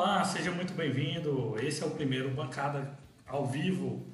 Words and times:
Olá, 0.00 0.24
seja 0.24 0.52
muito 0.52 0.74
bem-vindo. 0.74 1.56
Esse 1.58 1.82
é 1.82 1.86
o 1.86 1.90
primeiro 1.90 2.30
Bancada 2.30 2.96
ao 3.26 3.44
vivo. 3.44 4.06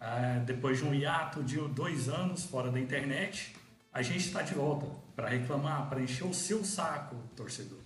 É, 0.00 0.40
depois 0.40 0.78
de 0.78 0.84
um 0.86 0.94
hiato 0.94 1.44
de 1.44 1.58
dois 1.74 2.08
anos 2.08 2.44
fora 2.44 2.70
da 2.70 2.80
internet, 2.80 3.54
a 3.92 4.00
gente 4.00 4.20
está 4.20 4.40
de 4.40 4.54
volta 4.54 4.86
para 5.14 5.28
reclamar, 5.28 5.90
para 5.90 6.00
encher 6.00 6.26
o 6.26 6.32
seu 6.32 6.64
saco, 6.64 7.16
torcedor. 7.36 7.80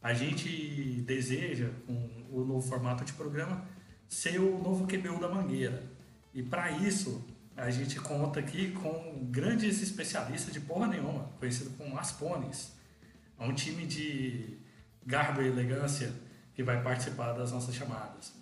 A 0.00 0.14
gente 0.14 1.02
deseja, 1.04 1.70
com 1.88 2.08
o 2.30 2.44
novo 2.44 2.62
formato 2.62 3.04
de 3.04 3.14
programa, 3.14 3.66
ser 4.08 4.38
o 4.38 4.56
novo 4.62 4.86
QBU 4.86 5.18
da 5.18 5.28
Mangueira. 5.28 5.82
E 6.32 6.40
para 6.40 6.70
isso, 6.70 7.26
a 7.56 7.68
gente 7.68 7.98
conta 7.98 8.38
aqui 8.38 8.70
com 8.70 9.26
grandes 9.28 9.82
especialistas 9.82 10.54
de 10.54 10.60
porra 10.60 10.86
nenhuma, 10.86 11.24
conhecido 11.40 11.70
como 11.70 11.98
Aspones. 11.98 12.76
É 13.40 13.44
um 13.44 13.52
time 13.52 13.84
de 13.84 14.56
garbo 15.04 15.42
e 15.42 15.48
elegância 15.48 16.12
que 16.54 16.62
vai 16.62 16.82
participar 16.82 17.32
das 17.32 17.52
nossas 17.52 17.74
chamadas. 17.74 18.32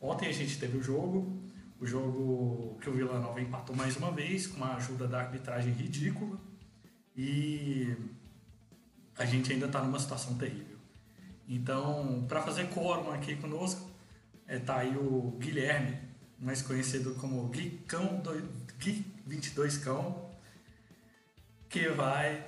Ontem 0.00 0.28
a 0.28 0.32
gente 0.32 0.58
teve 0.58 0.78
o 0.78 0.82
jogo, 0.82 1.40
o 1.78 1.86
jogo 1.86 2.78
que 2.80 2.90
o 2.90 2.92
Vila 2.92 3.18
Nova 3.18 3.40
empatou 3.40 3.74
mais 3.76 3.96
uma 3.96 4.10
vez, 4.10 4.46
com 4.46 4.56
uma 4.56 4.74
ajuda 4.74 5.06
da 5.06 5.20
arbitragem 5.20 5.72
ridícula, 5.72 6.38
e 7.16 7.96
a 9.16 9.24
gente 9.24 9.52
ainda 9.52 9.66
está 9.66 9.82
numa 9.82 9.98
situação 9.98 10.34
terrível. 10.36 10.78
Então, 11.48 12.24
para 12.28 12.40
fazer 12.42 12.68
quórum 12.68 13.10
aqui 13.12 13.36
conosco, 13.36 13.90
está 14.48 14.54
é, 14.54 14.58
tá 14.58 14.76
aí 14.78 14.96
o 14.96 15.36
Guilherme, 15.38 15.98
mais 16.38 16.62
conhecido 16.62 17.14
como 17.16 17.48
Gui, 17.48 17.82
Cão 17.86 18.22
Gui 18.78 19.04
22 19.26 19.78
Cão, 19.78 20.30
que 21.68 21.88
vai 21.88 22.46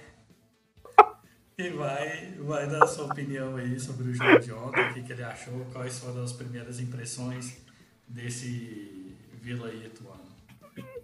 e 1.58 1.68
vai, 1.70 2.32
vai 2.38 2.66
dar 2.66 2.86
sua 2.86 3.06
opinião 3.06 3.56
aí 3.56 3.78
sobre 3.78 4.10
o 4.10 4.14
jogo 4.14 4.40
de 4.40 4.52
ontem, 4.52 4.80
o 4.80 4.94
que, 4.94 5.02
que 5.02 5.12
ele 5.12 5.22
achou, 5.22 5.64
quais 5.72 5.98
foram 5.98 6.22
as 6.22 6.32
primeiras 6.32 6.80
impressões 6.80 7.64
desse 8.08 9.14
Vila 9.40 9.72
Ituano. 9.72 10.22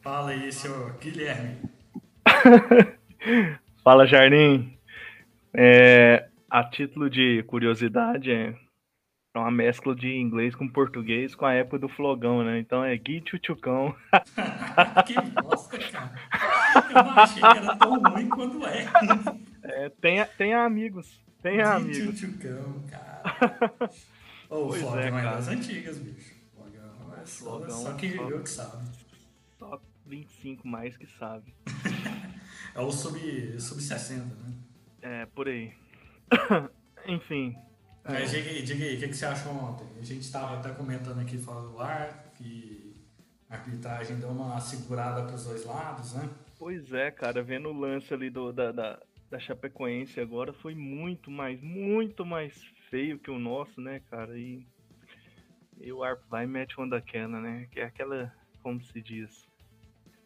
Fala 0.01 0.31
aí, 0.31 0.51
senhor 0.53 0.97
Guilherme. 0.99 1.57
Fala, 3.83 4.07
Jardim. 4.07 4.77
É, 5.53 6.29
a 6.49 6.65
título 6.65 7.11
de 7.11 7.43
curiosidade, 7.45 8.31
é 8.31 8.55
uma 9.35 9.51
mescla 9.51 9.95
de 9.95 10.17
inglês 10.17 10.55
com 10.55 10.69
português 10.69 11.35
com 11.35 11.45
a 11.45 11.55
época 11.55 11.79
do 11.79 11.89
flogão, 11.89 12.43
né? 12.43 12.59
Então 12.59 12.85
é 12.85 12.97
Gui 12.97 13.21
Tchutchucão. 13.21 13.95
que 15.07 15.15
bosta, 15.43 15.79
cara. 15.79 16.13
Eu 16.89 17.05
não 17.05 17.19
achei 17.19 17.43
que 17.43 17.59
era 17.59 17.77
tão 17.77 18.01
ruim 18.01 18.29
quanto 18.29 18.67
é. 18.67 18.87
É, 19.79 19.89
tenha, 19.89 20.27
tenha 20.27 20.65
amigos. 20.65 21.21
Tenha 21.41 21.75
amigos. 21.75 22.19
Tchutchucão, 22.19 22.83
cara. 22.91 23.23
Oh, 24.51 24.65
o 24.65 24.73
Flogão 24.73 24.99
é, 24.99 25.09
é 25.09 25.23
das 25.23 25.47
antigas, 25.47 25.99
bicho. 25.99 26.35
Flogão 26.53 27.15
é 27.15 27.27
só, 27.27 27.45
Flogão, 27.45 27.83
só 27.83 27.93
que 27.93 28.17
só, 28.17 28.29
eu 28.29 28.43
que 28.43 28.51
sabe. 28.51 28.89
Só 29.57 29.81
25 30.07 30.67
mais 30.67 30.97
que 30.97 31.07
sabe. 31.07 31.55
é 32.75 32.81
o 32.81 32.91
sub-60, 32.91 33.61
sub 33.61 34.17
né? 34.17 34.55
É, 35.01 35.27
por 35.27 35.47
aí. 35.47 35.73
Enfim. 37.07 37.57
É. 38.05 38.25
diga 38.25 38.51
aí, 38.51 38.63
diga 38.63 38.85
aí, 38.85 38.97
o 38.97 38.99
que, 38.99 39.09
que 39.09 39.15
você 39.15 39.27
achou 39.27 39.53
ontem? 39.53 39.87
A 40.01 40.03
gente 40.03 40.23
estava 40.23 40.59
até 40.59 40.71
comentando 40.71 41.21
aqui 41.21 41.39
fora 41.39 41.61
do 41.61 41.79
ar 41.79 42.33
que 42.37 42.97
a 43.49 43.55
arbitragem 43.55 44.19
deu 44.19 44.31
uma 44.31 44.59
segurada 44.59 45.23
para 45.23 45.37
os 45.37 45.45
dois 45.45 45.65
lados, 45.65 46.15
né? 46.15 46.29
Pois 46.59 46.93
é, 46.93 47.13
cara, 47.13 47.43
vendo 47.43 47.69
o 47.69 47.79
lance 47.79 48.13
ali 48.13 48.29
do, 48.29 48.53
da, 48.53 48.73
da, 48.73 48.99
da 49.31 49.39
Chapecoense 49.39 50.21
agora 50.21 50.53
foi 50.53 50.75
muito 50.75 51.31
mais, 51.31 51.61
muito 51.61 52.25
mais 52.25 52.63
feio 52.89 53.19
que 53.19 53.31
o 53.31 53.39
nosso, 53.39 53.81
né, 53.81 54.01
cara? 54.11 54.39
E, 54.39 54.67
e 55.81 55.93
o 55.93 56.03
árbitro 56.03 56.31
vai 56.31 56.45
e 56.45 56.49
mete 56.49 56.79
uma 56.79 56.89
daquela, 56.89 57.41
né? 57.41 57.69
Que 57.71 57.81
é 57.81 57.85
aquela, 57.85 58.35
como 58.63 58.83
se 58.83 59.01
diz, 59.03 59.47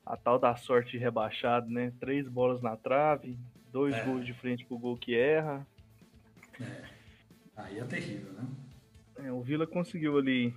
a 0.07 0.17
tal 0.17 0.39
da 0.39 0.55
sorte 0.57 0.97
rebaixado, 0.97 1.69
né? 1.69 1.93
Três 1.99 2.29
bolas 2.29 2.63
na 2.63 2.77
trave, 2.77 3.39
dois 3.73 3.95
é. 3.95 4.05
gols 4.05 4.25
de 4.25 4.33
frente 4.35 4.65
pro 4.65 4.79
gol 4.79 4.97
que 4.97 5.15
erra. 5.15 5.67
É. 6.61 6.85
Aí 7.57 7.79
é 7.79 7.85
terrível, 7.85 8.33
né? 8.33 8.47
É, 9.17 9.33
o 9.33 9.43
Vila 9.43 9.67
conseguiu 9.67 10.17
ali 10.19 10.55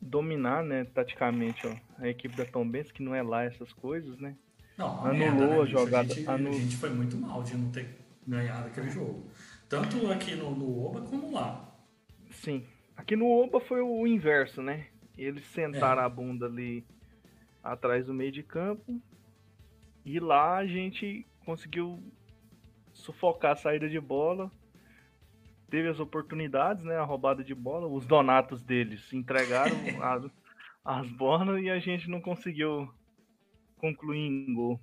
dominar, 0.00 0.64
né, 0.64 0.84
taticamente, 0.84 1.66
ó, 1.66 1.76
a 1.98 2.08
equipe 2.08 2.34
da 2.34 2.46
Tom 2.46 2.66
Benz, 2.66 2.90
que 2.90 3.02
não 3.02 3.14
é 3.14 3.22
lá 3.22 3.44
essas 3.44 3.72
coisas, 3.72 4.18
né? 4.18 4.36
Não, 4.76 5.06
anulou 5.06 5.14
merda, 5.14 5.46
né, 5.46 5.60
a 5.60 5.64
jogada. 5.64 6.12
A 6.12 6.16
gente, 6.16 6.28
anul... 6.28 6.52
a 6.52 6.56
gente 6.56 6.76
foi 6.76 6.90
muito 6.90 7.16
mal 7.16 7.42
de 7.42 7.56
não 7.56 7.70
ter 7.70 7.98
ganhado 8.26 8.68
aquele 8.68 8.90
jogo. 8.90 9.28
Tanto 9.68 10.10
aqui 10.10 10.34
no, 10.34 10.50
no 10.54 10.84
Oba 10.84 11.00
como 11.02 11.32
lá. 11.32 11.72
Sim. 12.30 12.66
Aqui 12.96 13.16
no 13.16 13.30
Oba 13.30 13.60
foi 13.60 13.80
o 13.80 14.06
inverso, 14.06 14.62
né? 14.62 14.86
Eles 15.16 15.44
sentaram 15.46 16.02
é. 16.02 16.04
a 16.04 16.08
bunda 16.08 16.46
ali 16.46 16.84
atrás 17.62 18.06
do 18.06 18.14
meio 18.14 18.32
de 18.32 18.42
campo. 18.42 19.00
E 20.04 20.18
lá 20.18 20.56
a 20.56 20.66
gente 20.66 21.26
conseguiu 21.44 22.02
sufocar 22.92 23.52
a 23.52 23.56
saída 23.56 23.88
de 23.88 24.00
bola. 24.00 24.50
Teve 25.68 25.88
as 25.88 26.00
oportunidades, 26.00 26.84
né? 26.84 26.96
A 26.96 27.04
roubada 27.04 27.44
de 27.44 27.54
bola. 27.54 27.86
Os 27.86 28.06
donatos 28.06 28.62
deles 28.62 29.12
entregaram 29.12 29.76
as, 30.02 30.30
as 30.84 31.10
bolas 31.10 31.62
e 31.62 31.70
a 31.70 31.78
gente 31.78 32.08
não 32.08 32.20
conseguiu 32.20 32.92
gol. 34.54 34.80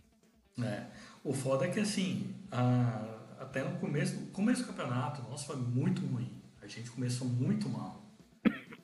É. 0.60 0.86
O 1.24 1.34
foda 1.34 1.66
é 1.66 1.70
que 1.70 1.80
assim, 1.80 2.34
a, 2.52 3.18
até 3.40 3.64
no 3.64 3.78
começo, 3.80 4.16
começo 4.28 4.64
do 4.64 4.68
campeonato, 4.68 5.22
nossa, 5.30 5.46
foi 5.46 5.58
muito 5.58 6.06
ruim. 6.06 6.32
A 6.62 6.68
gente 6.68 6.90
começou 6.92 7.28
muito 7.28 7.70
mal. 7.70 8.04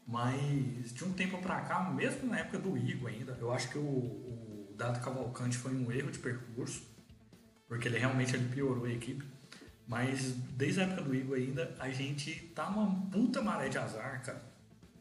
Mas 0.08 0.94
de 0.94 1.04
um 1.04 1.14
tempo 1.14 1.38
para 1.40 1.62
cá, 1.62 1.90
mesmo 1.90 2.28
na 2.28 2.40
época 2.40 2.60
do 2.60 2.78
Igor 2.78 3.10
ainda, 3.10 3.38
eu 3.40 3.52
acho 3.52 3.70
que 3.70 3.78
o, 3.78 3.82
o 3.82 4.76
Dado 4.78 5.04
Cavalcante 5.04 5.58
foi 5.58 5.74
um 5.74 5.92
erro 5.92 6.12
de 6.12 6.20
percurso, 6.20 6.84
porque 7.68 7.88
ele 7.88 7.98
realmente 7.98 8.36
ele 8.36 8.48
piorou 8.54 8.86
a 8.86 8.92
equipe. 8.92 9.26
Mas 9.88 10.34
desde 10.56 10.82
a 10.82 10.84
época 10.84 11.02
do 11.02 11.16
Igor 11.16 11.38
ainda, 11.38 11.76
a 11.80 11.90
gente 11.90 12.34
tá 12.56 12.70
numa 12.70 13.10
puta 13.10 13.42
maré 13.42 13.70
de 13.70 13.78
azar, 13.78 14.22
cara. 14.24 14.42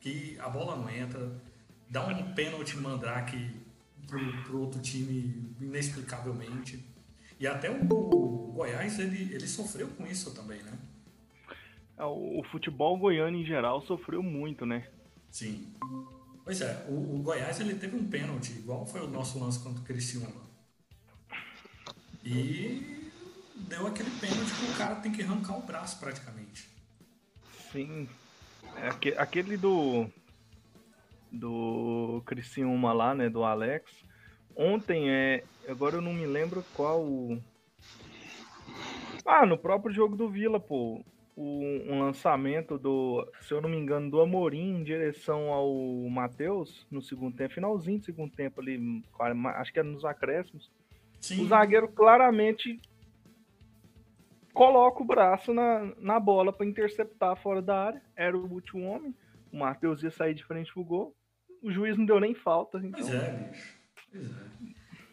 Que 0.01 0.37
a 0.41 0.49
bola 0.49 0.77
não 0.77 0.89
entra, 0.91 1.31
dá 1.89 2.07
um 2.07 2.33
pênalti 2.35 2.77
mandrake 2.77 3.62
pro, 4.07 4.61
outro 4.61 4.81
time 4.81 5.55
inexplicavelmente. 5.61 6.85
E 7.39 7.47
até 7.47 7.71
o, 7.71 7.87
o, 7.93 8.53
Goiás, 8.53 8.99
ele, 8.99 9.35
ele 9.35 9.47
sofreu 9.47 9.89
com 9.89 10.07
isso 10.07 10.35
também, 10.35 10.63
né? 10.63 10.79
É, 11.97 12.05
o 12.05 12.43
futebol 12.51 12.97
goiano 12.97 13.37
em 13.37 13.45
geral 13.45 13.83
sofreu 13.83 14.23
muito, 14.23 14.65
né? 14.65 14.89
Sim. 15.31 15.73
Pois 16.45 16.61
é, 16.61 16.87
o, 16.89 17.17
o 17.17 17.23
Goiás 17.23 17.61
ele 17.61 17.75
teve 17.75 17.97
um 17.97 18.07
pênalti, 18.07 18.53
igual 18.53 18.87
foi 18.87 19.01
o 19.01 19.09
nosso 19.09 19.39
lance 19.39 19.59
contra 19.61 19.81
o 19.81 19.85
Criciúma. 19.85 20.43
E 22.25 23.11
deu 23.69 23.87
aquele 23.87 24.11
pênalti 24.21 24.53
que 24.53 24.71
o 24.71 24.77
cara 24.77 24.97
tem 24.97 25.13
que 25.13 25.23
arrancar 25.23 25.59
o 25.59 25.63
braço 25.63 25.99
praticamente. 25.99 26.69
Sim. 27.73 28.09
É, 28.77 29.19
aquele 29.19 29.57
do 29.57 30.09
do 31.33 32.23
Criciúma 32.27 32.93
lá, 32.93 33.15
né, 33.15 33.29
do 33.31 33.43
Alex. 33.43 34.05
Ontem 34.55 35.11
é, 35.11 35.43
agora 35.67 35.97
eu 35.97 36.03
não 36.03 36.13
me 36.13 36.27
lembro 36.27 36.63
qual 36.75 37.03
Ah, 39.25 39.47
no 39.47 39.57
próprio 39.57 39.95
jogo 39.95 40.15
do 40.15 40.29
Vila, 40.29 40.61
pô, 40.61 41.03
o, 41.35 41.65
um 41.89 42.01
lançamento 42.01 42.79
do, 42.79 43.27
se 43.41 43.55
eu 43.55 43.63
não 43.63 43.69
me 43.69 43.79
engano, 43.79 44.11
do 44.11 44.21
Amorim 44.21 44.81
em 44.81 44.85
direção 44.85 45.51
ao 45.51 45.75
Matheus 46.11 46.87
no 46.91 47.01
segundo 47.01 47.35
tempo, 47.35 47.55
finalzinho 47.55 47.99
do 47.99 48.05
segundo 48.05 48.33
tempo 48.33 48.61
ali, 48.61 49.03
acho 49.57 49.73
que 49.73 49.79
era 49.79 49.89
nos 49.89 50.05
acréscimos. 50.05 50.71
Sim. 51.19 51.43
O 51.43 51.49
zagueiro 51.49 51.89
claramente 51.89 52.79
coloca 54.53 55.03
o 55.03 55.07
braço 55.07 55.55
na, 55.55 55.95
na 55.99 56.21
bola 56.21 56.53
para 56.53 56.67
interceptar 56.67 57.37
fora 57.37 57.63
da 57.63 57.87
área. 57.87 58.03
Era 58.15 58.37
o 58.37 58.53
último 58.53 58.85
homem. 58.87 59.15
O 59.53 59.59
Matheus 59.59 60.03
ia 60.03 60.11
sair 60.11 60.35
de 60.35 60.45
frente 60.45 60.73
pro 60.73 60.85
gol 60.85 61.15
o 61.63 61.73
juiz 61.73 61.97
não 61.97 62.05
deu 62.05 62.21
nem 62.21 62.35
falta. 62.35 62.79
Então... 62.79 63.01
Pois 63.01 63.15
é, 63.15 63.33
bicho. 63.33 63.75
Pois 64.11 64.31
é. 64.31 64.53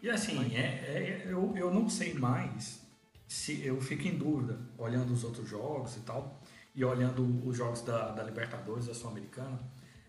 E 0.02 0.10
assim, 0.10 0.56
é, 0.56 0.60
é, 0.60 1.24
eu, 1.26 1.54
eu 1.56 1.74
não 1.74 1.90
sei 1.90 2.14
mais 2.14 2.82
se 3.28 3.64
eu 3.66 3.80
fico 3.80 4.08
em 4.08 4.18
dúvida, 4.18 4.60
olhando 4.78 5.14
os 5.14 5.24
outros 5.24 5.48
jogos 5.48 5.98
e 5.98 6.00
tal, 6.00 6.42
e 6.74 6.84
olhando 6.84 7.48
os 7.48 7.56
jogos 7.56 7.82
da, 7.82 8.12
da 8.12 8.24
Libertadores, 8.24 8.88
da 8.88 8.94
Sul-Americana, 8.94 9.60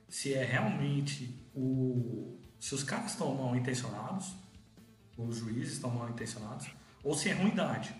se 0.09 0.33
é 0.33 0.45
realmente 0.45 1.35
o. 1.55 2.39
Se 2.59 2.75
os 2.75 2.85
caras 2.85 3.13
estão 3.13 3.35
mal 3.35 3.57
intencionados, 3.57 4.35
os 5.17 5.37
juízes 5.37 5.75
estão 5.75 5.91
mal 5.91 6.09
intencionados, 6.09 6.71
ou 7.03 7.15
se 7.15 7.29
é 7.29 7.33
ruindade. 7.33 7.95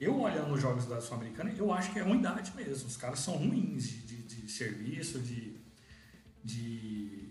Eu 0.00 0.18
olhando 0.18 0.52
os 0.54 0.60
jogos 0.60 0.86
da 0.86 1.00
Sul-Americana, 1.00 1.52
eu 1.56 1.72
acho 1.72 1.92
que 1.92 1.98
é 1.98 2.02
ruindade 2.02 2.52
mesmo. 2.56 2.88
Os 2.88 2.96
caras 2.96 3.20
são 3.20 3.34
ruins 3.34 3.88
de, 3.88 3.98
de, 3.98 4.22
de 4.22 4.50
serviço, 4.50 5.20
de, 5.20 5.56
de 6.42 7.29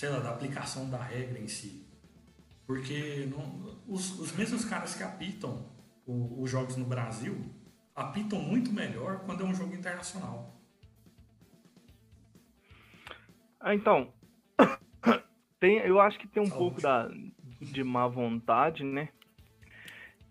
sei 0.00 0.08
lá, 0.08 0.18
da 0.18 0.30
aplicação 0.30 0.88
da 0.88 0.96
regra 0.96 1.38
em 1.38 1.46
si. 1.46 1.86
Porque 2.66 3.28
não, 3.30 3.82
os, 3.86 4.18
os 4.18 4.32
mesmos 4.32 4.64
caras 4.64 4.94
que 4.94 5.02
apitam 5.02 5.70
o, 6.06 6.40
os 6.40 6.50
jogos 6.50 6.74
no 6.78 6.86
Brasil 6.86 7.36
apitam 7.94 8.40
muito 8.40 8.72
melhor 8.72 9.18
quando 9.26 9.42
é 9.42 9.44
um 9.44 9.54
jogo 9.54 9.74
internacional. 9.74 10.58
Ah, 13.60 13.74
então. 13.74 14.10
Tem, 15.60 15.76
eu 15.80 16.00
acho 16.00 16.18
que 16.18 16.26
tem 16.26 16.42
um 16.42 16.46
Saúde. 16.46 16.58
pouco 16.58 16.80
da, 16.80 17.06
de 17.60 17.84
má 17.84 18.08
vontade, 18.08 18.82
né? 18.82 19.10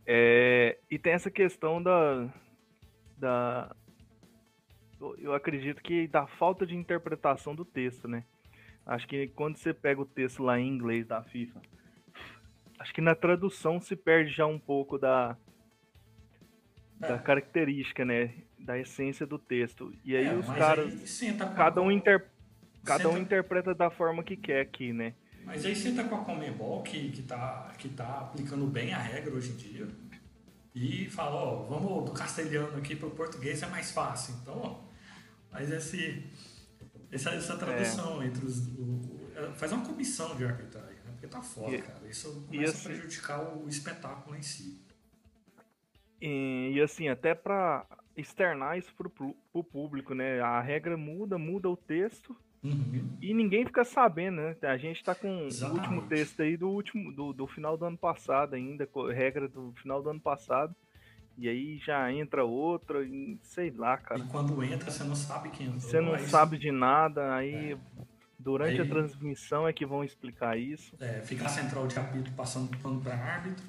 É, 0.04 0.80
e 0.90 0.98
tem 0.98 1.14
essa 1.14 1.30
questão 1.30 1.84
da, 1.84 2.28
da. 3.16 3.76
Eu 5.20 5.36
acredito 5.36 5.84
que 5.84 6.08
da 6.08 6.26
falta 6.26 6.66
de 6.66 6.76
interpretação 6.76 7.54
do 7.54 7.64
texto, 7.64 8.08
né? 8.08 8.26
Acho 8.90 9.08
que 9.08 9.28
quando 9.28 9.56
você 9.56 9.72
pega 9.72 10.02
o 10.02 10.06
texto 10.06 10.42
lá 10.42 10.60
em 10.60 10.68
inglês 10.68 11.06
da 11.06 11.22
FIFA, 11.22 11.62
acho 12.80 12.92
que 12.92 13.02
na 13.02 13.14
tradução 13.14 13.80
se 13.80 13.96
perde 13.96 14.32
já 14.32 14.48
um 14.48 14.58
pouco 14.58 14.98
da, 14.98 15.38
da 17.00 17.14
é. 17.14 17.20
característica, 17.20 18.04
né? 18.04 18.34
Da 18.58 18.80
essência 18.80 19.28
do 19.28 19.38
texto. 19.38 19.94
E 20.04 20.16
aí 20.16 20.26
é, 20.26 20.34
os 20.34 20.48
caras. 20.48 21.22
Aí 21.22 21.38
cada 21.56 21.84
um, 21.84 21.92
inter, 21.92 22.32
cada 22.84 23.08
um 23.10 23.18
interpreta 23.20 23.76
da 23.76 23.92
forma 23.92 24.24
que 24.24 24.36
quer 24.36 24.62
aqui, 24.62 24.92
né? 24.92 25.14
Mas 25.46 25.64
aí 25.64 25.96
tá 25.96 26.06
com 26.06 26.16
a 26.16 26.26
Comebol 26.26 26.82
que, 26.82 27.12
que, 27.12 27.22
tá, 27.22 27.72
que 27.78 27.90
tá 27.90 28.22
aplicando 28.22 28.66
bem 28.66 28.92
a 28.92 28.98
regra 28.98 29.36
hoje 29.36 29.52
em 29.52 29.56
dia. 29.56 29.88
E 30.74 31.08
fala, 31.12 31.36
ó, 31.36 31.64
vamos 31.64 32.06
do 32.06 32.12
castelhano 32.12 32.76
aqui 32.76 32.96
para 32.96 33.08
o 33.08 33.12
português 33.12 33.62
é 33.62 33.68
mais 33.68 33.92
fácil. 33.92 34.34
Então, 34.42 34.58
ó, 34.58 34.80
faz 35.52 35.72
esse, 35.72 36.26
essa, 37.12 37.32
essa 37.32 37.58
tradução 37.58 38.22
é. 38.22 38.28
entre 38.28 38.46
os. 38.46 38.68
O, 38.68 39.20
faz 39.56 39.72
uma 39.72 39.86
comissão 39.86 40.36
de 40.36 40.46
arbitragem, 40.46 40.96
né? 41.06 41.12
Porque 41.12 41.28
tá 41.28 41.42
foda, 41.42 41.76
e, 41.76 41.82
cara. 41.82 42.08
Isso 42.08 42.46
começa 42.48 42.72
assim, 42.72 42.88
a 42.88 42.92
prejudicar 42.92 43.58
o 43.58 43.68
espetáculo 43.68 44.36
em 44.36 44.42
si. 44.42 44.82
E, 46.22 46.72
e 46.74 46.82
assim, 46.82 47.08
até 47.08 47.34
para 47.34 47.86
externar 48.16 48.78
isso 48.78 48.94
pro, 48.96 49.10
pro 49.10 49.64
público, 49.64 50.14
né? 50.14 50.42
A 50.42 50.60
regra 50.60 50.98
muda, 50.98 51.38
muda 51.38 51.70
o 51.70 51.78
texto 51.78 52.36
Uhum. 52.64 53.18
E 53.22 53.34
ninguém 53.34 53.66
fica 53.66 53.84
sabendo, 53.84 54.42
né? 54.42 54.56
A 54.64 54.78
gente 54.78 55.04
tá 55.04 55.16
com 55.16 55.46
Exatamente. 55.46 55.64
o 55.64 55.82
último 55.82 56.10
texto 56.10 56.42
aí 56.42 56.58
do 56.58 56.70
último 56.70 57.12
do, 57.12 57.32
do 57.32 57.48
final 57.48 57.78
do 57.78 57.86
ano 57.86 57.98
passado 57.98 58.56
ainda, 58.56 58.88
regra 59.14 59.48
do 59.48 59.74
final 59.82 60.02
do 60.02 60.10
ano 60.10 60.20
passado. 60.20 60.76
E 61.40 61.48
aí 61.48 61.78
já 61.78 62.12
entra 62.12 62.44
outra, 62.44 63.02
e 63.02 63.40
sei 63.42 63.72
lá, 63.72 63.96
cara. 63.98 64.20
E 64.20 64.28
quando 64.28 64.62
entra, 64.62 64.92
você 64.92 65.06
não 65.06 65.16
sabe 65.16 65.50
quem 65.52 65.68
entrou. 65.68 65.80
Você 65.80 66.02
não 66.02 66.12
mas... 66.12 66.24
sabe 66.24 66.58
de 66.58 66.70
nada, 66.70 67.34
aí 67.34 67.72
é. 67.72 67.78
durante 68.38 68.82
aí... 68.82 68.82
a 68.82 68.86
transmissão 68.86 69.66
é 69.66 69.72
que 69.72 69.86
vão 69.86 70.04
explicar 70.04 70.60
isso. 70.60 70.94
É, 71.00 71.22
fica 71.22 71.46
a 71.46 71.50
central 71.50 71.88
de 71.88 71.98
apito 71.98 72.30
passando 72.34 72.76
pano 72.80 73.00
pra 73.00 73.16
árbitro. 73.16 73.66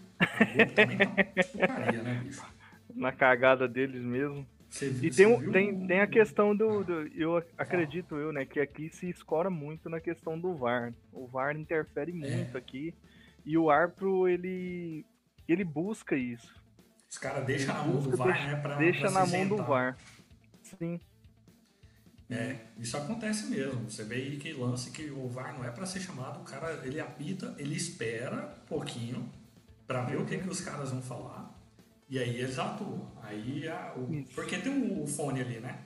também 0.75 0.99
tá 0.99 2.03
né, 2.03 2.21
bicho? 2.25 2.45
Na 2.93 3.13
cagada 3.13 3.69
deles 3.69 4.03
mesmo. 4.03 4.45
Você, 4.69 4.89
e 5.03 5.11
tem, 5.11 5.39
viu? 5.39 5.53
tem, 5.53 5.87
tem 5.87 6.01
a 6.01 6.09
questão 6.09 6.57
do, 6.57 6.83
do, 6.83 7.07
Eu 7.17 7.41
acredito 7.57 8.17
eu, 8.17 8.33
né? 8.33 8.45
Que 8.45 8.59
aqui 8.59 8.91
se 8.91 9.09
escora 9.09 9.49
muito 9.49 9.89
na 9.89 10.01
questão 10.01 10.37
do 10.37 10.55
VAR. 10.55 10.93
O 11.13 11.25
VAR 11.29 11.57
interfere 11.57 12.11
é. 12.11 12.37
muito 12.37 12.59
aqui. 12.59 12.93
E 13.47 13.57
o 13.57 13.71
árbitro, 13.71 14.27
ele. 14.27 15.07
ele 15.49 15.63
busca 15.63 16.17
isso. 16.17 16.60
Os 17.11 17.19
caras 17.19 17.45
deixam 17.45 17.75
na 17.75 17.83
mão 17.83 18.01
do 18.01 18.17
VAR, 18.17 18.33
deixa, 18.33 18.47
né? 18.47 18.57
Pra, 18.57 18.77
deixa 18.77 19.01
pra 19.01 19.11
na 19.11 19.27
mão 19.27 19.49
do 19.49 19.57
VAR. 19.65 19.97
Sim. 20.63 21.01
É, 22.31 22.57
isso 22.79 22.97
acontece 22.97 23.47
mesmo. 23.47 23.91
Você 23.91 24.05
vê 24.05 24.15
aí 24.15 24.37
que 24.37 24.53
lance 24.53 24.93
que 24.93 25.11
o 25.11 25.29
VAR 25.29 25.53
não 25.53 25.65
é 25.65 25.71
para 25.73 25.85
ser 25.85 25.99
chamado, 25.99 26.41
o 26.41 26.45
cara 26.45 26.81
ele 26.85 27.01
apita, 27.01 27.53
ele 27.59 27.75
espera 27.75 28.55
um 28.63 28.67
pouquinho 28.67 29.29
para 29.89 30.03
ver 30.03 30.19
o 30.19 30.25
que, 30.25 30.39
que 30.39 30.49
os 30.49 30.61
caras 30.61 30.91
vão 30.91 31.03
falar. 31.03 31.53
E 32.09 32.17
aí 32.17 32.41
eles 32.41 32.57
atuam. 32.57 33.11
Aí 33.23 33.69
a, 33.69 33.93
o, 33.97 34.25
porque 34.33 34.59
tem 34.59 35.03
o 35.03 35.05
fone 35.05 35.41
ali, 35.41 35.59
né? 35.59 35.81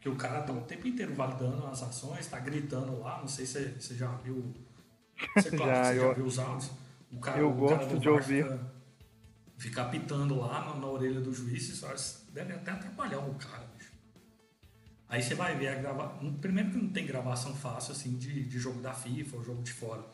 Que 0.00 0.08
o 0.08 0.16
cara 0.16 0.40
tá 0.40 0.54
o 0.54 0.62
tempo 0.62 0.88
inteiro 0.88 1.14
validando 1.14 1.66
as 1.66 1.82
ações, 1.82 2.26
tá 2.26 2.38
gritando 2.38 2.98
lá, 2.98 3.18
não 3.18 3.28
sei 3.28 3.44
se 3.44 3.74
você 3.78 3.94
já 3.94 4.10
viu. 4.16 4.54
Você, 5.36 5.50
claro, 5.56 5.70
já, 5.70 5.84
você 5.84 5.98
eu, 5.98 6.08
já 6.08 6.12
viu 6.14 6.24
os 6.24 6.38
áudios. 6.38 6.70
O 7.12 7.20
cara, 7.20 7.38
eu 7.38 7.50
o 7.50 7.52
gosto 7.52 7.86
cara 7.86 7.98
de 7.98 8.08
ouvir. 8.08 8.44
Fica, 8.44 8.81
fica 9.62 9.82
apitando 9.82 10.40
lá 10.40 10.64
na, 10.64 10.74
na, 10.74 10.86
orelha 10.88 11.20
do 11.20 11.32
juiz, 11.32 11.68
isso 11.68 11.86
deve 12.32 12.52
até 12.52 12.72
atrapalhar 12.72 13.20
o 13.20 13.34
cara, 13.36 13.64
bicho. 13.78 13.92
Aí 15.08 15.22
você 15.22 15.36
vai 15.36 15.56
ver 15.56 15.68
a 15.68 15.74
gravação. 15.76 16.34
Primeiro 16.40 16.70
que 16.70 16.78
não 16.78 16.88
tem 16.88 17.06
gravação 17.06 17.54
fácil 17.54 17.92
assim 17.92 18.16
de, 18.16 18.42
de 18.42 18.58
jogo 18.58 18.80
da 18.80 18.92
FIFA 18.92 19.36
ou 19.36 19.44
jogo 19.44 19.62
de 19.62 19.72
fora. 19.72 20.04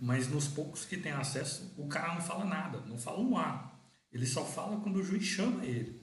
Mas 0.00 0.28
nos 0.28 0.48
poucos 0.48 0.86
que 0.86 0.96
tem 0.96 1.12
acesso, 1.12 1.74
o 1.76 1.86
cara 1.86 2.14
não 2.14 2.22
fala 2.22 2.46
nada, 2.46 2.80
não 2.86 2.96
fala 2.96 3.20
um 3.20 3.36
A. 3.36 3.78
Ele 4.10 4.24
só 4.24 4.42
fala 4.42 4.80
quando 4.80 4.96
o 4.96 5.04
juiz 5.04 5.24
chama 5.24 5.66
ele. 5.66 6.00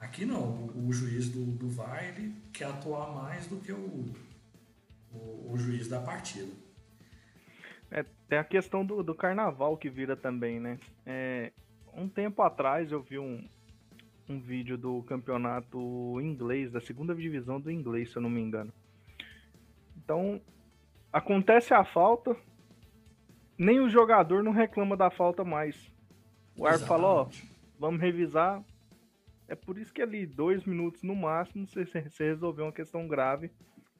Aqui 0.00 0.24
não, 0.24 0.42
o, 0.42 0.88
o 0.88 0.92
juiz 0.92 1.28
do, 1.28 1.44
do 1.44 1.68
VAR 1.68 2.02
ele 2.02 2.34
quer 2.52 2.64
atuar 2.64 3.14
mais 3.14 3.46
do 3.46 3.58
que 3.58 3.70
o, 3.70 4.12
o, 5.12 5.52
o 5.52 5.58
juiz 5.58 5.86
da 5.86 6.00
partida. 6.00 6.50
Tem 8.30 8.38
a 8.38 8.44
questão 8.44 8.86
do, 8.86 9.02
do 9.02 9.12
carnaval 9.12 9.76
que 9.76 9.90
vira 9.90 10.16
também, 10.16 10.60
né? 10.60 10.78
É, 11.04 11.50
um 11.92 12.08
tempo 12.08 12.42
atrás 12.42 12.92
eu 12.92 13.02
vi 13.02 13.18
um, 13.18 13.44
um 14.28 14.38
vídeo 14.38 14.78
do 14.78 15.02
campeonato 15.02 16.20
inglês, 16.20 16.70
da 16.70 16.80
segunda 16.80 17.12
divisão 17.12 17.60
do 17.60 17.72
inglês, 17.72 18.12
se 18.12 18.16
eu 18.16 18.22
não 18.22 18.30
me 18.30 18.40
engano. 18.40 18.72
Então, 19.96 20.40
acontece 21.12 21.74
a 21.74 21.84
falta, 21.84 22.36
nem 23.58 23.80
o 23.80 23.90
jogador 23.90 24.44
não 24.44 24.52
reclama 24.52 24.96
da 24.96 25.10
falta 25.10 25.42
mais. 25.42 25.92
O 26.56 26.64
árbitro 26.64 26.86
falou, 26.86 27.10
ó, 27.10 27.28
vamos 27.80 28.00
revisar. 28.00 28.62
É 29.48 29.56
por 29.56 29.76
isso 29.76 29.92
que 29.92 30.02
ali, 30.02 30.24
dois 30.24 30.64
minutos 30.64 31.02
no 31.02 31.16
máximo, 31.16 31.66
você, 31.66 31.84
você 31.84 32.26
resolveu 32.26 32.66
uma 32.66 32.72
questão 32.72 33.08
grave 33.08 33.50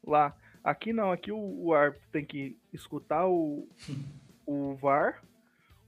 lá. 0.06 0.36
Aqui 0.62 0.92
não, 0.92 1.10
aqui 1.10 1.32
o, 1.32 1.64
o 1.64 1.74
árbitro 1.74 2.06
tem 2.12 2.24
que 2.24 2.56
escutar 2.72 3.26
o, 3.26 3.66
o 4.50 4.75
VAR, 4.75 5.23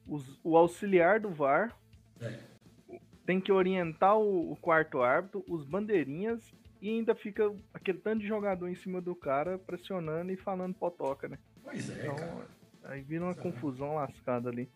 os, 0.07 0.39
o 0.45 0.57
auxiliar 0.57 1.19
do 1.19 1.31
VAR, 1.31 1.77
é. 2.21 2.39
tem 3.27 3.41
que 3.41 3.51
orientar 3.51 4.17
o, 4.17 4.53
o, 4.53 4.57
quarto 4.57 5.03
árbitro, 5.03 5.45
os 5.49 5.65
bandeirinhas, 5.65 6.41
e 6.81 6.89
ainda 6.91 7.13
fica 7.13 7.53
aquele 7.75 7.99
tanto 7.99 8.21
de 8.21 8.29
jogador 8.29 8.69
em 8.69 8.77
cima 8.77 9.01
do 9.01 9.17
cara, 9.17 9.59
pressionando 9.59 10.31
e 10.31 10.37
falando 10.37 10.75
potoca, 10.75 11.29
né? 11.29 11.39
Pois 11.65 11.91
é, 11.91 12.03
então, 12.03 12.15
cara. 12.15 12.47
Aí 12.85 13.03
vira 13.03 13.25
uma 13.25 13.35
confusão 13.35 13.95
lascada 13.95 14.49
ali. 14.49 14.69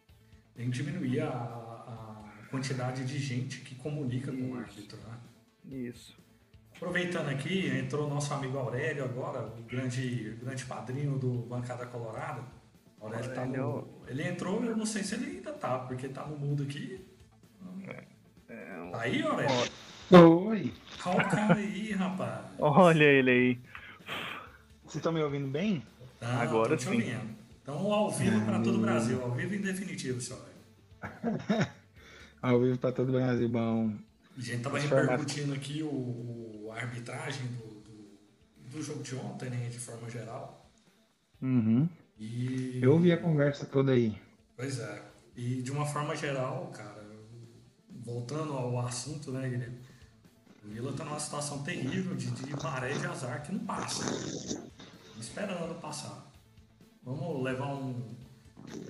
Tem 0.55 0.71
que 0.71 0.83
diminuir 0.83 1.21
a, 1.21 1.29
a 1.29 2.49
quantidade 2.51 3.05
de 3.05 3.19
gente 3.19 3.61
que 3.61 3.77
comunica 3.77 4.33
Isso. 4.33 4.43
com 4.43 4.51
o 4.51 4.59
árbitro, 4.59 4.99
né? 4.99 5.21
Isso. 5.71 6.17
Aproveitando 6.75 7.29
aqui, 7.29 7.69
entrou 7.69 8.09
nosso 8.09 8.35
amigo 8.35 8.59
Aurélio 8.59 9.05
agora, 9.05 9.47
o 9.47 9.63
grande, 9.63 10.37
grande 10.41 10.65
padrinho 10.67 11.19
do 11.19 11.39
Bancada 11.47 11.87
Colorada. 11.87 12.43
Aurélio, 13.07 13.35
tá 13.35 13.47
no, 13.47 13.89
ele 14.09 14.23
entrou, 14.29 14.65
eu 14.65 14.77
não 14.77 14.87
sei 14.87 15.03
se 15.03 15.15
ele 15.15 15.37
ainda 15.37 15.53
tá, 15.53 15.79
porque 15.81 16.09
tá 16.09 16.27
no 16.27 16.37
mundo 16.37 16.63
aqui. 16.65 17.07
É, 17.87 18.05
é, 18.49 18.91
tá 18.91 19.01
aí, 19.01 19.23
Aurélio? 19.23 19.73
Oi. 20.11 20.73
Calma 20.99 21.55
aí, 21.55 21.93
rapaz. 21.93 22.45
Olha 22.59 23.05
ele 23.05 23.31
aí. 23.31 23.61
Vocês 24.83 24.97
estão 24.97 25.13
me 25.13 25.23
ouvindo 25.23 25.49
bem? 25.49 25.83
Tá, 26.21 26.43
Agora 26.43 26.79
sim. 26.79 27.03
Então, 27.63 27.93
ao 27.93 28.11
vivo 28.11 28.45
para 28.45 28.61
todo 28.61 28.77
o 28.77 28.81
Brasil, 28.81 29.23
ao 29.23 29.33
vivo 29.33 29.55
em 29.55 29.61
definitivo, 29.61 30.21
senhor. 30.21 30.45
ao 32.41 32.61
vivo 32.61 32.79
para 32.79 32.93
todo 32.93 33.09
o 33.09 33.13
Brasil, 33.13 33.49
bom. 33.49 33.93
A 34.37 34.41
gente 34.41 34.57
estava 34.59 34.79
repercutindo 34.79 35.55
aqui 35.55 35.83
o, 35.83 35.89
o 35.89 36.71
a 36.73 36.77
arbitragem 36.77 37.47
do, 37.47 37.81
do, 37.81 38.71
do, 38.71 38.83
jogo 38.83 39.03
de 39.03 39.17
ontem, 39.17 39.51
né, 39.51 39.69
de 39.69 39.79
forma 39.79 40.09
geral. 40.11 40.71
Uhum. 41.41 41.89
E... 42.19 42.81
Eu 42.83 42.93
ouvi 42.93 43.13
a 43.13 43.17
conversa 43.17 43.67
toda 43.67 43.93
aí. 43.93 44.17
Pois 44.57 44.79
é. 44.79 45.03
E 45.37 45.61
de 45.61 45.71
uma 45.71 45.85
forma 45.85 46.17
geral, 46.17 46.71
cara, 46.75 47.05
voltando 48.05 48.53
ao 48.53 48.79
assunto, 48.81 49.31
né, 49.31 49.49
Guilherme? 49.49 49.79
O 50.65 50.69
Vila 50.69 50.91
está 50.91 51.05
numa 51.05 51.21
situação 51.21 51.63
terrível 51.63 52.17
de, 52.17 52.31
de 52.31 52.63
maré 52.63 52.93
de 52.93 53.07
azar 53.07 53.43
que 53.43 53.53
não 53.53 53.61
passa. 53.61 54.05
Esperando 55.21 55.81
passar. 55.81 56.27
Vamos 57.05 57.43
levar 57.45 57.75
um, 57.75 58.03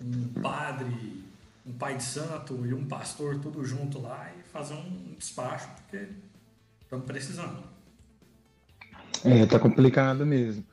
um 0.03 0.41
padre, 0.41 1.25
um 1.67 1.73
pai 1.73 1.97
de 1.97 2.03
santo 2.03 2.65
e 2.65 2.73
um 2.73 2.87
pastor 2.87 3.39
tudo 3.41 3.65
junto 3.65 4.01
lá 4.01 4.33
e 4.39 4.43
fazer 4.49 4.75
um 4.75 5.15
despacho, 5.19 5.69
porque 5.77 6.09
estamos 6.81 7.05
precisando. 7.05 7.63
É, 9.25 9.45
tá 9.45 9.59
complicado 9.59 10.25
mesmo. 10.25 10.65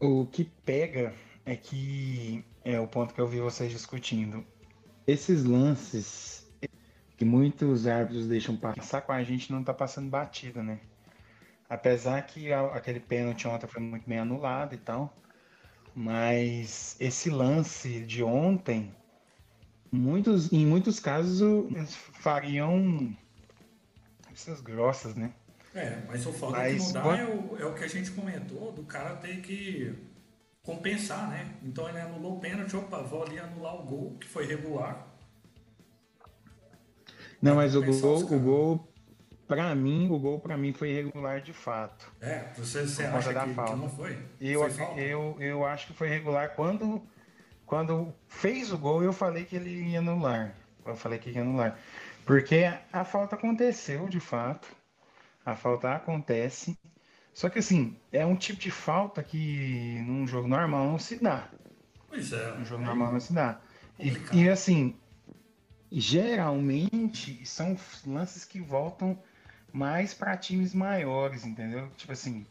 O 0.00 0.26
que 0.26 0.44
pega 0.44 1.14
é 1.46 1.54
que 1.54 2.44
é 2.64 2.78
o 2.80 2.88
ponto 2.88 3.14
que 3.14 3.20
eu 3.20 3.28
vi 3.28 3.40
vocês 3.40 3.70
discutindo. 3.70 4.44
Esses 5.06 5.44
lances 5.44 6.44
que 7.16 7.24
muitos 7.24 7.86
árbitros 7.86 8.26
deixam 8.26 8.56
passar 8.56 9.00
com 9.00 9.12
a 9.12 9.22
gente 9.22 9.50
não 9.52 9.62
tá 9.62 9.72
passando 9.72 10.10
batida, 10.10 10.62
né? 10.62 10.80
Apesar 11.68 12.20
que 12.22 12.52
aquele 12.52 13.00
pênalti 13.00 13.46
ontem 13.46 13.66
foi 13.66 13.80
muito 13.80 14.06
bem 14.08 14.18
anulado 14.18 14.74
e 14.74 14.78
tal. 14.78 15.16
Mas 15.94 16.96
esse 17.00 17.30
lance 17.30 18.00
de 18.00 18.22
ontem, 18.22 18.94
muitos, 19.90 20.52
em 20.52 20.66
muitos 20.66 21.00
casos, 21.00 21.64
fariam 22.20 23.16
essas 24.30 24.60
grossas, 24.60 25.14
né? 25.14 25.32
É, 25.74 26.02
mas 26.06 26.26
o 26.26 26.32
foda 26.32 26.58
mas, 26.58 26.88
que 26.88 26.92
não 26.92 27.02
dá 27.02 27.18
é, 27.18 27.24
o, 27.24 27.56
é 27.58 27.64
o 27.64 27.74
que 27.74 27.84
a 27.84 27.88
gente 27.88 28.10
comentou, 28.10 28.72
do 28.72 28.82
cara 28.82 29.16
ter 29.16 29.40
que 29.40 29.94
compensar, 30.66 31.30
né? 31.30 31.54
Então 31.62 31.88
ele 31.88 32.00
anulou 32.00 32.36
o 32.36 32.40
pênalti, 32.40 32.76
opa, 32.76 32.98
vou 32.98 33.22
ali 33.22 33.38
anular 33.38 33.76
o 33.76 33.84
gol, 33.84 34.18
que 34.20 34.26
foi 34.26 34.44
regular. 34.44 35.06
Não, 37.40 37.54
mas 37.54 37.76
o 37.76 37.82
gol, 37.82 38.18
o 38.18 38.40
gol, 38.40 38.92
pra 39.46 39.74
mim, 39.74 40.08
o 40.10 40.18
gol 40.18 40.40
pra 40.40 40.56
mim 40.56 40.72
foi 40.72 40.92
regular 40.92 41.40
de 41.40 41.52
fato. 41.52 42.12
É, 42.20 42.50
você, 42.56 42.82
você 42.82 43.04
acha 43.04 43.32
que, 43.32 43.54
que, 43.54 43.76
não 43.76 43.88
foi? 43.88 44.18
Eu, 44.40 44.68
foi 44.68 45.00
eu, 45.00 45.36
eu 45.38 45.64
acho 45.64 45.86
que 45.86 45.92
foi 45.92 46.08
regular 46.08 46.56
quando, 46.56 47.00
quando 47.64 48.12
fez 48.26 48.72
o 48.72 48.78
gol, 48.78 49.04
eu 49.04 49.12
falei 49.12 49.44
que 49.44 49.54
ele 49.54 49.90
ia 49.90 50.00
anular. 50.00 50.52
Eu 50.84 50.96
falei 50.96 51.18
que 51.18 51.30
ia 51.30 51.42
anular. 51.42 51.78
Porque 52.24 52.64
a 52.92 53.04
falta 53.04 53.36
aconteceu 53.36 54.08
de 54.08 54.18
fato. 54.18 54.68
A 55.44 55.54
falta 55.54 55.92
acontece. 55.92 56.76
Só 57.36 57.50
que 57.50 57.58
assim, 57.58 57.94
é 58.10 58.24
um 58.24 58.34
tipo 58.34 58.58
de 58.58 58.70
falta 58.70 59.22
que 59.22 60.02
num 60.06 60.26
jogo 60.26 60.48
normal 60.48 60.86
não 60.86 60.98
se 60.98 61.22
dá. 61.22 61.50
Pois 62.08 62.32
é. 62.32 62.56
Num 62.56 62.64
jogo 62.64 62.82
é 62.82 62.86
normal 62.86 63.12
não 63.12 63.20
se 63.20 63.34
dá. 63.34 63.60
E, 63.98 64.16
e, 64.32 64.48
assim, 64.48 64.96
geralmente 65.92 67.44
são 67.44 67.76
lances 68.06 68.46
que 68.46 68.58
voltam 68.58 69.18
mais 69.70 70.14
para 70.14 70.34
times 70.34 70.72
maiores, 70.72 71.44
entendeu? 71.44 71.90
Tipo 71.98 72.12
assim, 72.12 72.46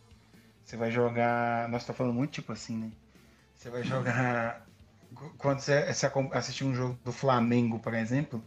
você 0.64 0.78
vai 0.78 0.92
jogar. 0.92 1.68
Nós 1.68 1.82
estamos 1.82 1.98
falando 1.98 2.14
muito 2.14 2.34
tipo 2.34 2.52
assim, 2.52 2.78
né? 2.78 2.92
Você 3.56 3.72
vai 3.72 3.82
jogar. 3.82 4.68
Quando 5.40 5.62
você, 5.62 5.92
você 5.92 6.12
assistir 6.34 6.64
um 6.64 6.76
jogo 6.76 6.96
do 7.04 7.12
Flamengo, 7.12 7.80
por 7.80 7.96
exemplo, 7.96 8.44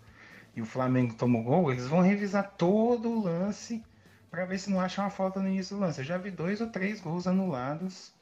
e 0.54 0.62
o 0.62 0.66
Flamengo 0.66 1.14
toma 1.14 1.40
o 1.40 1.42
gol, 1.42 1.73
eles 1.73 1.88
vão 1.88 2.00
revisar 2.00 2.54
todo 2.57 3.11
o 3.11 3.25
lance 3.25 3.83
para 4.31 4.45
ver 4.45 4.59
se 4.59 4.71
não 4.71 4.81
acham 4.81 5.05
uma 5.05 5.11
falta 5.11 5.41
no 5.41 5.49
início 5.49 5.77
do 5.77 5.81
lance. 5.81 6.01
Eu 6.01 6.05
já 6.05 6.19
vi 6.19 6.31
dois 6.31 6.61
ou 6.61 6.69
três 6.69 7.01
gols 7.01 7.27
anulados 7.27 8.13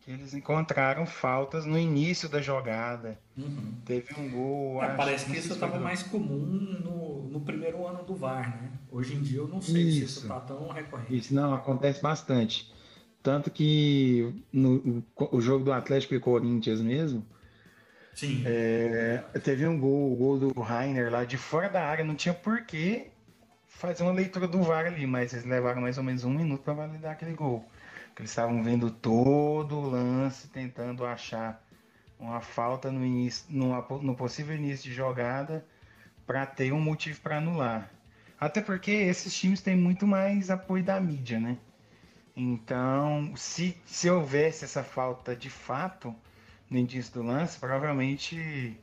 que 0.00 0.10
eles 0.10 0.32
encontraram 0.32 1.04
faltas 1.04 1.66
no 1.66 1.78
início 1.78 2.28
da 2.28 2.40
jogada. 2.40 3.18
Uhum. 3.36 3.74
Teve 3.84 4.14
um 4.18 4.30
gol. 4.30 4.82
É, 4.82 4.94
parece 4.94 5.26
que 5.26 5.36
isso 5.36 5.52
estava 5.52 5.78
mais 5.78 6.02
comum 6.02 6.46
no, 6.82 7.28
no 7.28 7.40
primeiro 7.40 7.86
ano 7.86 8.02
do 8.02 8.14
VAR, 8.14 8.56
né? 8.62 8.70
Hoje 8.90 9.16
em 9.16 9.20
dia 9.20 9.38
eu 9.38 9.48
não 9.48 9.60
sei 9.60 9.82
isso. 9.82 9.98
se 9.98 10.04
isso 10.04 10.20
está 10.22 10.40
tão 10.40 10.68
recorrente. 10.68 11.14
Isso 11.16 11.34
não 11.34 11.54
acontece 11.54 12.02
bastante. 12.02 12.72
Tanto 13.22 13.50
que 13.50 14.42
no 14.52 15.04
o 15.14 15.40
jogo 15.40 15.64
do 15.64 15.72
Atlético 15.72 16.14
e 16.14 16.20
Corinthians 16.20 16.80
mesmo, 16.80 17.26
Sim. 18.14 18.42
É, 18.46 19.22
teve 19.44 19.66
um 19.66 19.78
gol, 19.78 20.12
o 20.12 20.16
gol 20.16 20.38
do 20.38 20.60
Rainer 20.60 21.12
lá 21.12 21.24
de 21.24 21.36
fora 21.36 21.68
da 21.68 21.84
área, 21.84 22.04
não 22.04 22.16
tinha 22.16 22.34
porquê 22.34 23.08
fazer 23.78 24.02
uma 24.02 24.12
leitura 24.12 24.48
do 24.48 24.60
VAR 24.62 24.86
ali, 24.86 25.06
mas 25.06 25.32
eles 25.32 25.44
levaram 25.44 25.80
mais 25.80 25.96
ou 25.98 26.04
menos 26.04 26.24
um 26.24 26.30
minuto 26.30 26.62
para 26.62 26.74
validar 26.74 27.12
aquele 27.12 27.32
gol. 27.32 27.64
Porque 28.08 28.22
eles 28.22 28.30
estavam 28.30 28.62
vendo 28.62 28.90
todo 28.90 29.78
o 29.78 29.88
lance, 29.88 30.48
tentando 30.48 31.06
achar 31.06 31.64
uma 32.18 32.40
falta 32.40 32.90
no, 32.90 33.06
início, 33.06 33.46
no, 33.48 34.14
possível 34.16 34.56
início 34.56 34.90
de 34.90 34.96
jogada 34.96 35.64
para 36.26 36.44
ter 36.44 36.72
um 36.72 36.80
motivo 36.80 37.20
para 37.20 37.38
anular. 37.38 37.88
Até 38.40 38.60
porque 38.60 38.90
esses 38.90 39.32
times 39.38 39.62
têm 39.62 39.76
muito 39.76 40.06
mais 40.06 40.50
apoio 40.50 40.82
da 40.82 41.00
mídia, 41.00 41.38
né? 41.38 41.56
Então, 42.34 43.32
se, 43.36 43.76
se 43.84 44.10
houvesse 44.10 44.64
essa 44.64 44.82
falta 44.82 45.36
de 45.36 45.50
fato 45.50 46.14
no 46.68 46.78
início 46.78 47.14
do 47.14 47.22
lance, 47.22 47.58
provavelmente 47.58 48.76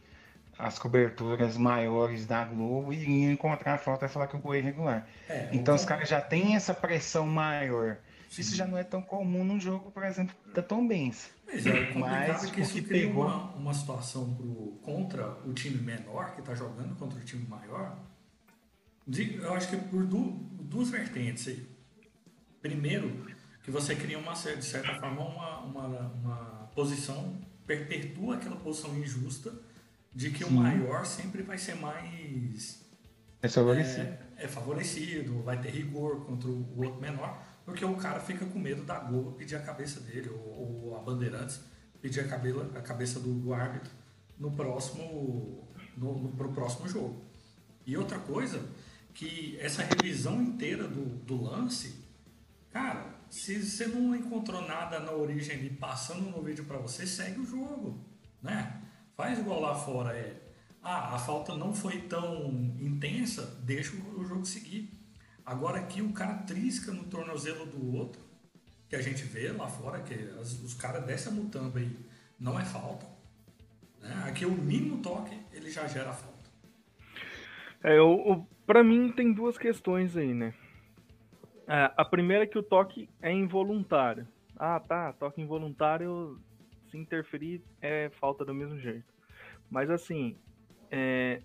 as 0.57 0.79
coberturas 0.79 1.57
maiores 1.57 2.25
da 2.25 2.45
Globo 2.45 2.93
iriam 2.93 3.31
encontrar 3.31 3.73
a 3.73 3.77
falta 3.77 4.05
e 4.05 4.09
falar 4.09 4.27
que 4.27 4.35
o 4.35 4.39
gol 4.39 4.55
é 4.55 4.59
irregular. 4.59 5.07
É, 5.27 5.49
então 5.51 5.75
os 5.75 5.83
caras 5.83 6.07
já 6.07 6.21
têm 6.21 6.55
essa 6.55 6.73
pressão 6.73 7.27
maior. 7.27 7.97
Sim. 8.29 8.41
Isso 8.41 8.55
já 8.55 8.65
não 8.65 8.77
é 8.77 8.83
tão 8.83 9.01
comum 9.01 9.43
num 9.43 9.59
jogo, 9.59 9.91
por 9.91 10.03
exemplo, 10.03 10.35
da 10.53 10.61
Tom 10.61 10.87
Benz. 10.87 11.29
Mas 11.45 11.65
é 11.65 11.93
Mas, 11.93 12.45
que 12.49 12.61
isso 12.61 12.81
cria 12.83 13.07
pegou... 13.07 13.25
uma, 13.25 13.53
uma 13.53 13.73
situação 13.73 14.33
pro, 14.33 14.79
contra 14.81 15.29
o 15.45 15.53
time 15.53 15.77
menor 15.81 16.33
que 16.33 16.39
está 16.39 16.55
jogando 16.55 16.95
contra 16.95 17.19
o 17.19 17.23
time 17.23 17.45
maior. 17.47 17.97
Eu 19.07 19.53
acho 19.53 19.69
que 19.69 19.77
por 19.77 20.05
du, 20.05 20.31
duas 20.61 20.89
vertentes 20.89 21.47
aí. 21.47 21.67
Primeiro, 22.61 23.27
que 23.61 23.69
você 23.69 23.95
cria 23.95 24.17
uma 24.17 24.33
de 24.33 24.63
certa 24.63 24.95
forma 24.99 25.21
uma, 25.21 25.59
uma, 25.59 25.87
uma 25.87 26.69
posição, 26.73 27.37
perpetua 27.65 28.35
aquela 28.35 28.55
posição 28.55 28.97
injusta 28.97 29.53
de 30.15 30.31
que 30.31 30.45
Sim. 30.45 30.49
o 30.49 30.51
maior 30.53 31.05
sempre 31.05 31.43
vai 31.43 31.57
ser 31.57 31.75
mais 31.75 32.85
é 33.45 33.47
favorecido. 33.47 34.01
É, 34.01 34.45
é, 34.45 34.47
favorecido, 34.47 35.43
vai 35.43 35.61
ter 35.61 35.69
rigor 35.69 36.25
contra 36.25 36.49
o 36.49 36.83
outro 36.83 36.99
menor, 36.99 37.43
porque 37.63 37.85
o 37.85 37.95
cara 37.95 38.19
fica 38.19 38.43
com 38.43 38.57
medo 38.57 38.83
da 38.83 38.97
Globo 38.97 39.33
pedir 39.33 39.55
a 39.55 39.61
cabeça 39.61 39.99
dele, 39.99 40.29
ou, 40.29 40.87
ou 40.87 40.97
a 40.97 40.99
Bandeirantes 40.99 41.59
pedir 42.01 42.21
a, 42.21 42.27
cabela, 42.27 42.71
a 42.75 42.81
cabeça 42.81 43.19
do, 43.19 43.33
do, 43.33 43.53
árbitro 43.53 43.91
no 44.39 44.51
próximo, 44.51 45.67
no, 45.95 46.17
no, 46.17 46.29
pro 46.29 46.51
próximo 46.53 46.87
jogo. 46.87 47.23
E 47.85 47.95
outra 47.95 48.17
coisa, 48.17 48.67
que 49.13 49.57
essa 49.59 49.83
revisão 49.83 50.41
inteira 50.41 50.87
do, 50.87 51.05
do 51.05 51.43
lance, 51.43 52.03
cara, 52.71 53.15
se 53.29 53.61
você 53.61 53.85
não 53.85 54.15
encontrou 54.15 54.61
nada 54.67 54.99
na 54.99 55.11
origem 55.11 55.55
ali 55.55 55.69
passando 55.69 56.31
no 56.31 56.41
vídeo 56.41 56.65
para 56.65 56.79
você, 56.79 57.05
segue 57.05 57.39
o 57.39 57.45
jogo, 57.45 58.03
né? 58.41 58.81
Faz 59.15 59.39
igual 59.39 59.61
lá 59.61 59.75
fora 59.75 60.15
é. 60.15 60.41
Ah, 60.83 61.15
a 61.15 61.17
falta 61.17 61.55
não 61.55 61.73
foi 61.73 62.01
tão 62.01 62.47
intensa, 62.79 63.59
deixa 63.63 63.95
o 63.95 64.23
jogo 64.23 64.45
seguir. 64.45 64.91
Agora 65.43 65.79
aqui 65.79 66.01
o 66.01 66.13
cara 66.13 66.33
trisca 66.39 66.91
no 66.91 67.05
tornozelo 67.05 67.65
do 67.65 67.95
outro, 67.95 68.21
que 68.87 68.95
a 68.95 69.01
gente 69.01 69.23
vê 69.23 69.51
lá 69.51 69.67
fora, 69.67 70.01
que 70.01 70.13
as, 70.39 70.53
os 70.61 70.73
caras 70.75 71.03
dessa 71.05 71.31
mutamba 71.31 71.79
aí 71.79 71.95
não 72.39 72.59
é 72.59 72.65
falta. 72.65 73.07
Né? 73.99 74.25
Aqui 74.27 74.45
o 74.45 74.51
mínimo 74.51 75.01
toque 75.01 75.35
ele 75.51 75.71
já 75.71 75.87
gera 75.87 76.13
falta. 76.13 76.49
É, 77.83 77.99
o, 77.99 78.45
para 78.65 78.83
mim 78.83 79.11
tem 79.11 79.33
duas 79.33 79.57
questões 79.57 80.15
aí, 80.15 80.33
né? 80.33 80.53
É, 81.67 81.91
a 81.97 82.05
primeira 82.05 82.43
é 82.43 82.47
que 82.47 82.59
o 82.59 82.63
toque 82.63 83.09
é 83.21 83.31
involuntário. 83.31 84.27
Ah, 84.57 84.79
tá, 84.79 85.13
toque 85.13 85.41
involuntário 85.41 86.39
se 86.95 87.01
interferir 87.01 87.61
é 87.81 88.09
falta 88.09 88.45
do 88.45 88.53
mesmo 88.53 88.79
jeito. 88.79 89.13
Mas 89.69 89.89
assim, 89.89 90.37
é, 90.89 91.41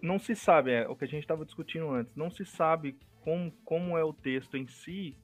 não 0.00 0.18
se 0.18 0.34
sabe, 0.34 0.72
é 0.72 0.88
o 0.88 0.96
que 0.96 1.04
a 1.04 1.08
gente 1.08 1.22
estava 1.22 1.44
discutindo 1.44 1.90
antes, 1.90 2.16
não 2.16 2.30
se 2.30 2.44
sabe 2.44 2.96
como, 3.20 3.52
como 3.64 3.98
é 3.98 4.04
o 4.04 4.12
texto 4.12 4.56
em 4.56 4.66
si, 4.66 5.16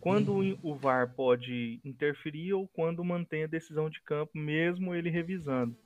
quando 0.00 0.32
uhum. 0.36 0.58
o 0.62 0.74
VAR 0.74 1.12
pode 1.14 1.78
interferir 1.84 2.54
ou 2.54 2.66
quando 2.68 3.04
mantém 3.04 3.44
a 3.44 3.48
decisão 3.48 3.90
de 3.90 4.00
campo, 4.00 4.32
mesmo 4.34 4.94
ele 4.94 5.10
revisando. 5.10 5.76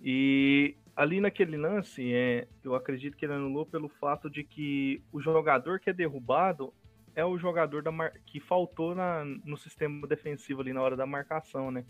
E 0.00 0.74
ali 0.94 1.20
naquele 1.20 1.56
lance, 1.58 2.14
é, 2.14 2.48
eu 2.64 2.74
acredito 2.74 3.16
que 3.16 3.26
ele 3.26 3.34
anulou 3.34 3.66
pelo 3.66 3.88
fato 3.88 4.30
de 4.30 4.42
que 4.42 5.02
o 5.12 5.20
jogador 5.20 5.78
que 5.78 5.90
é 5.90 5.92
derrubado 5.92 6.72
é 7.14 7.24
o 7.24 7.38
jogador 7.38 7.82
da 7.82 7.90
que 8.26 8.40
faltou 8.40 8.94
na, 8.94 9.24
no 9.24 9.56
sistema 9.56 10.06
defensivo 10.06 10.60
ali 10.60 10.72
na 10.72 10.82
hora 10.82 10.96
da 10.96 11.06
marcação, 11.06 11.70
né? 11.70 11.84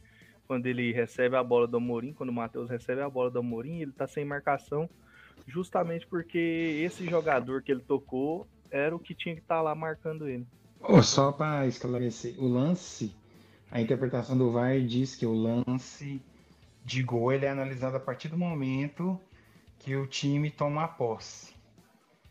Quando 0.46 0.66
ele 0.66 0.92
recebe 0.92 1.36
a 1.36 1.42
bola 1.42 1.66
do 1.66 1.76
Amorim, 1.76 2.12
quando 2.12 2.30
o 2.30 2.32
Matheus 2.32 2.70
recebe 2.70 3.00
a 3.00 3.10
bola 3.10 3.30
do 3.30 3.38
Amorim, 3.38 3.80
ele 3.80 3.92
tá 3.92 4.06
sem 4.06 4.24
marcação, 4.24 4.88
justamente 5.46 6.06
porque 6.06 6.80
esse 6.84 7.04
jogador 7.08 7.62
que 7.62 7.72
ele 7.72 7.80
tocou 7.80 8.46
era 8.70 8.94
o 8.94 8.98
que 8.98 9.14
tinha 9.14 9.34
que 9.34 9.40
estar 9.40 9.56
tá 9.56 9.62
lá 9.62 9.74
marcando 9.74 10.28
ele. 10.28 10.46
Oh, 10.80 11.02
só 11.02 11.32
para 11.32 11.66
esclarecer, 11.66 12.34
o 12.38 12.46
lance, 12.46 13.14
a 13.70 13.80
interpretação 13.80 14.36
do 14.36 14.50
VAR 14.50 14.80
diz 14.80 15.14
que 15.14 15.26
o 15.26 15.32
lance 15.32 16.22
de 16.84 17.02
gol 17.02 17.32
ele 17.32 17.46
é 17.46 17.50
analisado 17.50 17.96
a 17.96 18.00
partir 18.00 18.28
do 18.28 18.38
momento 18.38 19.20
que 19.78 19.96
o 19.96 20.06
time 20.06 20.50
toma 20.50 20.84
a 20.84 20.88
posse. 20.88 21.54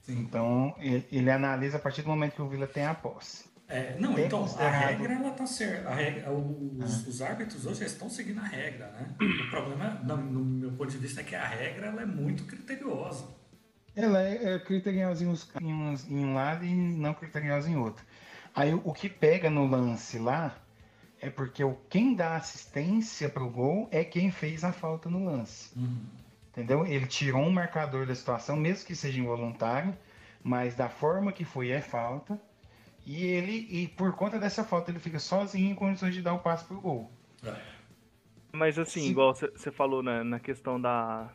Sim. 0.01 0.19
Então, 0.19 0.75
ele, 0.79 1.05
ele 1.11 1.31
analisa 1.31 1.77
a 1.77 1.79
partir 1.79 2.03
do 2.03 2.09
momento 2.09 2.35
que 2.35 2.41
o 2.41 2.47
Vila 2.47 2.67
tem 2.67 2.85
a 2.85 2.93
posse. 2.93 3.45
É, 3.67 3.97
não, 3.99 4.17
então, 4.19 4.45
a 4.59 4.69
regra 4.69 5.13
ela 5.13 5.31
tá 5.31 5.45
certa. 5.47 5.89
Regra, 5.93 6.31
os, 6.31 7.07
ah. 7.07 7.09
os 7.09 7.21
árbitros 7.21 7.65
hoje 7.65 7.83
estão 7.83 8.07
seguindo 8.07 8.39
a 8.39 8.43
regra, 8.43 8.87
né? 8.91 9.15
O 9.19 9.49
problema, 9.49 10.01
no, 10.03 10.17
no, 10.17 10.45
meu 10.45 10.71
ponto 10.71 10.91
de 10.91 10.97
vista, 10.99 11.21
é 11.21 11.23
que 11.23 11.35
a 11.35 11.47
regra 11.47 11.87
ela 11.87 12.03
é 12.03 12.05
muito 12.05 12.43
criteriosa. 12.43 13.27
Ela 13.95 14.21
é, 14.21 14.53
é 14.53 14.59
criteriosa 14.59 15.23
em, 15.23 15.27
uns, 15.27 15.49
em, 15.59 15.73
uns, 15.73 16.07
em, 16.07 16.25
um 16.25 16.35
lado 16.35 16.63
e 16.63 16.75
não 16.75 17.13
criteriosa 17.13 17.67
em 17.67 17.75
outro. 17.75 18.05
Aí 18.53 18.73
o 18.73 18.93
que 18.93 19.09
pega 19.09 19.49
no 19.49 19.65
lance 19.65 20.19
lá 20.19 20.55
é 21.19 21.29
porque 21.29 21.63
o, 21.63 21.75
quem 21.89 22.13
dá 22.13 22.35
assistência 22.35 23.29
pro 23.29 23.49
gol 23.49 23.87
é 23.91 24.03
quem 24.03 24.29
fez 24.29 24.63
a 24.63 24.71
falta 24.71 25.09
no 25.09 25.25
lance. 25.25 25.71
Uhum. 25.75 26.05
Entendeu? 26.51 26.85
Ele 26.85 27.07
tirou 27.07 27.41
um 27.41 27.51
marcador 27.51 28.05
da 28.05 28.13
situação, 28.13 28.55
mesmo 28.55 28.85
que 28.85 28.95
seja 28.95 29.19
involuntário, 29.19 29.97
mas 30.43 30.75
da 30.75 30.87
forma 30.87 31.31
que 31.31 31.43
foi 31.43 31.69
é 31.69 31.81
falta 31.81 32.39
e 33.05 33.23
ele, 33.23 33.67
e 33.69 33.87
por 33.87 34.13
conta 34.15 34.39
dessa 34.39 34.63
falta, 34.63 34.89
ele 34.89 34.99
fica 34.99 35.19
sozinho 35.19 35.71
em 35.71 35.75
condições 35.75 36.13
de 36.15 36.21
dar 36.21 36.33
o 36.33 36.39
passe 36.39 36.65
pro 36.65 36.81
gol. 36.81 37.11
É. 37.43 37.55
Mas 38.51 38.79
assim, 38.79 39.01
Sim. 39.01 39.11
igual 39.11 39.35
você 39.35 39.71
falou 39.71 40.01
na, 40.01 40.23
na 40.23 40.39
questão 40.39 40.81
da, 40.81 41.31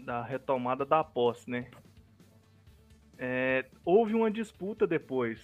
da 0.00 0.22
retomada 0.22 0.84
da 0.84 1.02
posse, 1.02 1.50
né? 1.50 1.68
É, 3.18 3.64
houve 3.84 4.14
uma 4.14 4.30
disputa 4.30 4.86
depois. 4.86 5.40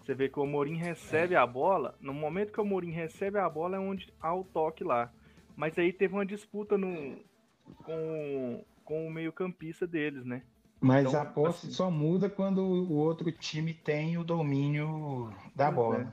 Você 0.00 0.14
vê 0.14 0.28
que 0.28 0.40
o 0.40 0.42
Amorim 0.42 0.76
recebe 0.76 1.36
a 1.36 1.46
bola. 1.46 1.94
No 2.00 2.12
momento 2.12 2.50
que 2.50 2.58
o 2.58 2.64
Amorim 2.64 2.90
recebe 2.90 3.38
a 3.38 3.48
bola 3.48 3.76
é 3.76 3.78
onde 3.78 4.12
há 4.20 4.34
o 4.34 4.42
toque 4.42 4.82
lá. 4.82 5.12
Mas 5.54 5.78
aí 5.78 5.92
teve 5.92 6.14
uma 6.14 6.26
disputa 6.26 6.76
no, 6.76 7.16
com, 7.84 8.64
com 8.84 9.06
o 9.06 9.10
meio-campista 9.10 9.86
deles, 9.86 10.24
né? 10.24 10.42
Mas 10.80 11.06
então, 11.06 11.20
a 11.20 11.24
posse 11.24 11.66
assim, 11.66 11.74
só 11.74 11.90
muda 11.90 12.30
quando 12.30 12.58
o 12.58 12.94
outro 12.94 13.30
time 13.32 13.74
tem 13.74 14.16
o 14.16 14.24
domínio 14.24 15.32
da 15.54 15.70
bola. 15.70 16.00
É. 16.00 16.06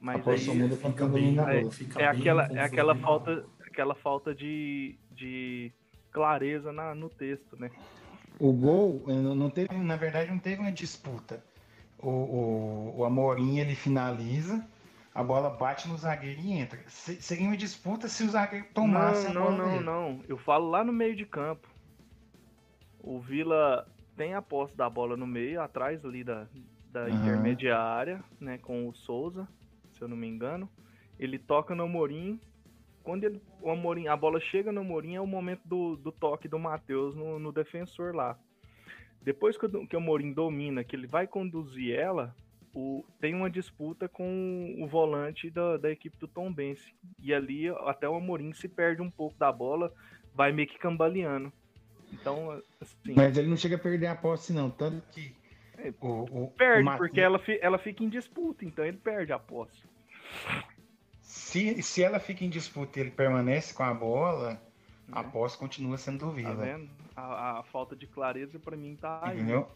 Mas 0.00 0.26
a 0.26 0.30
aí 0.30 0.38
só 0.38 0.54
muda 0.54 0.76
quando 0.76 0.94
o 0.94 1.08
domínio 1.08 1.36
da 1.36 1.44
bola. 1.44 1.70
É, 1.96 2.06
aquela, 2.06 2.46
é 2.46 2.60
aquela 2.60 2.94
falta, 2.94 3.44
aquela 3.66 3.94
falta 3.94 4.34
de, 4.34 4.96
de 5.12 5.70
clareza 6.10 6.72
na, 6.72 6.94
no 6.94 7.10
texto, 7.10 7.58
né? 7.58 7.70
O 8.38 8.52
gol, 8.52 9.02
não 9.06 9.50
teve, 9.50 9.74
na 9.74 9.96
verdade, 9.96 10.30
não 10.30 10.38
teve 10.38 10.62
uma 10.62 10.72
disputa. 10.72 11.44
O, 11.98 12.08
o, 12.08 12.94
o 13.00 13.04
Amorim 13.04 13.58
ele 13.58 13.74
finaliza, 13.74 14.66
a 15.14 15.22
bola 15.22 15.50
bate 15.50 15.86
no 15.86 15.98
zagueiro 15.98 16.40
e 16.40 16.52
entra. 16.52 16.80
seria 16.88 17.46
uma 17.46 17.56
disputa 17.56 18.08
se 18.08 18.24
o 18.24 18.30
zagueiro 18.30 18.64
tomasse 18.72 19.30
não, 19.34 19.42
a 19.42 19.44
bola. 19.44 19.56
Não, 19.58 19.74
não, 19.74 19.80
não. 19.82 20.24
Eu 20.26 20.38
falo 20.38 20.70
lá 20.70 20.82
no 20.82 20.92
meio 20.92 21.14
de 21.14 21.26
campo. 21.26 21.68
O 23.02 23.20
Vila 23.20 23.86
tem 24.16 24.34
a 24.34 24.42
posse 24.42 24.76
da 24.76 24.88
bola 24.88 25.16
no 25.16 25.26
meio, 25.26 25.60
atrás 25.60 26.04
ali 26.04 26.22
da, 26.22 26.46
da 26.90 27.04
uhum. 27.04 27.08
intermediária, 27.08 28.22
né? 28.40 28.58
Com 28.58 28.88
o 28.88 28.94
Souza, 28.94 29.48
se 29.92 30.02
eu 30.02 30.08
não 30.08 30.16
me 30.16 30.26
engano. 30.26 30.68
Ele 31.18 31.38
toca 31.38 31.74
no 31.74 31.84
Amorim. 31.84 32.40
Quando 33.02 33.24
ele, 33.24 33.40
o 33.62 33.70
Amorim, 33.70 34.08
a 34.08 34.16
bola 34.16 34.40
chega 34.40 34.70
no 34.70 34.82
Amorim, 34.82 35.14
é 35.14 35.20
o 35.20 35.26
momento 35.26 35.62
do, 35.64 35.96
do 35.96 36.12
toque 36.12 36.48
do 36.48 36.58
Matheus 36.58 37.14
no, 37.14 37.38
no 37.38 37.52
defensor 37.52 38.14
lá. 38.14 38.38
Depois 39.22 39.56
que, 39.56 39.68
que 39.86 39.96
o 39.96 39.98
Amorim 39.98 40.32
domina, 40.32 40.84
que 40.84 40.96
ele 40.96 41.06
vai 41.06 41.26
conduzir 41.26 41.94
ela, 41.94 42.34
o, 42.74 43.04
tem 43.20 43.34
uma 43.34 43.50
disputa 43.50 44.08
com 44.08 44.76
o 44.78 44.86
volante 44.86 45.50
da, 45.50 45.76
da 45.76 45.90
equipe 45.90 46.16
do 46.18 46.28
Tom 46.28 46.52
Bense. 46.52 46.94
E 47.18 47.34
ali 47.34 47.68
até 47.86 48.08
o 48.08 48.14
Amorim 48.14 48.52
se 48.52 48.68
perde 48.68 49.02
um 49.02 49.10
pouco 49.10 49.36
da 49.38 49.50
bola, 49.50 49.92
vai 50.34 50.52
meio 50.52 50.68
que 50.68 50.78
cambaleando. 50.78 51.52
Então, 52.12 52.62
assim. 52.80 53.14
Mas 53.14 53.36
ele 53.36 53.48
não 53.48 53.56
chega 53.56 53.76
a 53.76 53.78
perder 53.78 54.06
a 54.06 54.14
posse, 54.14 54.52
não. 54.52 54.70
Tanto 54.70 55.02
que. 55.12 55.34
É, 55.78 55.92
o, 56.00 56.44
o, 56.44 56.48
perde, 56.48 56.88
o 56.88 56.96
porque 56.96 57.20
ela, 57.20 57.40
ela 57.60 57.78
fica 57.78 58.04
em 58.04 58.08
disputa, 58.08 58.64
então 58.64 58.84
ele 58.84 58.98
perde 58.98 59.32
a 59.32 59.38
posse. 59.38 59.82
Se, 61.22 61.82
se 61.82 62.02
ela 62.02 62.20
fica 62.20 62.44
em 62.44 62.50
disputa 62.50 62.98
e 62.98 63.02
ele 63.02 63.10
permanece 63.10 63.72
com 63.72 63.82
a 63.82 63.94
bola, 63.94 64.60
a 65.10 65.22
né? 65.22 65.30
posse 65.32 65.56
continua 65.56 65.96
sendo 65.96 66.26
do 66.26 66.32
Vila. 66.32 66.54
Tá 66.54 66.62
vendo? 66.62 66.90
A, 67.16 67.58
a 67.58 67.62
falta 67.62 67.96
de 67.96 68.06
clareza 68.06 68.58
para 68.58 68.76
mim 68.76 68.96
tá 68.96 69.20
aí. 69.22 69.38
Entendeu? 69.38 69.68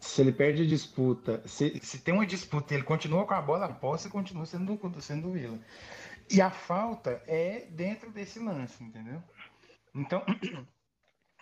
Se 0.00 0.20
ele 0.20 0.32
perde 0.32 0.62
a 0.62 0.66
disputa, 0.66 1.42
se, 1.46 1.80
se 1.80 1.98
tem 1.98 2.14
uma 2.14 2.26
disputa 2.26 2.72
e 2.72 2.76
ele 2.76 2.84
continua 2.84 3.26
com 3.26 3.34
a 3.34 3.42
bola, 3.42 3.66
a 3.66 3.72
posse 3.72 4.08
continua 4.08 4.46
sendo, 4.46 4.78
sendo 5.00 5.22
do 5.22 5.32
Vila. 5.32 5.58
E 6.30 6.40
a 6.40 6.50
falta 6.50 7.22
é 7.26 7.66
dentro 7.70 8.10
desse 8.10 8.38
lance, 8.38 8.82
entendeu? 8.84 9.22
Então, 9.94 10.22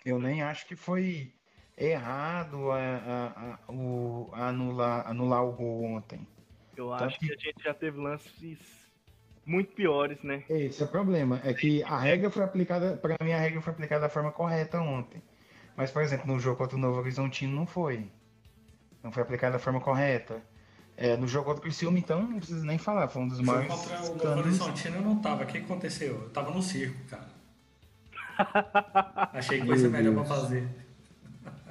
eu 0.07 0.19
nem 0.19 0.41
acho 0.41 0.65
que 0.65 0.75
foi 0.75 1.33
errado 1.77 2.71
a, 2.71 2.77
a, 2.77 3.53
a, 3.67 3.71
o, 3.71 4.29
anular, 4.33 5.07
anular 5.07 5.43
o 5.45 5.51
gol 5.51 5.83
ontem. 5.83 6.25
Eu 6.75 6.93
acho 6.93 7.19
que... 7.19 7.27
que 7.27 7.33
a 7.33 7.37
gente 7.37 7.63
já 7.63 7.73
teve 7.73 7.99
lances 7.99 8.59
muito 9.45 9.73
piores, 9.73 10.21
né? 10.23 10.43
Esse 10.49 10.81
é 10.81 10.85
o 10.85 10.89
problema. 10.89 11.41
É 11.43 11.53
que 11.53 11.83
a 11.83 11.99
regra 11.99 12.29
foi 12.29 12.43
aplicada, 12.43 12.97
para 12.97 13.15
mim 13.23 13.31
a 13.31 13.39
regra 13.39 13.61
foi 13.61 13.73
aplicada 13.73 14.01
da 14.01 14.09
forma 14.09 14.31
correta 14.31 14.79
ontem. 14.79 15.21
Mas, 15.75 15.91
por 15.91 16.01
exemplo, 16.01 16.25
no 16.27 16.39
jogo 16.39 16.57
contra 16.57 16.75
o 16.75 16.79
Novo 16.79 16.99
Horizontino 16.99 17.55
não 17.55 17.67
foi. 17.67 18.09
Não 19.03 19.11
foi 19.11 19.23
aplicada 19.23 19.53
da 19.53 19.59
forma 19.59 19.79
correta. 19.79 20.41
É, 20.95 21.15
no 21.15 21.27
jogo 21.27 21.45
contra 21.45 21.59
o 21.59 21.63
Criciúma, 21.63 21.99
então, 21.99 22.23
não 22.23 22.37
preciso 22.37 22.65
nem 22.65 22.79
falar. 22.79 23.07
Foi 23.07 23.21
um 23.21 23.27
dos 23.27 23.39
maiores. 23.39 23.69
Contra 23.69 24.31
o 24.31 24.35
Novo 24.35 24.39
Horizontino 24.39 24.95
eu 24.95 25.01
não 25.01 25.21
tava. 25.21 25.43
O 25.43 25.47
que 25.47 25.59
aconteceu? 25.59 26.23
Eu 26.23 26.29
tava 26.29 26.51
no 26.51 26.61
circo, 26.61 26.97
cara. 27.09 27.36
Achei 29.33 29.65
coisa 29.65 29.89
melhor 29.89 30.13
pra 30.13 30.25
fazer. 30.25 30.67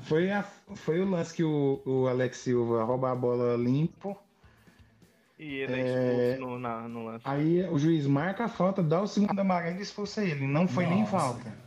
Foi, 0.03 0.31
a, 0.31 0.43
foi 0.75 1.01
o 1.01 1.09
lance 1.09 1.35
que 1.35 1.43
o, 1.43 1.83
o 1.85 2.07
Alex 2.07 2.39
Silva 2.39 2.85
rouba 2.85 3.11
a 3.11 3.15
bola 3.15 3.57
limpo 3.57 4.17
e 5.39 5.57
ele 5.57 5.75
é 5.75 6.33
expulso 6.33 6.41
no, 6.41 6.59
na, 6.59 6.89
no 6.89 7.05
lance. 7.05 7.23
Aí 7.25 7.63
o 7.69 7.79
juiz 7.79 8.07
marca 8.07 8.45
a 8.45 8.49
falta, 8.49 8.83
dá 8.83 9.03
o 9.03 9.07
segundo 9.07 9.39
amarelo 9.39 9.79
e 9.79 9.83
expulsa 9.83 10.25
ele. 10.25 10.47
Não 10.47 10.67
foi 10.67 10.85
Nossa. 10.85 10.97
nem 10.97 11.07
falta. 11.07 11.59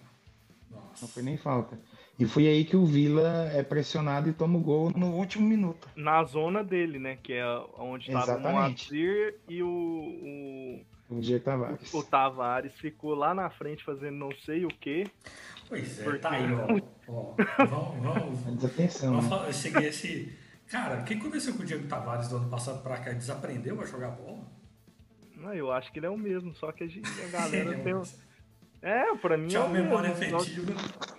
Nossa. 0.71 1.01
Não 1.01 1.07
foi 1.07 1.23
nem 1.23 1.37
falta. 1.37 1.79
E 2.17 2.25
foi 2.25 2.47
aí 2.47 2.65
que 2.65 2.75
o 2.75 2.85
Vila 2.85 3.49
é 3.53 3.63
pressionado 3.63 4.27
e 4.27 4.33
toma 4.33 4.57
o 4.57 4.61
gol 4.61 4.91
no 4.95 5.13
último 5.13 5.47
minuto. 5.47 5.87
Na 5.95 6.23
zona 6.23 6.63
dele, 6.63 6.99
né? 6.99 7.17
Que 7.21 7.33
é 7.33 7.45
onde 7.77 8.07
estava 8.07 8.35
o 8.35 8.41
Moacir 8.41 9.35
e 9.47 9.63
o, 9.63 9.69
o 9.69 10.81
Diego 11.09 11.43
Tavares. 11.43 11.93
O, 11.93 11.99
o, 11.99 12.03
Tavares 12.03 12.73
ficou 12.75 13.15
lá 13.15 13.33
na 13.33 13.49
frente 13.49 13.83
fazendo 13.83 14.17
não 14.17 14.31
sei 14.45 14.65
o 14.65 14.69
quê. 14.69 15.05
Pois 15.67 15.99
é, 15.99 16.03
porque... 16.03 16.19
tá 16.19 16.31
aí, 16.31 16.45
ó. 16.53 16.81
ó 17.11 17.35
vamos, 17.65 18.03
vamos. 18.03 18.39
Desatenção. 18.57 19.21
Vamos 19.21 19.47
né? 19.47 19.51
seguir 19.53 19.85
esse 19.85 20.37
Cara, 20.69 21.01
o 21.01 21.03
que 21.03 21.15
aconteceu 21.15 21.55
com 21.55 21.63
o 21.63 21.65
Diego 21.65 21.87
Tavares 21.87 22.29
do 22.29 22.37
ano 22.37 22.49
passado 22.49 22.83
pra 22.83 22.99
cá? 22.99 23.11
Desaprendeu 23.11 23.81
a 23.81 23.85
jogar 23.85 24.11
bola? 24.11 24.45
Não, 25.35 25.53
eu 25.53 25.71
acho 25.71 25.91
que 25.91 25.97
ele 25.97 26.05
é 26.05 26.09
o 26.09 26.17
mesmo, 26.17 26.53
só 26.53 26.71
que 26.71 26.83
a, 26.83 26.87
gente, 26.87 27.09
a 27.23 27.27
galera 27.27 27.73
tem. 27.81 27.95
Um... 27.95 28.03
É, 28.81 29.15
pra 29.15 29.35
mim 29.35 29.47
Tinha 29.47 29.61
é. 29.61 29.65
uma 29.65 29.73
memória 29.73 30.13
mesmo. 30.13 30.37
afetiva. 30.37 30.73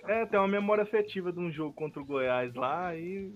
É, 0.07 0.25
tem 0.25 0.39
uma 0.39 0.47
memória 0.47 0.83
afetiva 0.83 1.33
de 1.33 1.39
um 1.39 1.51
jogo 1.51 1.73
contra 1.73 2.01
o 2.01 2.05
Goiás 2.05 2.53
lá 2.55 2.95
e. 2.95 3.33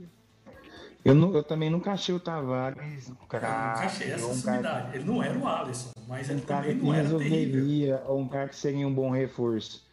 Eu, 1.06 1.14
não, 1.14 1.32
eu 1.36 1.44
também 1.44 1.70
nunca 1.70 1.92
achei 1.92 2.16
o 2.16 2.20
Tavares 2.20 3.12
um 3.12 3.28
cara. 3.28 3.48
Nunca 3.48 3.86
achei 3.86 4.12
essa 4.12 4.26
um 4.26 4.42
cara... 4.42 4.90
Ele 4.92 5.04
não 5.04 5.22
era 5.22 5.38
o 5.38 5.48
Alisson, 5.48 5.92
mas 6.08 6.28
um 6.28 6.34
ele 6.34 6.42
também 6.42 6.74
não 6.74 6.94
era 6.96 7.18
terrível. 7.20 8.02
Ou 8.08 8.20
um 8.22 8.28
cara 8.28 8.50
que 8.50 8.56
seria 8.56 8.88
um 8.88 8.94
bom 8.94 9.12
reforço. 9.12 9.86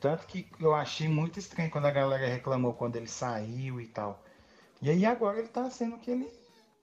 Tanto 0.00 0.26
que 0.26 0.48
eu 0.60 0.74
achei 0.74 1.08
muito 1.08 1.38
estranho 1.38 1.70
quando 1.70 1.84
a 1.84 1.92
galera 1.92 2.26
reclamou 2.26 2.74
quando 2.74 2.96
ele 2.96 3.06
saiu 3.06 3.80
e 3.80 3.86
tal. 3.86 4.24
E 4.82 4.90
aí 4.90 5.06
agora 5.06 5.38
ele 5.38 5.48
tá 5.48 5.70
sendo 5.70 5.94
o 5.94 5.98
que 6.00 6.10
ele 6.10 6.24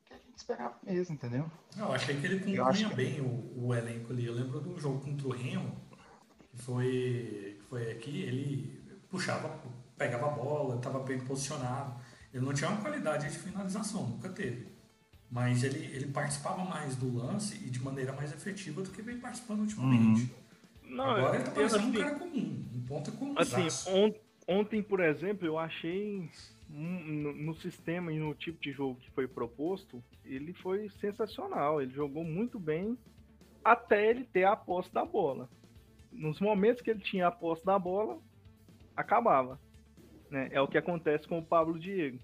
que 0.06 0.14
a 0.14 0.18
gente 0.18 0.38
esperava 0.38 0.76
mesmo, 0.82 1.16
entendeu? 1.16 1.46
Não, 1.76 1.88
eu 1.88 1.94
achei 1.94 2.16
que 2.16 2.26
ele 2.26 2.40
compunha 2.40 2.90
que... 2.90 2.96
bem 2.96 3.20
o, 3.20 3.66
o, 3.68 3.76
elenco 3.76 4.14
ali. 4.14 4.26
Eu 4.26 4.34
lembro 4.34 4.62
do 4.62 4.80
jogo 4.80 5.02
contra 5.02 5.28
o 5.28 5.32
Remo, 5.32 5.76
que 6.50 6.62
foi, 6.62 7.58
que 7.60 7.66
foi 7.70 7.92
aqui, 7.92 8.22
ele 8.24 8.82
puxava, 9.10 9.60
pegava 9.98 10.28
a 10.28 10.32
bola, 10.32 10.76
estava 10.76 11.00
bem 11.00 11.20
posicionado. 11.20 11.94
Ele 12.36 12.44
não 12.44 12.54
tinha 12.54 12.70
uma 12.70 12.82
qualidade 12.82 13.32
de 13.32 13.38
finalização, 13.40 14.10
nunca 14.10 14.28
teve. 14.28 14.68
Mas 15.32 15.64
ele, 15.64 15.86
ele 15.96 16.08
participava 16.08 16.66
mais 16.66 16.94
do 16.98 17.16
lance 17.16 17.56
e 17.66 17.70
de 17.70 17.82
maneira 17.82 18.12
mais 18.12 18.34
efetiva 18.34 18.82
do 18.82 18.92
que 18.92 19.02
vem 19.02 19.18
participando 19.18 19.62
ultimamente. 19.62 20.24
Uhum. 20.84 20.96
Não, 20.96 21.12
Agora 21.12 21.36
ele 21.38 21.46
tá 21.46 21.52
parecendo 21.52 21.82
assim, 21.82 21.98
um 21.98 22.02
cara 22.02 22.16
comum, 22.20 22.66
um 22.76 22.82
ponto 22.82 23.12
comum. 23.14 23.36
Assim, 23.38 24.14
ontem, 24.46 24.84
por 24.84 25.00
exemplo, 25.00 25.48
eu 25.48 25.58
achei 25.58 26.30
no, 26.70 27.34
no, 27.34 27.56
sistema 27.56 28.12
e 28.12 28.20
no 28.20 28.36
tipo 28.36 28.62
de 28.62 28.74
jogo 28.74 29.00
que 29.00 29.10
foi 29.12 29.30
proposto, 29.30 30.04
ele 30.26 30.52
foi 30.56 30.90
sensacional. 31.00 31.82
Ele 31.82 31.94
jogou 31.94 32.26
muito 32.26 32.60
bem 32.60 32.98
até 33.64 34.10
ele 34.10 34.26
ter 34.26 34.44
a 34.44 34.58
posse 34.58 34.94
da 34.94 35.06
bola. 35.06 35.50
Nos 36.12 36.42
momentos 36.42 36.82
que 36.82 36.92
ele 36.92 37.00
tinha 37.00 37.28
a 37.28 37.32
posse 37.32 37.66
da 37.66 37.80
bola, 37.80 38.20
acabava. 38.96 39.58
Né? 40.36 40.50
É 40.52 40.60
o 40.60 40.68
que 40.68 40.78
acontece 40.78 41.26
com 41.26 41.40
o 41.40 41.46
Pablo 41.46 41.80
Diego. 41.80 42.20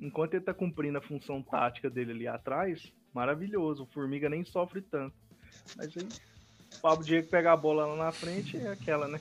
Enquanto 0.00 0.32
ele 0.32 0.40
está 0.40 0.54
cumprindo 0.54 0.96
a 0.96 1.02
função 1.02 1.42
tática 1.42 1.90
dele 1.90 2.12
ali 2.12 2.26
atrás, 2.26 2.90
maravilhoso. 3.12 3.82
O 3.82 3.86
Formiga 3.86 4.30
nem 4.30 4.42
sofre 4.46 4.80
tanto. 4.80 5.14
Mas 5.76 5.94
aí, 5.94 6.08
o 6.74 6.80
Pablo 6.80 7.04
Diego 7.04 7.28
pegar 7.28 7.52
a 7.52 7.56
bola 7.58 7.84
lá 7.84 8.04
na 8.06 8.12
frente 8.12 8.56
é 8.56 8.70
aquela, 8.70 9.06
né? 9.06 9.20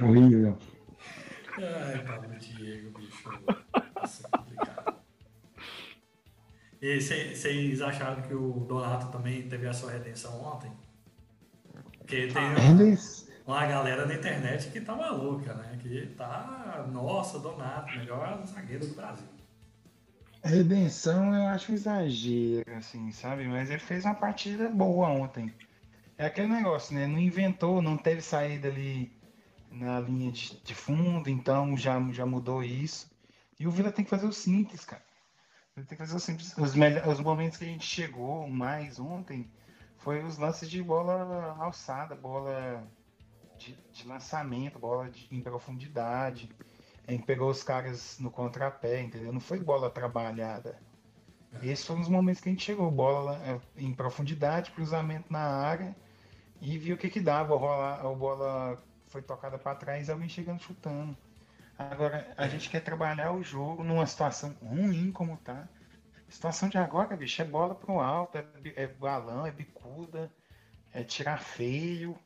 Horrível. 0.00 0.56
Ai, 1.58 2.02
Pablo 2.06 2.38
Diego, 2.38 2.98
bicho. 2.98 3.28
Nossa, 3.94 4.28
complicado. 4.30 4.98
E 6.80 6.98
vocês 6.98 7.82
acharam 7.82 8.22
que 8.22 8.32
o 8.32 8.52
Donato 8.60 9.12
também 9.12 9.46
teve 9.46 9.66
a 9.66 9.74
sua 9.74 9.90
redenção 9.90 10.40
ontem? 10.40 10.72
Porque 11.98 12.28
tem 12.28 12.42
ah, 12.42 12.54
uma, 12.56 12.96
uma 13.52 13.66
galera 13.66 14.04
na 14.04 14.14
internet 14.14 14.70
que 14.70 14.80
tá 14.80 14.94
maluca, 14.94 15.54
né? 15.54 15.78
Que 15.80 16.06
tá, 16.18 16.86
nossa, 16.92 17.38
Donato, 17.38 17.96
melhor 17.96 18.44
zagueiro 18.46 18.86
do 18.86 18.94
Brasil. 18.94 19.26
Redenção 20.44 21.34
eu 21.34 21.48
acho 21.48 21.72
um 21.72 21.74
exagero, 21.74 22.76
assim, 22.76 23.10
sabe? 23.10 23.48
Mas 23.48 23.70
ele 23.70 23.78
fez 23.78 24.04
uma 24.04 24.14
partida 24.14 24.68
boa 24.68 25.08
ontem. 25.08 25.52
É 26.18 26.26
aquele 26.26 26.48
negócio, 26.48 26.94
né? 26.94 27.06
Não 27.06 27.18
inventou, 27.18 27.80
não 27.80 27.96
teve 27.96 28.20
saída 28.20 28.68
ali 28.68 29.10
na 29.70 29.98
linha 30.00 30.30
de, 30.30 30.62
de, 30.62 30.74
fundo, 30.74 31.30
então 31.30 31.76
já, 31.76 31.98
já 32.12 32.26
mudou 32.26 32.62
isso. 32.62 33.10
E 33.58 33.66
o 33.66 33.70
Vila 33.70 33.90
tem 33.90 34.04
que 34.04 34.10
fazer 34.10 34.26
o 34.26 34.32
simples, 34.32 34.84
cara. 34.84 35.02
Ele 35.74 35.86
tem 35.86 35.96
que 35.96 36.04
fazer 36.04 36.16
o 36.16 36.20
simples. 36.20 36.54
Os, 36.58 36.74
os 37.10 37.20
momentos 37.20 37.56
que 37.56 37.64
a 37.64 37.68
gente 37.68 37.86
chegou 37.86 38.46
mais 38.46 39.00
ontem 39.00 39.50
foi 39.96 40.22
os 40.22 40.36
lances 40.36 40.68
de 40.68 40.82
bola 40.82 41.56
alçada, 41.58 42.14
bola 42.14 42.86
de, 43.58 43.76
de 43.92 44.06
lançamento, 44.06 44.78
bola 44.78 45.10
de, 45.10 45.28
em 45.30 45.40
profundidade. 45.40 46.48
A 47.06 47.12
gente 47.12 47.24
pegou 47.24 47.50
os 47.50 47.62
caras 47.62 48.18
no 48.18 48.30
contrapé, 48.30 49.02
entendeu? 49.02 49.32
Não 49.32 49.40
foi 49.40 49.58
bola 49.58 49.90
trabalhada. 49.90 50.78
Esses 51.62 51.84
foram 51.86 52.00
os 52.00 52.08
momentos 52.08 52.40
que 52.40 52.48
a 52.48 52.52
gente 52.52 52.64
chegou, 52.64 52.90
bola 52.90 53.36
é, 53.44 53.60
em 53.76 53.92
profundidade, 53.94 54.70
cruzamento 54.70 55.32
na 55.32 55.40
área 55.40 55.96
e 56.60 56.76
viu 56.76 56.96
o 56.96 56.98
que 56.98 57.08
que 57.08 57.20
dava, 57.20 57.56
rolar, 57.56 58.00
a 58.00 58.14
bola 58.14 58.82
foi 59.06 59.22
tocada 59.22 59.58
para 59.58 59.76
trás, 59.76 60.10
alguém 60.10 60.28
chegando 60.28 60.62
chutando. 60.62 61.16
Agora, 61.78 62.34
a 62.36 62.48
gente 62.48 62.68
quer 62.68 62.80
trabalhar 62.80 63.32
o 63.32 63.42
jogo 63.42 63.84
numa 63.84 64.06
situação 64.06 64.54
ruim 64.60 65.12
como 65.12 65.36
tá. 65.38 65.68
A 66.28 66.30
situação 66.30 66.68
de 66.68 66.76
agora, 66.76 67.16
bicho, 67.16 67.40
é 67.40 67.44
bola 67.44 67.74
pro 67.74 68.00
alto, 68.00 68.36
é, 68.36 68.44
é 68.76 68.86
balão, 68.86 69.46
é 69.46 69.50
bicuda, 69.50 70.30
é 70.92 71.02
tirar 71.02 71.40
feio, 71.40 72.18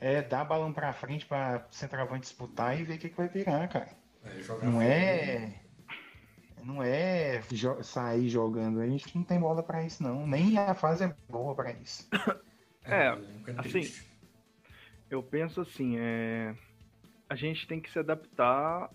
é 0.00 0.22
dar 0.22 0.44
balão 0.44 0.72
pra 0.72 0.92
frente 0.92 1.26
pra 1.26 1.66
centroavante 1.70 2.22
disputar 2.22 2.80
e 2.80 2.84
ver 2.84 2.94
o 2.94 2.98
que, 2.98 3.10
que 3.10 3.16
vai 3.16 3.28
virar, 3.28 3.68
cara. 3.68 3.90
É, 4.24 4.64
não 4.64 4.82
é. 4.82 5.60
Não 6.62 6.82
é 6.82 7.42
jo 7.52 7.82
sair 7.82 8.28
jogando. 8.28 8.80
A 8.80 8.86
gente 8.86 9.14
não 9.14 9.22
tem 9.22 9.38
bola 9.38 9.62
para 9.62 9.84
isso, 9.84 10.02
não. 10.02 10.26
Nem 10.26 10.58
a 10.58 10.74
fase 10.74 11.04
é 11.04 11.14
boa 11.28 11.54
para 11.54 11.72
isso. 11.72 12.08
É, 12.82 13.08
é 13.08 13.18
assim. 13.58 13.82
Eu 15.10 15.22
penso 15.22 15.60
assim, 15.60 15.96
é, 15.98 16.56
a 17.28 17.36
gente 17.36 17.66
tem 17.68 17.78
que 17.78 17.90
se 17.90 17.98
adaptar 17.98 18.90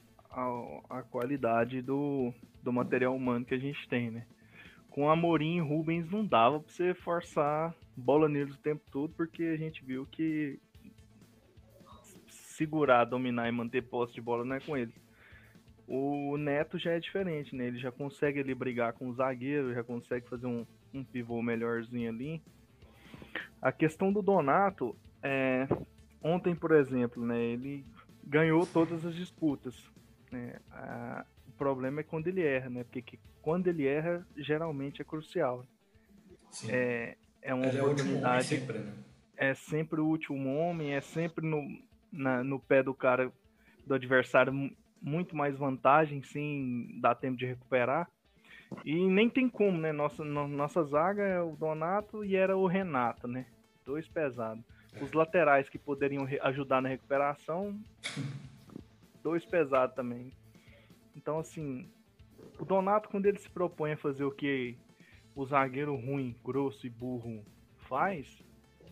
à 0.89 1.03
qualidade 1.03 1.83
do, 1.83 2.33
do 2.63 2.73
material 2.73 3.15
humano 3.15 3.45
que 3.45 3.53
a 3.53 3.59
gente 3.59 3.87
tem, 3.87 4.09
né? 4.09 4.25
Com 4.89 5.07
Amorim 5.07 5.57
e 5.57 5.61
Rubens 5.61 6.09
não 6.09 6.25
dava 6.25 6.59
pra 6.59 6.73
você 6.73 6.95
forçar 6.95 7.75
bola 7.95 8.27
neles 8.27 8.55
o 8.55 8.59
tempo 8.59 8.81
todo, 8.91 9.13
porque 9.13 9.43
a 9.43 9.55
gente 9.55 9.85
viu 9.85 10.05
que 10.07 10.59
segurar, 12.55 13.05
dominar 13.05 13.47
e 13.47 13.51
manter 13.51 13.81
posse 13.81 14.13
de 14.13 14.21
bola 14.21 14.45
não 14.45 14.55
é 14.55 14.59
com 14.59 14.75
eles. 14.77 14.93
O 15.87 16.35
Neto 16.37 16.79
já 16.79 16.91
é 16.91 16.99
diferente, 16.99 17.55
né? 17.55 17.67
Ele 17.67 17.77
já 17.77 17.91
consegue 17.91 18.39
ali 18.39 18.55
brigar 18.55 18.93
com 18.93 19.07
o 19.07 19.13
zagueiro, 19.13 19.73
já 19.73 19.83
consegue 19.83 20.27
fazer 20.27 20.47
um, 20.47 20.65
um 20.93 21.03
pivô 21.03 21.41
melhorzinho 21.41 22.09
ali. 22.09 22.41
A 23.61 23.71
questão 23.71 24.11
do 24.11 24.21
Donato, 24.21 24.95
é, 25.21 25.67
ontem, 26.23 26.55
por 26.55 26.71
exemplo, 26.71 27.23
né, 27.23 27.39
ele 27.39 27.85
ganhou 28.23 28.65
todas 28.65 29.05
as 29.05 29.13
disputas. 29.13 29.75
Né? 30.31 30.59
A, 30.71 31.25
o 31.47 31.51
problema 31.51 31.99
é 31.99 32.03
quando 32.03 32.27
ele 32.27 32.41
erra, 32.41 32.69
né? 32.69 32.83
Porque 32.83 33.01
que, 33.01 33.19
quando 33.41 33.67
ele 33.67 33.85
erra, 33.85 34.25
geralmente 34.35 35.01
é 35.01 35.05
crucial. 35.05 35.65
Sim. 36.49 36.71
É, 36.71 37.15
é 37.43 37.53
uma 37.53 37.67
ele 37.67 37.79
oportunidade. 37.79 38.37
É, 38.37 38.41
sempre, 38.41 38.79
né? 38.79 38.93
é 39.37 39.53
sempre 39.53 40.01
o 40.01 40.07
último 40.07 40.55
homem, 40.57 40.93
é 40.93 41.01
sempre 41.01 41.45
no, 41.45 41.61
na, 42.15 42.43
no 42.43 42.59
pé 42.59 42.81
do 42.81 42.93
cara, 42.93 43.31
do 43.85 43.93
adversário, 43.93 44.71
muito 45.01 45.35
mais 45.35 45.57
vantagem, 45.57 46.23
sem 46.23 46.99
dar 46.99 47.15
tempo 47.15 47.37
de 47.37 47.45
recuperar. 47.45 48.09
E 48.83 49.07
nem 49.07 49.29
tem 49.29 49.47
como, 49.47 49.77
né? 49.77 49.91
Nossa, 49.91 50.23
no, 50.23 50.47
nossa 50.47 50.83
zaga 50.83 51.23
é 51.23 51.41
o 51.41 51.55
Donato 51.55 52.25
e 52.25 52.35
era 52.35 52.57
o 52.57 52.65
Renato, 52.65 53.27
né? 53.27 53.45
Dois 53.85 54.07
pesados. 54.07 54.63
Os 55.01 55.11
laterais 55.11 55.69
que 55.69 55.77
poderiam 55.77 56.27
ajudar 56.41 56.81
na 56.81 56.89
recuperação, 56.89 57.77
dois 59.21 59.45
pesados 59.45 59.95
também. 59.95 60.31
Então, 61.15 61.39
assim, 61.39 61.89
o 62.59 62.65
Donato, 62.65 63.09
quando 63.09 63.25
ele 63.25 63.37
se 63.37 63.49
propõe 63.49 63.91
a 63.91 63.97
fazer 63.97 64.23
o 64.23 64.31
que 64.31 64.77
o 65.35 65.45
zagueiro 65.45 65.95
ruim, 65.95 66.35
grosso 66.43 66.87
e 66.87 66.89
burro 66.89 67.43
faz, 67.89 68.43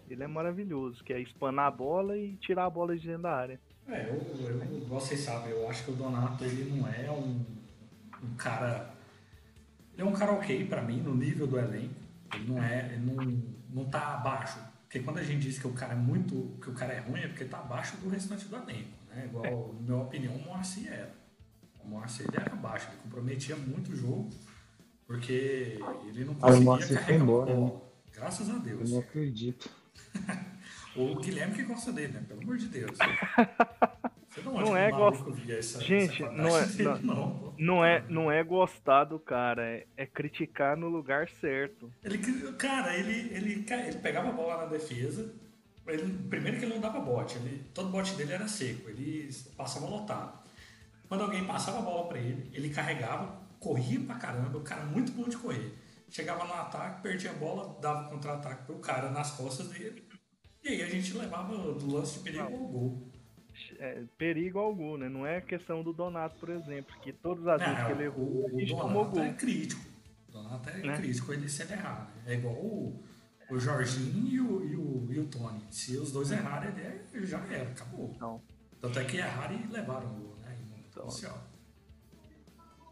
ele 0.09 0.23
é 0.23 0.27
maravilhoso, 0.27 1.03
que 1.03 1.13
é 1.13 1.19
espanar 1.19 1.67
a 1.67 1.71
bola 1.71 2.17
e 2.17 2.35
tirar 2.35 2.65
a 2.65 2.69
bola 2.69 2.97
de 2.97 3.07
dentro 3.07 3.23
da 3.23 3.35
área. 3.35 3.59
É, 3.87 4.09
eu, 4.09 4.15
eu, 4.15 4.85
vocês 4.87 5.19
sabem, 5.19 5.51
eu 5.51 5.69
acho 5.69 5.83
que 5.83 5.91
o 5.91 5.95
Donato 5.95 6.43
ele 6.43 6.71
não 6.71 6.87
é 6.87 7.11
um, 7.11 7.43
um 8.23 8.35
cara. 8.37 8.93
Ele 9.93 10.01
é 10.01 10.05
um 10.05 10.13
cara 10.13 10.31
ok 10.31 10.65
para 10.65 10.81
mim, 10.81 11.01
no 11.01 11.15
nível 11.15 11.47
do 11.47 11.59
elenco. 11.59 11.95
Ele 12.33 12.51
não 12.51 12.63
é. 12.63 12.93
Ele 12.93 13.11
não, 13.11 13.43
não 13.69 13.85
tá 13.89 14.15
abaixo. 14.15 14.59
Porque 14.83 14.99
quando 14.99 15.17
a 15.17 15.23
gente 15.23 15.41
diz 15.41 15.59
que 15.59 15.67
o 15.67 15.73
cara 15.73 15.93
é 15.93 15.97
muito. 15.97 16.57
que 16.61 16.69
o 16.69 16.73
cara 16.73 16.93
é 16.93 16.99
ruim, 16.99 17.19
é 17.19 17.27
porque 17.27 17.45
tá 17.45 17.59
abaixo 17.59 17.97
do 17.97 18.09
restante 18.09 18.45
do 18.45 18.55
elenco. 18.55 18.89
Né? 19.09 19.25
Igual, 19.25 19.45
é. 19.45 19.51
na 19.51 19.81
minha 19.81 19.97
opinião, 19.97 20.35
o 20.35 20.43
Moacir 20.43 20.91
era. 20.91 21.13
O 21.83 21.87
Moacir 21.87 22.25
ele 22.27 22.37
era 22.37 22.53
abaixo, 22.53 22.87
ele 22.89 22.97
comprometia 23.03 23.57
muito 23.57 23.91
o 23.91 23.95
jogo, 23.95 24.29
porque 25.05 25.77
ele 26.07 26.23
não 26.23 26.35
conseguia 26.35 26.97
carregar 26.97 27.21
embora, 27.21 27.53
né? 27.53 27.71
Graças 28.13 28.49
a 28.49 28.57
Deus. 28.57 28.89
Eu 28.89 28.95
não 28.95 28.99
acredito. 28.99 29.69
O 30.95 31.15
Guilherme 31.15 31.55
que 31.55 31.63
gosta 31.63 31.91
dele, 31.91 32.13
né? 32.13 32.23
Pelo 32.27 32.41
amor 32.41 32.57
de 32.57 32.67
Deus. 32.67 32.97
Você 34.29 34.41
não, 34.41 34.53
não 34.61 34.77
é 34.77 34.91
gostar. 34.91 35.81
Gente, 35.81 36.23
essa 36.23 36.31
não, 36.31 36.57
é, 36.57 36.65
não, 36.67 36.97
não, 37.01 37.53
não, 37.57 37.85
é, 37.85 38.05
não 38.07 38.31
é 38.31 38.43
gostar 38.43 39.05
do 39.05 39.17
cara, 39.17 39.65
é, 39.65 39.87
é, 39.97 40.05
criticar 40.05 40.77
no 40.77 40.87
lugar 40.87 41.27
certo. 41.41 41.91
Ele, 42.03 42.19
cara, 42.53 42.95
ele, 42.95 43.33
ele, 43.33 43.65
ele 43.67 43.99
pegava 43.99 44.29
a 44.29 44.31
bola 44.31 44.57
na 44.57 44.65
defesa. 44.65 45.33
Ele, 45.87 46.13
primeiro 46.29 46.59
que 46.59 46.65
ele 46.65 46.75
não 46.75 46.81
dava 46.81 46.99
bote, 46.99 47.37
ele, 47.37 47.65
todo 47.73 47.89
bote 47.89 48.13
dele 48.13 48.33
era 48.33 48.47
seco, 48.47 48.89
ele 48.89 49.29
passava 49.57 49.87
lotado. 49.87 50.43
Quando 51.09 51.23
alguém 51.23 51.43
passava 51.45 51.79
a 51.79 51.81
bola 51.81 52.07
para 52.07 52.19
ele, 52.19 52.49
ele 52.53 52.69
carregava, 52.69 53.41
corria 53.59 53.99
pra 53.99 54.15
caramba, 54.15 54.57
o 54.57 54.61
cara 54.61 54.85
muito 54.85 55.11
bom 55.11 55.27
de 55.27 55.35
correr. 55.37 55.73
Chegava 56.09 56.45
no 56.45 56.53
ataque, 56.53 57.01
perdia 57.01 57.31
a 57.31 57.33
bola, 57.33 57.77
dava 57.81 58.07
contra-ataque 58.07 58.65
pro 58.65 58.75
cara 58.75 59.09
nas 59.09 59.31
costas 59.31 59.67
dele 59.69 60.03
e 60.63 60.69
aí 60.69 60.83
a 60.83 60.89
gente 60.89 61.13
levava 61.17 61.55
do 61.73 61.93
lance 61.93 62.17
de 62.17 62.23
perigo 62.23 62.43
ao 62.43 62.67
gol. 62.67 63.11
É, 63.79 64.03
perigo 64.17 64.59
ao 64.59 64.73
gol, 64.73 64.97
né? 64.97 65.09
Não 65.09 65.25
é 65.25 65.41
questão 65.41 65.83
do 65.83 65.93
Donato, 65.93 66.39
por 66.39 66.49
exemplo, 66.49 66.95
que 67.01 67.11
todas 67.11 67.45
as 67.47 67.61
vezes 67.61 67.83
que 67.85 67.91
ele 67.91 68.03
errou, 68.03 68.49
gente 68.57 68.75
tomou 68.75 69.05
gol. 69.05 69.23
é 69.23 69.33
crítico. 69.33 69.81
O 70.29 70.31
Donato 70.31 70.69
é 70.69 70.77
né? 70.77 70.97
crítico 70.97 71.33
ele 71.33 71.49
se 71.49 71.63
ele 71.63 71.73
errar. 71.73 72.11
Né? 72.15 72.33
É 72.33 72.37
igual 72.37 72.55
o, 72.55 73.03
o 73.49 73.59
Jorginho 73.59 74.27
e 74.27 74.39
o, 74.39 74.63
e, 74.63 74.75
o, 74.75 75.13
e 75.13 75.19
o 75.19 75.25
Tony. 75.25 75.61
Se 75.69 75.97
os 75.97 76.11
dois 76.11 76.31
errarem, 76.31 76.71
ele 77.13 77.25
já 77.25 77.39
era, 77.45 77.69
acabou. 77.69 78.15
Não. 78.19 78.41
Tanto 78.79 78.99
é 78.99 79.03
que 79.03 79.17
erraram 79.17 79.55
e 79.55 79.67
levaram 79.67 80.15
o 80.15 80.19
gol, 80.19 80.37
né? 80.41 80.57
Então, 80.89 81.07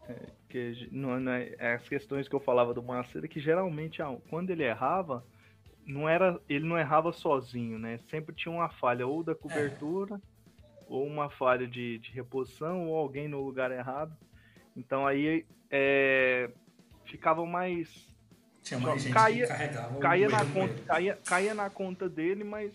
é, 0.08 0.26
que, 0.48 0.88
não, 0.90 1.18
não 1.20 1.32
é, 1.32 1.74
as 1.74 1.88
questões 1.88 2.28
que 2.28 2.34
eu 2.34 2.40
falava 2.40 2.74
do 2.74 2.82
Macedo, 2.82 3.28
que 3.28 3.40
geralmente 3.40 4.00
quando 4.28 4.50
ele 4.50 4.64
errava, 4.64 5.24
não 5.86 6.08
era, 6.08 6.40
ele 6.48 6.66
não 6.66 6.78
errava 6.78 7.12
sozinho, 7.12 7.78
né? 7.78 7.98
Sempre 8.10 8.34
tinha 8.34 8.52
uma 8.52 8.68
falha 8.68 9.06
ou 9.06 9.22
da 9.22 9.34
cobertura, 9.34 10.16
é. 10.16 10.20
ou 10.88 11.06
uma 11.06 11.28
falha 11.28 11.66
de, 11.66 11.98
de 11.98 12.10
reposição, 12.12 12.88
ou 12.88 12.96
alguém 12.96 13.28
no 13.28 13.44
lugar 13.44 13.70
errado. 13.70 14.16
Então 14.76 15.06
aí 15.06 15.44
é, 15.70 16.50
ficava 17.04 17.44
mais. 17.44 18.08
Tinha 18.62 18.78
mais 18.78 19.02
gente 19.02 19.12
caía, 19.12 19.46
que 19.46 19.98
caía 20.00 20.28
na 20.28 20.44
conta, 20.44 20.82
caía, 20.84 21.18
caía 21.24 21.54
na 21.54 21.70
conta 21.70 22.08
dele, 22.08 22.44
mas. 22.44 22.72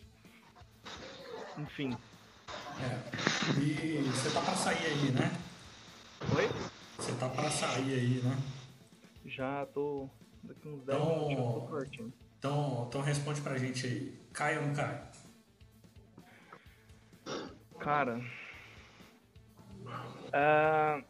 Enfim. 1.58 1.98
É. 2.80 3.60
E 3.60 4.02
você 4.04 4.30
tá 4.30 4.42
pra 4.42 4.54
sair 4.54 4.86
aí, 4.86 5.12
né? 5.12 5.32
Oi? 6.36 6.50
Você 6.98 7.14
tá 7.14 7.30
pra 7.30 7.50
sair 7.50 7.94
aí, 7.94 8.22
né? 8.22 8.38
Já 9.26 9.66
tô. 9.68 10.10
Daqui 10.44 10.68
uns 10.68 10.84
10 10.84 11.00
então, 11.00 11.28
minutos 11.28 11.56
eu 11.56 11.62
tô 11.62 11.68
curtindo. 11.68 12.27
Então, 12.48 12.86
então 12.88 13.02
responde 13.02 13.42
pra 13.42 13.58
gente 13.58 13.86
aí. 13.86 14.18
Cai 14.32 14.58
ou 14.58 14.68
não 14.68 14.74
cai? 14.74 15.04
Cara. 17.78 18.22
Uh, 20.28 21.04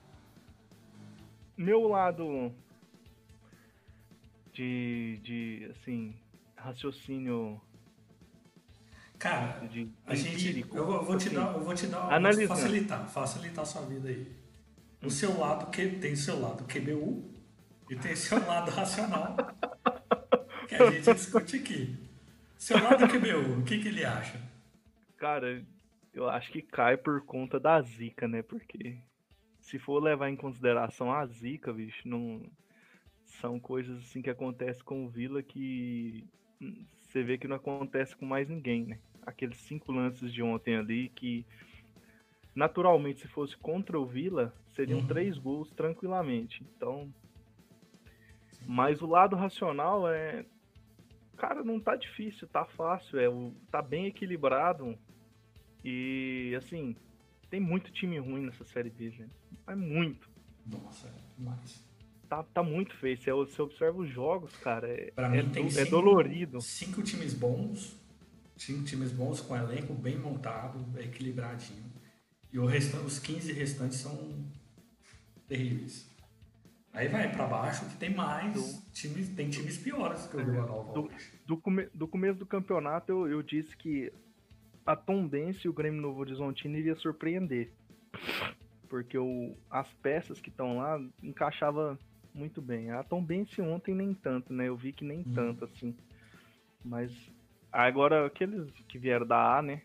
meu 1.55 1.87
lado 1.87 2.51
de, 4.51 5.19
de 5.21 5.71
assim, 5.71 6.15
raciocínio. 6.55 7.61
Cara, 9.19 9.67
de, 9.67 9.91
a 10.07 10.15
gente, 10.15 10.65
eu, 10.73 10.85
vou, 10.85 11.03
vou 11.03 11.15
assim, 11.15 11.29
te 11.29 11.35
dar, 11.35 11.53
eu 11.53 11.63
vou 11.63 11.75
te 11.75 11.87
dar, 11.87 12.19
vou 12.19 12.47
facilitar, 12.47 13.07
facilitar 13.09 13.61
a 13.63 13.65
sua 13.65 13.83
vida 13.83 14.09
aí. 14.09 14.35
O 15.03 15.09
seu 15.11 15.37
lado 15.37 15.69
que 15.69 15.87
tem 15.87 16.15
seu 16.15 16.39
lado 16.39 16.63
QBU 16.63 17.31
e 17.89 17.95
tem 17.95 18.15
seu 18.15 18.43
lado 18.47 18.71
racional 18.71 19.35
a 20.83 20.91
gente 20.91 21.13
discute 21.13 21.57
aqui. 21.57 21.95
Seu 22.57 22.81
lado 22.81 23.07
QBU, 23.07 23.59
o 23.59 23.63
que, 23.63 23.79
que 23.79 23.87
ele 23.87 24.03
acha? 24.03 24.41
Cara, 25.17 25.63
eu 26.13 26.27
acho 26.29 26.51
que 26.51 26.61
cai 26.61 26.97
por 26.97 27.21
conta 27.21 27.59
da 27.59 27.81
zica, 27.81 28.27
né? 28.27 28.41
Porque 28.41 28.97
se 29.59 29.77
for 29.77 30.01
levar 30.01 30.29
em 30.29 30.35
consideração 30.35 31.11
a 31.11 31.25
zica, 31.25 31.71
bicho, 31.71 32.07
não 32.07 32.41
são 33.25 33.59
coisas 33.59 33.99
assim 33.99 34.21
que 34.21 34.29
acontecem 34.29 34.83
com 34.83 35.05
o 35.05 35.09
Vila 35.09 35.43
que 35.43 36.25
você 37.03 37.21
vê 37.23 37.37
que 37.37 37.47
não 37.47 37.55
acontece 37.55 38.15
com 38.15 38.25
mais 38.25 38.49
ninguém, 38.49 38.85
né? 38.85 38.99
Aqueles 39.25 39.57
cinco 39.57 39.91
lances 39.91 40.33
de 40.33 40.41
ontem 40.41 40.75
ali 40.75 41.09
que 41.09 41.45
naturalmente 42.55 43.21
se 43.21 43.27
fosse 43.27 43.55
contra 43.57 43.99
o 43.99 44.05
Vila 44.05 44.53
seriam 44.73 44.99
uhum. 44.99 45.07
três 45.07 45.37
gols 45.37 45.69
tranquilamente. 45.71 46.63
Então, 46.75 47.13
mas 48.65 49.01
o 49.01 49.05
lado 49.05 49.35
racional 49.35 50.07
é 50.09 50.45
cara, 51.37 51.63
não 51.63 51.79
tá 51.79 51.95
difícil, 51.95 52.47
tá 52.47 52.65
fácil, 52.65 53.19
é, 53.19 53.27
tá 53.71 53.81
bem 53.81 54.07
equilibrado. 54.07 54.97
E 55.83 56.53
assim, 56.57 56.95
tem 57.49 57.59
muito 57.59 57.91
time 57.91 58.17
ruim 58.19 58.45
nessa 58.45 58.65
série 58.65 58.89
B, 58.89 59.09
gente. 59.11 59.31
É 59.67 59.75
muito. 59.75 60.27
Nossa, 60.65 61.07
é 61.07 61.11
demais. 61.37 61.85
tá, 62.27 62.43
tá 62.43 62.61
muito 62.63 62.93
feio. 62.97 63.17
Você, 63.17 63.31
você 63.31 63.61
observa 63.61 63.99
os 63.99 64.09
jogos, 64.09 64.53
cara, 64.57 64.87
é, 64.89 65.11
Pra 65.11 65.33
é, 65.33 65.41
mim 65.43 65.49
tem 65.51 65.63
do- 65.63 65.69
é 65.79 65.85
cinco- 65.85 65.91
dolorido. 65.91 66.59
Cinco 66.61 67.01
times 67.03 67.33
bons, 67.33 67.95
cinco 68.57 68.83
times 68.83 69.11
bons 69.11 69.39
com 69.39 69.55
elenco 69.55 69.93
bem 69.93 70.17
montado, 70.17 70.83
equilibradinho. 70.99 71.85
E 72.51 72.59
o 72.59 72.65
restante, 72.65 73.05
os 73.05 73.19
15 73.19 73.53
restantes 73.53 73.99
são 73.99 74.45
terríveis. 75.47 76.06
Aí 76.93 77.07
vai 77.07 77.31
pra 77.31 77.45
baixo 77.45 77.85
que 77.89 77.97
tem 77.97 78.13
mais 78.13 78.83
times, 78.91 79.29
tem 79.35 79.49
times 79.49 79.77
piores 79.77 80.25
que 80.27 80.35
o 80.37 80.43
Vila 80.45 80.65
Nova 80.65 80.93
do-. 80.93 81.11
Do, 81.45 81.57
come, 81.57 81.85
do 81.93 82.07
começo 82.07 82.39
do 82.39 82.45
campeonato, 82.45 83.11
eu, 83.11 83.27
eu 83.29 83.41
disse 83.43 83.75
que 83.77 84.11
a 84.85 84.95
Tombense 84.95 85.65
e 85.65 85.69
o 85.69 85.73
Grêmio 85.73 86.01
Novo 86.01 86.19
Horizontino 86.19 86.77
iria 86.77 86.95
surpreender. 86.95 87.71
Porque 88.89 89.17
o, 89.17 89.55
as 89.69 89.87
peças 90.01 90.39
que 90.41 90.49
estão 90.49 90.77
lá 90.77 90.99
encaixava 91.21 91.97
muito 92.33 92.61
bem. 92.61 92.91
A 92.91 93.03
Tombense 93.03 93.61
ontem 93.61 93.93
nem 93.93 94.13
tanto, 94.13 94.51
né? 94.53 94.67
Eu 94.67 94.75
vi 94.77 94.91
que 94.93 95.03
nem 95.05 95.19
Hum. 95.19 95.33
tanto, 95.33 95.65
assim. 95.65 95.95
Mas 96.83 97.11
agora, 97.71 98.25
aqueles 98.25 98.69
que 98.87 98.97
vieram 98.97 99.25
da 99.27 99.57
A, 99.57 99.61
né? 99.61 99.81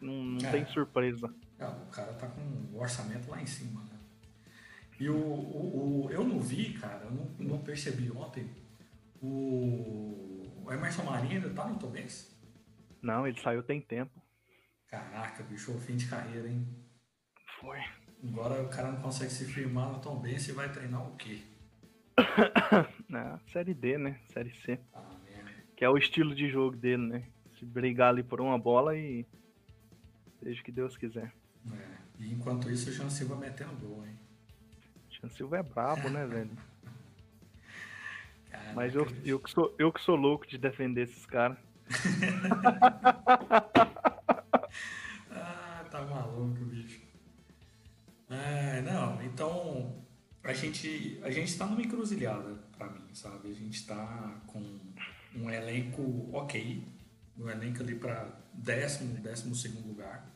Não, 0.00 0.12
não 0.22 0.48
É. 0.48 0.50
tem 0.50 0.66
surpresa. 0.66 1.32
Ah, 1.58 1.68
o 1.70 1.90
cara 1.90 2.12
tá 2.14 2.26
com 2.28 2.40
o 2.40 2.78
orçamento 2.80 3.30
lá 3.30 3.40
em 3.40 3.46
cima? 3.46 3.82
E 4.98 5.08
o, 5.10 5.16
o, 5.16 6.04
o- 6.06 6.10
eu 6.10 6.24
não 6.24 6.40
vi, 6.40 6.72
cara, 6.74 7.04
eu 7.04 7.10
não, 7.10 7.24
não 7.38 7.58
percebi 7.62 8.10
ontem. 8.10 8.48
O, 9.22 10.62
o 10.64 10.72
Emerson 10.72 11.02
Marinho 11.04 11.34
ainda 11.36 11.50
tá 11.50 11.66
no 11.66 11.78
Tobense? 11.78 12.34
Não, 13.02 13.26
ele 13.26 13.38
saiu 13.40 13.62
tem 13.62 13.80
tempo. 13.80 14.22
Caraca, 14.88 15.42
bicho, 15.42 15.72
fim 15.80 15.96
de 15.96 16.06
carreira, 16.06 16.48
hein? 16.48 16.66
Foi. 17.60 17.78
Agora 18.24 18.62
o 18.62 18.68
cara 18.68 18.90
não 18.92 19.00
consegue 19.02 19.30
se 19.30 19.44
firmar 19.44 19.90
no 19.92 20.00
Tombense 20.00 20.50
e 20.50 20.54
vai 20.54 20.70
treinar 20.72 21.06
o 21.06 21.16
quê? 21.16 21.42
Na 23.08 23.38
série 23.52 23.74
D, 23.74 23.98
né? 23.98 24.20
Série 24.32 24.54
C. 24.62 24.78
Ah. 24.94 25.10
Que 25.76 25.84
é 25.84 25.90
o 25.90 25.98
estilo 25.98 26.34
de 26.34 26.48
jogo 26.48 26.74
dele, 26.76 27.06
né? 27.06 27.28
Se 27.58 27.64
brigar 27.66 28.08
ali 28.10 28.22
por 28.22 28.40
uma 28.40 28.58
bola 28.58 28.96
e. 28.96 29.26
Seja 30.42 30.60
o 30.60 30.64
que 30.64 30.72
Deus 30.72 30.96
quiser. 30.96 31.32
É. 31.70 31.96
E 32.18 32.32
enquanto 32.32 32.70
isso, 32.70 32.88
o 32.88 32.92
Jean 32.92 33.10
Silva 33.10 33.36
metendo 33.36 33.74
gol, 33.76 34.06
hein? 34.06 34.18
Jean 35.20 35.28
Silva 35.30 35.58
é 35.58 35.62
brabo, 35.62 36.08
né, 36.10 36.26
velho? 36.26 36.50
Caraca, 38.50 38.72
Mas 38.74 38.94
eu, 38.94 39.06
eu, 39.24 39.38
que 39.40 39.50
sou, 39.50 39.74
eu 39.78 39.92
que 39.92 40.00
sou 40.00 40.16
louco 40.16 40.46
de 40.46 40.58
defender 40.58 41.02
esses 41.02 41.26
caras. 41.26 41.56
Ah, 45.30 45.84
tá 45.90 46.02
maluco, 46.02 46.64
bicho. 46.64 47.00
Ah, 48.28 48.80
não, 48.82 49.22
então 49.22 50.04
a 50.42 50.52
gente 50.52 51.20
a 51.22 51.30
gente 51.30 51.56
tá 51.56 51.66
numa 51.66 51.80
encruzilhada 51.80 52.54
pra 52.76 52.88
mim, 52.90 53.14
sabe? 53.14 53.50
A 53.50 53.54
gente 53.54 53.86
tá 53.86 54.40
com 54.46 54.62
um 55.34 55.50
elenco 55.50 56.28
ok, 56.32 56.84
um 57.38 57.48
elenco 57.48 57.82
ali 57.82 57.94
pra 57.94 58.28
décimo, 58.52 59.14
décimo 59.20 59.54
segundo 59.54 59.88
lugar. 59.88 60.28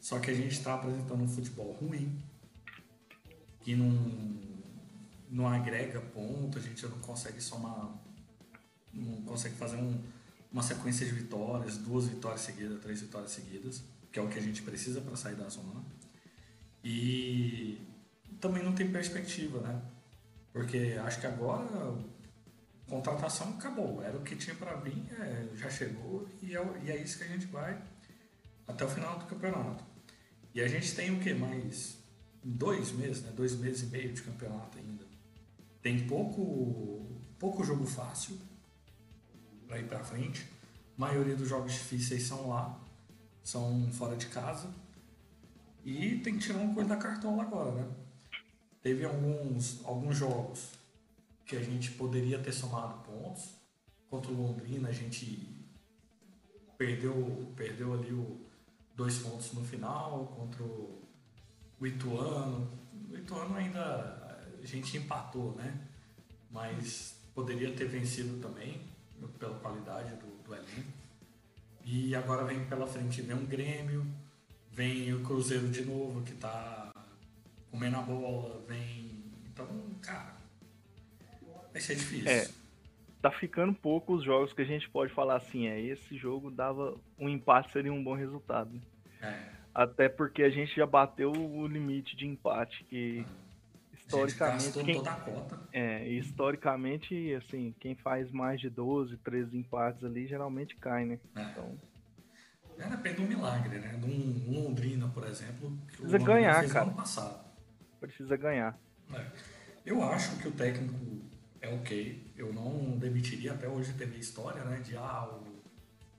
Só 0.00 0.18
que 0.18 0.30
a 0.30 0.34
gente 0.34 0.62
tá 0.62 0.74
apresentando 0.74 1.22
um 1.22 1.28
futebol 1.28 1.72
ruim, 1.72 2.20
que 3.62 3.74
não, 3.74 3.90
não 5.30 5.48
agrega 5.48 6.00
ponto, 6.00 6.58
a 6.58 6.60
gente 6.60 6.84
não 6.86 6.98
consegue 6.98 7.40
somar, 7.40 7.92
não 8.92 9.22
consegue 9.22 9.54
fazer 9.56 9.76
um, 9.76 10.00
uma 10.52 10.62
sequência 10.62 11.06
de 11.06 11.12
vitórias, 11.12 11.78
duas 11.78 12.06
vitórias 12.06 12.40
seguidas, 12.42 12.80
três 12.80 13.00
vitórias 13.00 13.30
seguidas, 13.30 13.82
que 14.10 14.18
é 14.18 14.22
o 14.22 14.28
que 14.28 14.38
a 14.38 14.42
gente 14.42 14.62
precisa 14.62 15.00
para 15.00 15.16
sair 15.16 15.36
da 15.36 15.48
zona. 15.48 15.82
E 16.84 17.78
também 18.40 18.62
não 18.62 18.74
tem 18.74 18.90
perspectiva, 18.90 19.60
né? 19.60 19.80
Porque 20.52 20.98
acho 21.02 21.20
que 21.20 21.26
agora 21.26 21.96
contratação 22.92 23.54
acabou, 23.58 24.02
era 24.02 24.14
o 24.14 24.22
que 24.22 24.36
tinha 24.36 24.54
para 24.54 24.74
vir, 24.74 25.02
é, 25.18 25.48
já 25.56 25.70
chegou 25.70 26.28
e 26.42 26.54
é, 26.54 26.62
e 26.84 26.90
é 26.90 26.96
isso 26.98 27.16
que 27.16 27.24
a 27.24 27.28
gente 27.28 27.46
vai 27.46 27.80
até 28.68 28.84
o 28.84 28.88
final 28.88 29.18
do 29.18 29.24
campeonato. 29.24 29.82
E 30.54 30.60
a 30.60 30.68
gente 30.68 30.94
tem 30.94 31.10
o 31.10 31.18
que 31.18 31.32
mais 31.32 31.96
dois 32.42 32.92
meses, 32.92 33.22
né? 33.22 33.32
Dois 33.34 33.54
meses 33.56 33.82
e 33.82 33.86
meio 33.86 34.12
de 34.12 34.22
campeonato 34.22 34.78
ainda. 34.78 35.04
Tem 35.80 36.06
pouco 36.06 37.02
pouco 37.38 37.64
jogo 37.64 37.84
fácil 37.84 38.38
para 39.66 39.80
ir 39.80 39.88
para 39.88 40.04
frente. 40.04 40.46
A 40.96 41.00
maioria 41.00 41.34
dos 41.34 41.48
jogos 41.48 41.72
difíceis 41.72 42.22
são 42.22 42.48
lá, 42.48 42.78
são 43.42 43.90
fora 43.90 44.14
de 44.14 44.26
casa. 44.26 44.72
E 45.84 46.18
tem 46.18 46.34
que 46.34 46.46
tirar 46.46 46.60
um 46.60 46.72
coisa 46.72 46.90
da 46.90 46.96
cartola 46.96 47.42
agora, 47.42 47.72
né? 47.72 47.88
Teve 48.80 49.04
alguns, 49.04 49.84
alguns 49.84 50.16
jogos 50.16 50.68
que 51.44 51.56
a 51.56 51.62
gente 51.62 51.90
poderia 51.92 52.38
ter 52.38 52.52
somado 52.52 53.02
pontos. 53.02 53.50
Contra 54.08 54.30
o 54.30 54.36
Londrina 54.36 54.90
a 54.90 54.92
gente 54.92 55.66
perdeu, 56.78 57.52
perdeu 57.56 57.94
ali 57.94 58.12
o 58.12 58.40
dois 58.94 59.18
pontos 59.18 59.52
no 59.52 59.64
final 59.64 60.32
contra 60.36 60.62
o, 60.62 61.01
o 61.82 61.86
Ituano. 61.86 62.70
O 63.10 63.16
Ituano 63.16 63.56
ainda 63.56 63.80
a 64.62 64.66
gente 64.66 64.96
empatou, 64.96 65.52
né? 65.56 65.80
Mas 66.50 67.20
poderia 67.34 67.72
ter 67.72 67.86
vencido 67.86 68.40
também 68.40 68.80
pela 69.38 69.58
qualidade 69.58 70.14
do, 70.16 70.26
do 70.44 70.54
elenco. 70.54 70.92
E 71.84 72.14
agora 72.14 72.44
vem 72.44 72.64
pela 72.66 72.86
frente, 72.86 73.22
vem 73.22 73.36
um 73.36 73.44
Grêmio, 73.44 74.06
vem 74.70 75.12
o 75.12 75.24
Cruzeiro 75.24 75.68
de 75.68 75.84
novo, 75.84 76.22
que 76.22 76.34
tá 76.34 76.92
comendo 77.70 77.96
a 77.96 78.02
bola, 78.02 78.62
vem. 78.68 79.24
Então, 79.46 79.66
cara, 80.00 80.36
vai 81.72 81.80
ser 81.80 81.96
difícil. 81.96 82.30
É. 82.30 82.48
Tá 83.20 83.30
ficando 83.30 83.72
pouco 83.72 84.14
os 84.14 84.24
jogos 84.24 84.52
que 84.52 84.62
a 84.62 84.64
gente 84.64 84.88
pode 84.88 85.12
falar 85.12 85.36
assim, 85.36 85.66
é, 85.66 85.80
esse 85.80 86.16
jogo 86.16 86.50
dava 86.50 86.96
um 87.18 87.28
empate 87.28 87.72
seria 87.72 87.92
um 87.92 88.02
bom 88.02 88.14
resultado. 88.14 88.80
É. 89.20 89.61
Até 89.74 90.08
porque 90.08 90.42
a 90.42 90.50
gente 90.50 90.74
já 90.76 90.86
bateu 90.86 91.30
o 91.32 91.66
limite 91.66 92.14
de 92.16 92.26
empate, 92.26 92.84
que 92.84 93.24
A 93.24 93.96
gente 93.96 94.00
historicamente 94.04 94.72
quem, 94.84 94.96
toda 94.96 95.10
a 95.12 95.16
cota. 95.16 95.60
é, 95.72 96.06
historicamente, 96.08 97.34
assim, 97.34 97.74
quem 97.80 97.94
faz 97.94 98.30
mais 98.30 98.60
de 98.60 98.68
12, 98.68 99.16
13 99.18 99.56
empates 99.56 100.04
ali 100.04 100.26
geralmente 100.26 100.76
cai, 100.76 101.04
né? 101.06 101.18
É. 101.36 101.42
Então, 101.42 101.78
É, 102.78 102.88
depende 102.88 103.16
do 103.22 103.28
milagre, 103.28 103.78
né? 103.78 103.96
De 103.98 104.06
um 104.06 104.52
Londrina, 104.52 105.08
por 105.08 105.24
exemplo, 105.26 105.70
que 105.88 105.96
Precisa 105.96 106.16
o 106.16 106.18
Londrina 106.20 106.26
ganhar, 106.40 106.60
fez 106.60 106.72
cara. 106.72 106.86
ano 106.86 106.94
passado. 106.94 107.44
precisa 108.00 108.36
ganhar. 108.36 108.78
É. 109.14 109.26
Eu 109.86 110.02
acho 110.02 110.36
que 110.38 110.48
o 110.48 110.52
técnico 110.52 110.94
é 111.60 111.68
ok. 111.68 112.32
Eu 112.36 112.52
não 112.52 112.98
demitiria. 112.98 113.52
Até 113.52 113.68
hoje 113.68 113.92
teve 113.94 114.18
história, 114.18 114.62
né? 114.64 114.80
De 114.80 114.96
ah, 114.96 115.28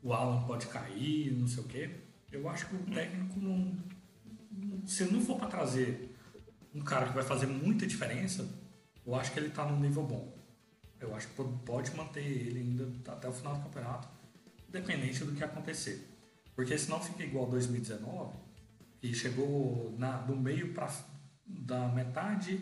o, 0.02 0.08
o 0.08 0.14
Alan 0.14 0.44
pode 0.46 0.68
cair, 0.68 1.32
não 1.34 1.48
sei 1.48 1.64
o 1.64 1.68
quê. 1.68 1.90
Eu 2.34 2.50
acho 2.50 2.68
que 2.68 2.76
o 2.76 2.80
técnico 2.80 3.40
não. 3.40 3.78
Se 4.86 5.06
não 5.12 5.22
for 5.22 5.38
para 5.38 5.48
trazer 5.48 6.16
um 6.74 6.82
cara 6.82 7.08
que 7.08 7.14
vai 7.14 7.24
fazer 7.24 7.46
muita 7.46 7.86
diferença, 7.86 8.48
eu 9.06 9.14
acho 9.16 9.32
que 9.32 9.40
ele 9.40 9.50
tá 9.50 9.66
num 9.66 9.80
nível 9.80 10.04
bom. 10.04 10.34
Eu 11.00 11.16
acho 11.16 11.28
que 11.28 11.36
po- 11.36 11.60
pode 11.66 11.96
manter 11.96 12.24
ele 12.26 12.60
ainda 12.60 13.12
até 13.12 13.28
o 13.30 13.34
final 13.34 13.56
do 13.56 13.64
campeonato, 13.64 14.08
independente 14.68 15.24
do 15.24 15.34
que 15.34 15.44
acontecer. 15.44 16.10
Porque 16.56 16.78
senão 16.78 17.00
fica 17.00 17.24
igual 17.24 17.46
2019, 17.48 18.36
que 19.00 19.14
chegou 19.14 19.96
na, 19.98 20.18
do 20.18 20.36
meio 20.36 20.74
para 20.74 20.92
da 21.46 21.88
metade 21.90 22.60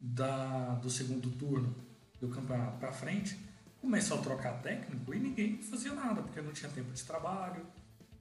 da, 0.00 0.74
do 0.76 0.88
segundo 0.88 1.30
turno 1.32 1.74
do 2.20 2.28
campeonato 2.28 2.78
para 2.78 2.92
frente, 2.92 3.38
começou 3.80 4.18
a 4.18 4.22
trocar 4.22 4.62
técnico 4.62 5.12
e 5.12 5.18
ninguém 5.18 5.60
fazia 5.62 5.92
nada, 5.92 6.22
porque 6.22 6.40
não 6.40 6.52
tinha 6.52 6.70
tempo 6.70 6.92
de 6.92 7.02
trabalho, 7.04 7.66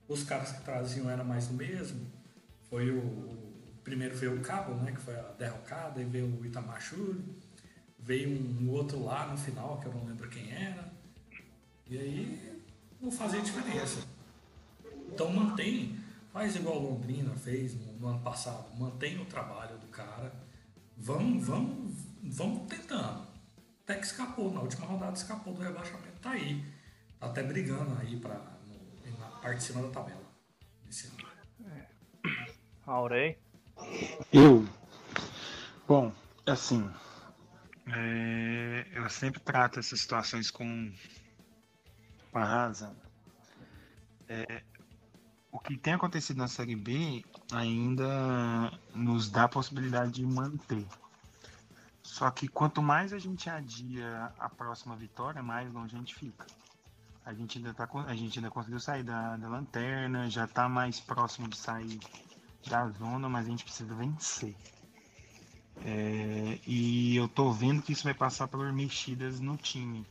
os 0.09 0.23
caras 0.23 0.51
que 0.51 0.63
traziam 0.63 1.09
era 1.09 1.23
mais 1.23 1.47
do 1.47 1.53
mesmo. 1.53 2.05
Foi 2.69 2.91
o, 2.91 2.99
o- 2.99 3.49
primeiro 3.83 4.15
veio 4.17 4.35
o 4.37 4.41
Cabo, 4.41 4.75
né, 4.75 4.91
que 4.91 5.01
foi 5.01 5.15
a 5.15 5.23
derrocada, 5.37 6.01
e 6.01 6.05
veio 6.05 6.27
o 6.39 6.45
Itamar 6.45 6.81
veio 7.99 8.29
um 8.29 8.69
outro 8.71 9.03
lá 9.03 9.27
no 9.27 9.37
final, 9.37 9.79
que 9.79 9.87
eu 9.87 9.93
não 9.93 10.05
lembro 10.05 10.29
quem 10.29 10.51
era. 10.51 10.91
E 11.87 11.97
aí 11.97 12.63
não 13.01 13.11
fazia 13.11 13.41
diferença. 13.41 13.99
Então 15.11 15.31
mantém, 15.31 15.97
faz 16.31 16.55
igual 16.55 16.79
Londrina 16.79 17.35
fez 17.35 17.73
no, 17.75 17.93
no 17.93 18.07
ano 18.07 18.19
passado, 18.21 18.65
mantém 18.77 19.19
o 19.21 19.25
trabalho 19.25 19.77
do 19.79 19.87
cara. 19.87 20.31
Vamos, 20.97 21.45
vamos, 21.45 21.93
vamos 22.23 22.67
tentando. 22.67 23.27
Até 23.83 23.95
que 23.95 24.05
escapou, 24.05 24.53
na 24.53 24.61
última 24.61 24.85
rodada 24.85 25.13
escapou 25.13 25.53
do 25.53 25.61
rebaixamento, 25.61 26.19
tá 26.21 26.31
aí. 26.31 26.63
Tá 27.19 27.27
até 27.27 27.43
brigando 27.43 27.97
aí 27.99 28.15
na 28.17 28.58
parte 29.49 29.57
de 29.57 29.63
cima 29.63 29.81
da 29.81 29.89
tabela. 29.89 30.21
Esse 30.87 31.07
ano. 31.07 31.17
Aurei? 32.85 33.39
Eu? 34.31 34.67
Bom, 35.87 36.13
assim, 36.45 36.87
é, 37.87 38.85
eu 38.93 39.09
sempre 39.09 39.39
trato 39.39 39.79
essas 39.79 40.01
situações 40.01 40.51
com, 40.51 40.93
com 42.31 42.37
a 42.37 42.45
razão. 42.45 42.95
É, 44.27 44.61
o 45.51 45.59
que 45.59 45.75
tem 45.77 45.93
acontecido 45.93 46.37
na 46.37 46.47
Série 46.47 46.75
B 46.75 47.23
ainda 47.51 48.71
nos 48.93 49.31
dá 49.31 49.45
a 49.45 49.49
possibilidade 49.49 50.11
de 50.11 50.25
manter. 50.25 50.85
Só 52.03 52.29
que 52.29 52.47
quanto 52.47 52.83
mais 52.83 53.13
a 53.13 53.17
gente 53.17 53.49
adia 53.49 54.31
a 54.37 54.47
próxima 54.47 54.95
vitória, 54.95 55.41
mais 55.41 55.71
longe 55.73 55.95
a 55.95 55.99
gente 55.99 56.13
fica. 56.13 56.45
A 57.29 57.33
gente 57.35 57.59
ainda, 57.59 57.71
tá, 57.75 57.87
a 58.07 58.15
gente 58.15 58.39
ainda 58.39 58.49
conseguiu 58.49 58.79
sair 58.79 59.03
da, 59.03 59.37
da 59.37 59.47
lanterna, 59.47 60.27
já 60.31 60.45
está 60.45 60.67
mais 60.67 60.99
próximo 60.99 61.47
de 61.47 61.57
sair 61.57 61.99
da 62.67 62.89
zona, 62.89 63.29
mas 63.29 63.45
a 63.45 63.51
gente 63.51 63.63
precisa 63.63 63.93
vencer. 63.93 64.55
É, 65.85 66.59
e 66.65 67.15
eu 67.15 67.27
tô 67.27 67.51
vendo 67.51 67.83
que 67.83 67.91
isso 67.91 68.03
vai 68.03 68.15
passar 68.15 68.47
por 68.47 68.73
mexidas 68.73 69.39
no 69.39 69.55
time. 69.57 70.03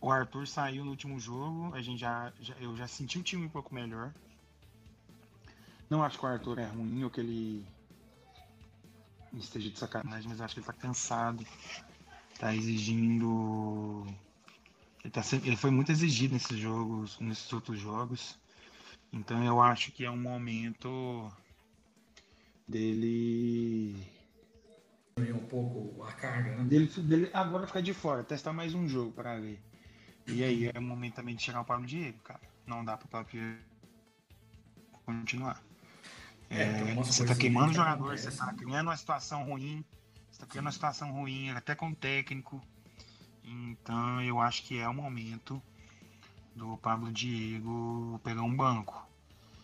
O 0.00 0.12
Arthur 0.12 0.46
saiu 0.46 0.84
no 0.84 0.92
último 0.92 1.18
jogo, 1.18 1.74
a 1.74 1.82
gente 1.82 1.98
já, 1.98 2.32
já, 2.38 2.54
eu 2.60 2.76
já 2.76 2.86
senti 2.86 3.18
o 3.18 3.24
time 3.24 3.46
um 3.46 3.50
pouco 3.50 3.74
melhor. 3.74 4.14
Não 5.90 6.00
acho 6.04 6.16
que 6.16 6.24
o 6.24 6.28
Arthur 6.28 6.60
é 6.60 6.66
ruim 6.66 7.02
ou 7.02 7.10
que 7.10 7.18
ele 7.18 7.66
esteja 9.32 9.68
de 9.68 9.76
sacanagem, 9.76 10.28
mas 10.28 10.40
acho 10.40 10.54
que 10.54 10.60
ele 10.60 10.66
tá 10.68 10.72
cansado. 10.74 11.44
Tá 12.38 12.54
exigindo. 12.54 14.06
Ele, 15.02 15.10
tá 15.10 15.22
ele 15.44 15.56
foi 15.56 15.70
muito 15.70 15.90
exigido 15.90 16.34
nesses 16.34 16.58
jogos, 16.58 17.18
nesses 17.20 17.52
outros 17.52 17.78
jogos. 17.78 18.38
Então 19.12 19.42
eu 19.44 19.60
acho 19.60 19.90
que 19.92 20.04
é 20.04 20.10
um 20.10 20.20
momento 20.20 21.32
dele 22.68 23.96
um 25.18 25.46
pouco 25.46 26.02
a 26.04 26.12
carga, 26.12 26.56
né? 26.56 26.64
Dele, 26.64 26.86
dele 26.86 27.30
agora 27.32 27.66
ficar 27.66 27.80
de 27.80 27.92
fora, 27.92 28.24
testar 28.24 28.52
mais 28.52 28.74
um 28.74 28.88
jogo 28.88 29.12
para 29.12 29.38
ver. 29.38 29.60
E 30.26 30.44
aí 30.44 30.70
é 30.72 30.78
o 30.78 30.82
momento 30.82 31.14
também 31.14 31.34
de 31.34 31.42
chegar 31.42 31.60
o 31.60 31.64
Pablo 31.64 31.86
Diego, 31.86 32.18
cara. 32.20 32.40
Não 32.66 32.84
dá 32.84 32.96
pro 32.96 33.08
Pablo 33.08 33.30
Diego 33.30 33.58
continuar. 35.04 35.62
É, 36.48 36.62
é, 36.62 36.94
você 36.94 37.24
tá 37.24 37.34
queimando 37.34 37.70
o 37.70 37.74
jogador, 37.74 38.16
você 38.16 38.30
tá 38.30 38.52
criando 38.52 38.88
uma 38.88 38.96
situação 38.96 39.44
ruim, 39.44 39.84
você 40.30 40.40
tá 40.40 40.46
criando 40.46 40.66
uma 40.66 40.72
situação 40.72 41.12
ruim, 41.12 41.50
até 41.50 41.74
com 41.74 41.90
o 41.90 41.94
técnico. 41.94 42.60
Então 43.44 44.22
eu 44.22 44.40
acho 44.40 44.62
que 44.64 44.78
é 44.78 44.88
o 44.88 44.94
momento 44.94 45.60
do 46.54 46.76
Pablo 46.78 47.10
Diego 47.10 48.20
pegar 48.22 48.42
um 48.42 48.54
banco. 48.54 49.06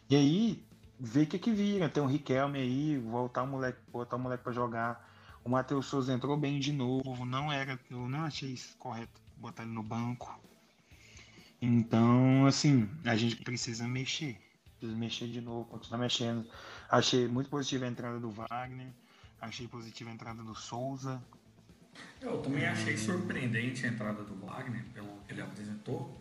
E 0.08 0.16
aí, 0.16 0.64
ver 0.98 1.24
o 1.24 1.26
que 1.26 1.38
que 1.38 1.52
vira. 1.52 1.88
Tem 1.88 2.02
o 2.02 2.06
Riquelme 2.06 2.58
aí, 2.58 2.98
voltar 2.98 3.42
o 3.42 3.46
moleque, 3.46 3.78
botar 3.90 4.16
o 4.16 4.18
moleque 4.18 4.44
pra 4.44 4.52
jogar. 4.52 5.06
O 5.44 5.48
Matheus 5.48 5.86
Souza 5.86 6.12
entrou 6.12 6.36
bem 6.36 6.58
de 6.58 6.72
novo. 6.72 7.24
Não 7.24 7.52
era, 7.52 7.78
eu 7.90 8.08
não 8.08 8.24
achei 8.24 8.58
correto 8.78 9.20
botar 9.36 9.62
ele 9.62 9.72
no 9.72 9.82
banco. 9.82 10.38
Então, 11.60 12.46
assim, 12.46 12.88
a 13.04 13.16
gente 13.16 13.36
precisa 13.36 13.86
mexer. 13.86 14.40
Precisa 14.78 14.98
mexer 14.98 15.28
de 15.28 15.40
novo, 15.40 15.64
continuar 15.64 15.98
mexendo. 15.98 16.46
Achei 16.88 17.26
muito 17.26 17.48
positiva 17.48 17.84
a 17.84 17.88
entrada 17.88 18.20
do 18.20 18.30
Wagner. 18.30 18.92
Achei 19.40 19.66
positiva 19.66 20.10
a 20.10 20.12
entrada 20.12 20.42
do 20.42 20.54
Souza. 20.54 21.22
Eu 22.20 22.38
também 22.42 22.66
achei 22.66 22.96
surpreendente 22.96 23.86
a 23.86 23.88
entrada 23.88 24.22
do 24.22 24.34
Wagner, 24.46 24.84
pelo 24.94 25.08
que 25.26 25.32
ele 25.32 25.42
apresentou. 25.42 26.20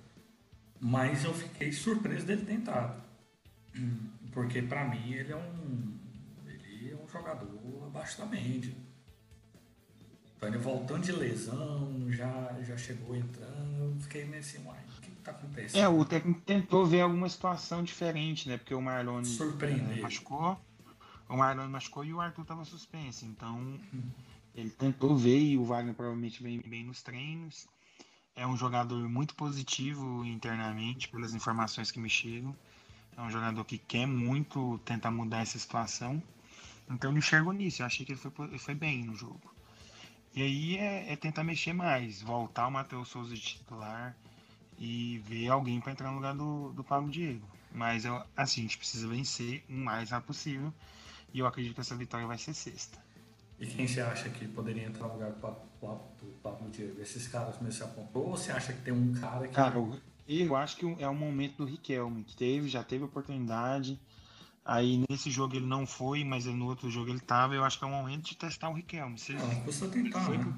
Mas 0.80 1.24
eu 1.24 1.34
fiquei 1.34 1.72
surpreso 1.72 2.26
dele 2.26 2.46
ter 2.46 2.54
entrado. 2.54 3.02
Porque 4.32 4.62
para 4.62 4.86
mim 4.86 5.14
ele 5.14 5.32
é 5.32 5.36
um. 5.36 5.98
Ele 6.46 6.92
é 6.92 6.96
um 6.96 7.08
jogador 7.08 7.86
abaixo 7.88 8.20
da 8.20 8.26
média. 8.26 8.74
Então 10.36 10.50
ele 10.50 10.58
voltando 10.58 11.04
de 11.04 11.12
lesão, 11.14 12.06
já, 12.10 12.56
já 12.62 12.78
chegou 12.78 13.16
entrando, 13.16 13.94
eu 13.96 13.96
fiquei 14.02 14.26
nesse, 14.26 14.58
uai, 14.60 14.78
o 14.98 15.02
que, 15.02 15.10
que 15.10 15.22
tá 15.22 15.32
acontecendo? 15.32 15.82
É, 15.82 15.88
o 15.88 16.04
técnico 16.04 16.42
tentou 16.42 16.86
ver 16.86 17.02
alguma 17.02 17.30
situação 17.30 17.82
diferente, 17.82 18.50
né? 18.50 18.58
Porque 18.58 18.76
o 18.76 18.82
Marlon 18.82 19.24
Surpreender. 19.24 20.02
machucou, 20.02 20.60
o 21.30 21.38
Marlon 21.38 21.70
machucou 21.70 22.04
e 22.04 22.14
o 22.14 22.20
Arthur 22.20 22.46
tava 22.46 22.66
suspenso. 22.66 23.26
Então 23.26 23.58
hum. 23.58 23.80
Ele 24.56 24.70
tentou 24.70 25.18
ver 25.18 25.38
e 25.38 25.58
o 25.58 25.66
Wagner 25.66 25.94
provavelmente 25.94 26.42
vem 26.42 26.62
bem 26.62 26.86
nos 26.86 27.02
treinos. 27.02 27.68
É 28.34 28.48
um 28.48 28.56
jogador 28.56 29.08
muito 29.10 29.36
positivo 29.36 30.26
internamente, 30.26 31.10
pelas 31.10 31.34
informações 31.34 31.92
que 31.92 32.00
me 32.00 32.10
chegam. 32.10 32.56
É 33.18 33.22
um 33.22 33.30
jogador 33.30 33.64
que 33.66 33.78
quer 33.78 34.06
muito 34.06 34.78
tentar 34.80 35.12
mudar 35.12 35.42
essa 35.42 35.60
situação. 35.60 36.24
Então 36.90 37.12
eu 37.12 37.18
enxergo 37.18 37.52
nisso. 37.52 37.82
Eu 37.82 37.86
achei 37.86 38.06
que 38.06 38.14
ele 38.14 38.20
foi, 38.20 38.58
foi 38.58 38.76
bem 38.76 39.04
no 39.04 39.16
jogo. 39.16 39.54
E 40.34 40.42
aí 40.42 40.78
é, 40.78 41.14
é 41.14 41.16
tentar 41.16 41.44
mexer 41.44 41.74
mais, 41.74 42.22
voltar 42.22 42.68
o 42.68 42.72
Matheus 42.72 43.10
Souza 43.10 43.36
de 43.36 43.42
titular 43.42 44.16
e 44.78 45.20
ver 45.20 45.50
alguém 45.50 45.80
para 45.82 45.92
entrar 45.92 46.10
no 46.10 46.16
lugar 46.16 46.34
do, 46.34 46.72
do 46.74 46.84
Pablo 46.84 47.10
Diego. 47.10 47.48
Mas 47.74 48.06
eu, 48.06 48.22
assim, 48.38 48.62
a 48.62 48.64
gente 48.64 48.78
precisa 48.78 49.08
vencer 49.08 49.66
o 49.70 49.74
mais 49.74 50.12
rápido 50.12 50.28
possível. 50.28 50.74
E 51.34 51.40
eu 51.40 51.48
acredito 51.48 51.76
que 51.76 51.82
essa 51.82 51.96
vitória 51.96 52.26
vai 52.26 52.38
ser 52.38 52.54
sexta. 52.54 53.05
E 53.60 53.66
quem 53.66 53.88
você 53.88 54.02
acha 54.02 54.30
que 54.30 54.48
poderia 54.48 54.86
entrar 54.86 55.08
no 55.08 55.14
lugar 55.14 55.32
do 55.32 55.40
Pablo, 55.40 56.02
do 56.20 56.28
Pablo 56.44 56.70
Diego? 56.70 57.02
Esses 57.02 57.28
caras 57.28 57.56
mesmo 57.62 57.72
se 57.72 57.84
apontou 57.84 58.28
ou 58.28 58.38
você 58.38 58.52
acha 58.52 58.74
que 58.74 58.82
tem 58.82 58.94
um 58.94 59.14
cara 59.14 59.48
que. 59.48 59.54
Cara, 59.54 59.76
eu 60.28 60.56
acho 60.56 60.76
que 60.76 60.86
é 61.00 61.08
o 61.08 61.16
momento 61.16 61.58
do 61.58 61.66
Riquelme, 61.66 62.24
que 62.24 62.36
teve, 62.36 62.68
já 62.68 62.84
teve 62.84 63.06
oportunidade. 63.06 64.00
Aí 64.66 65.06
nesse 65.10 65.30
jogo 65.30 65.56
ele 65.56 65.66
não 65.66 65.86
foi, 65.86 66.24
mas 66.24 66.46
no 66.46 66.66
outro 66.66 66.90
jogo 66.90 67.10
ele 67.10 67.20
tava. 67.20 67.54
Eu 67.54 67.64
acho 67.64 67.78
que 67.78 67.86
é 67.86 67.88
o 67.88 67.92
momento 67.92 68.26
de 68.26 68.36
testar 68.36 68.70
o 68.70 68.74
Riquelme. 68.74 69.18
Se 69.18 69.32
ele, 69.32 69.42
não, 69.42 69.62
custa 69.62 69.88
tentar, 69.88 70.20
ele 70.20 70.26
foi, 70.26 70.38
né? 70.38 70.44
pro, 70.44 70.56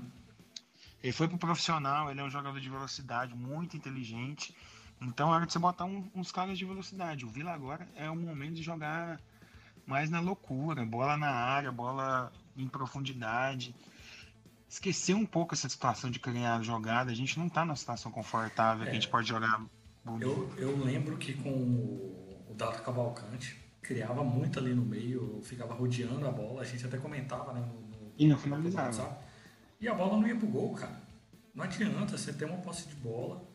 ele 1.03 1.13
foi 1.13 1.27
pro 1.27 1.37
profissional, 1.37 2.09
ele 2.09 2.19
é 2.19 2.23
um 2.23 2.29
jogador 2.29 2.59
de 2.59 2.69
velocidade, 2.69 3.35
muito 3.35 3.77
inteligente. 3.77 4.55
Então 4.99 5.29
é 5.29 5.35
hora 5.35 5.45
de 5.45 5.53
você 5.53 5.59
botar 5.59 5.85
um, 5.85 6.09
uns 6.15 6.31
caras 6.31 6.57
de 6.57 6.65
velocidade. 6.65 7.25
O 7.25 7.29
Vila 7.29 7.51
agora 7.51 7.87
é 7.95 8.09
o 8.09 8.15
momento 8.15 8.55
de 8.55 8.63
jogar 8.63 9.21
mais 9.85 10.09
na 10.09 10.19
loucura, 10.19 10.85
bola 10.85 11.15
na 11.17 11.29
área, 11.29 11.71
bola 11.71 12.31
em 12.57 12.67
profundidade. 12.67 13.75
Esquecer 14.69 15.13
um 15.13 15.25
pouco 15.25 15.53
essa 15.53 15.69
situação 15.69 16.11
de 16.11 16.19
criar 16.19 16.61
jogada. 16.61 17.11
A 17.11 17.15
gente 17.15 17.39
não 17.39 17.47
tá 17.47 17.63
numa 17.63 17.75
situação 17.75 18.11
confortável 18.11 18.83
é, 18.83 18.85
que 18.85 18.91
a 18.91 18.93
gente 18.95 19.07
pode 19.07 19.27
jogar 19.27 19.63
bonito. 20.03 20.25
Eu, 20.25 20.53
eu 20.57 20.83
lembro 20.83 21.17
que 21.17 21.33
com 21.33 21.49
o 21.49 22.53
Dato 22.57 22.81
Cavalcante, 22.81 23.57
criava 23.81 24.23
muito 24.23 24.59
ali 24.59 24.73
no 24.73 24.83
meio, 24.83 25.39
ficava 25.43 25.73
rodeando 25.73 26.27
a 26.27 26.31
bola, 26.31 26.61
a 26.61 26.65
gente 26.65 26.85
até 26.85 26.97
comentava, 26.97 27.53
né? 27.53 27.61
No, 27.61 27.81
no, 27.81 28.13
e 28.17 28.27
não 28.27 28.37
finalizava. 28.37 29.17
E 29.79 29.87
a 29.87 29.93
bola 29.93 30.17
não 30.19 30.27
ia 30.27 30.35
pro 30.35 30.47
gol, 30.47 30.73
cara. 30.73 31.01
Não 31.55 31.63
adianta 31.63 32.17
você 32.17 32.33
ter 32.33 32.45
uma 32.45 32.57
posse 32.57 32.87
de 32.87 32.95
bola 32.95 33.47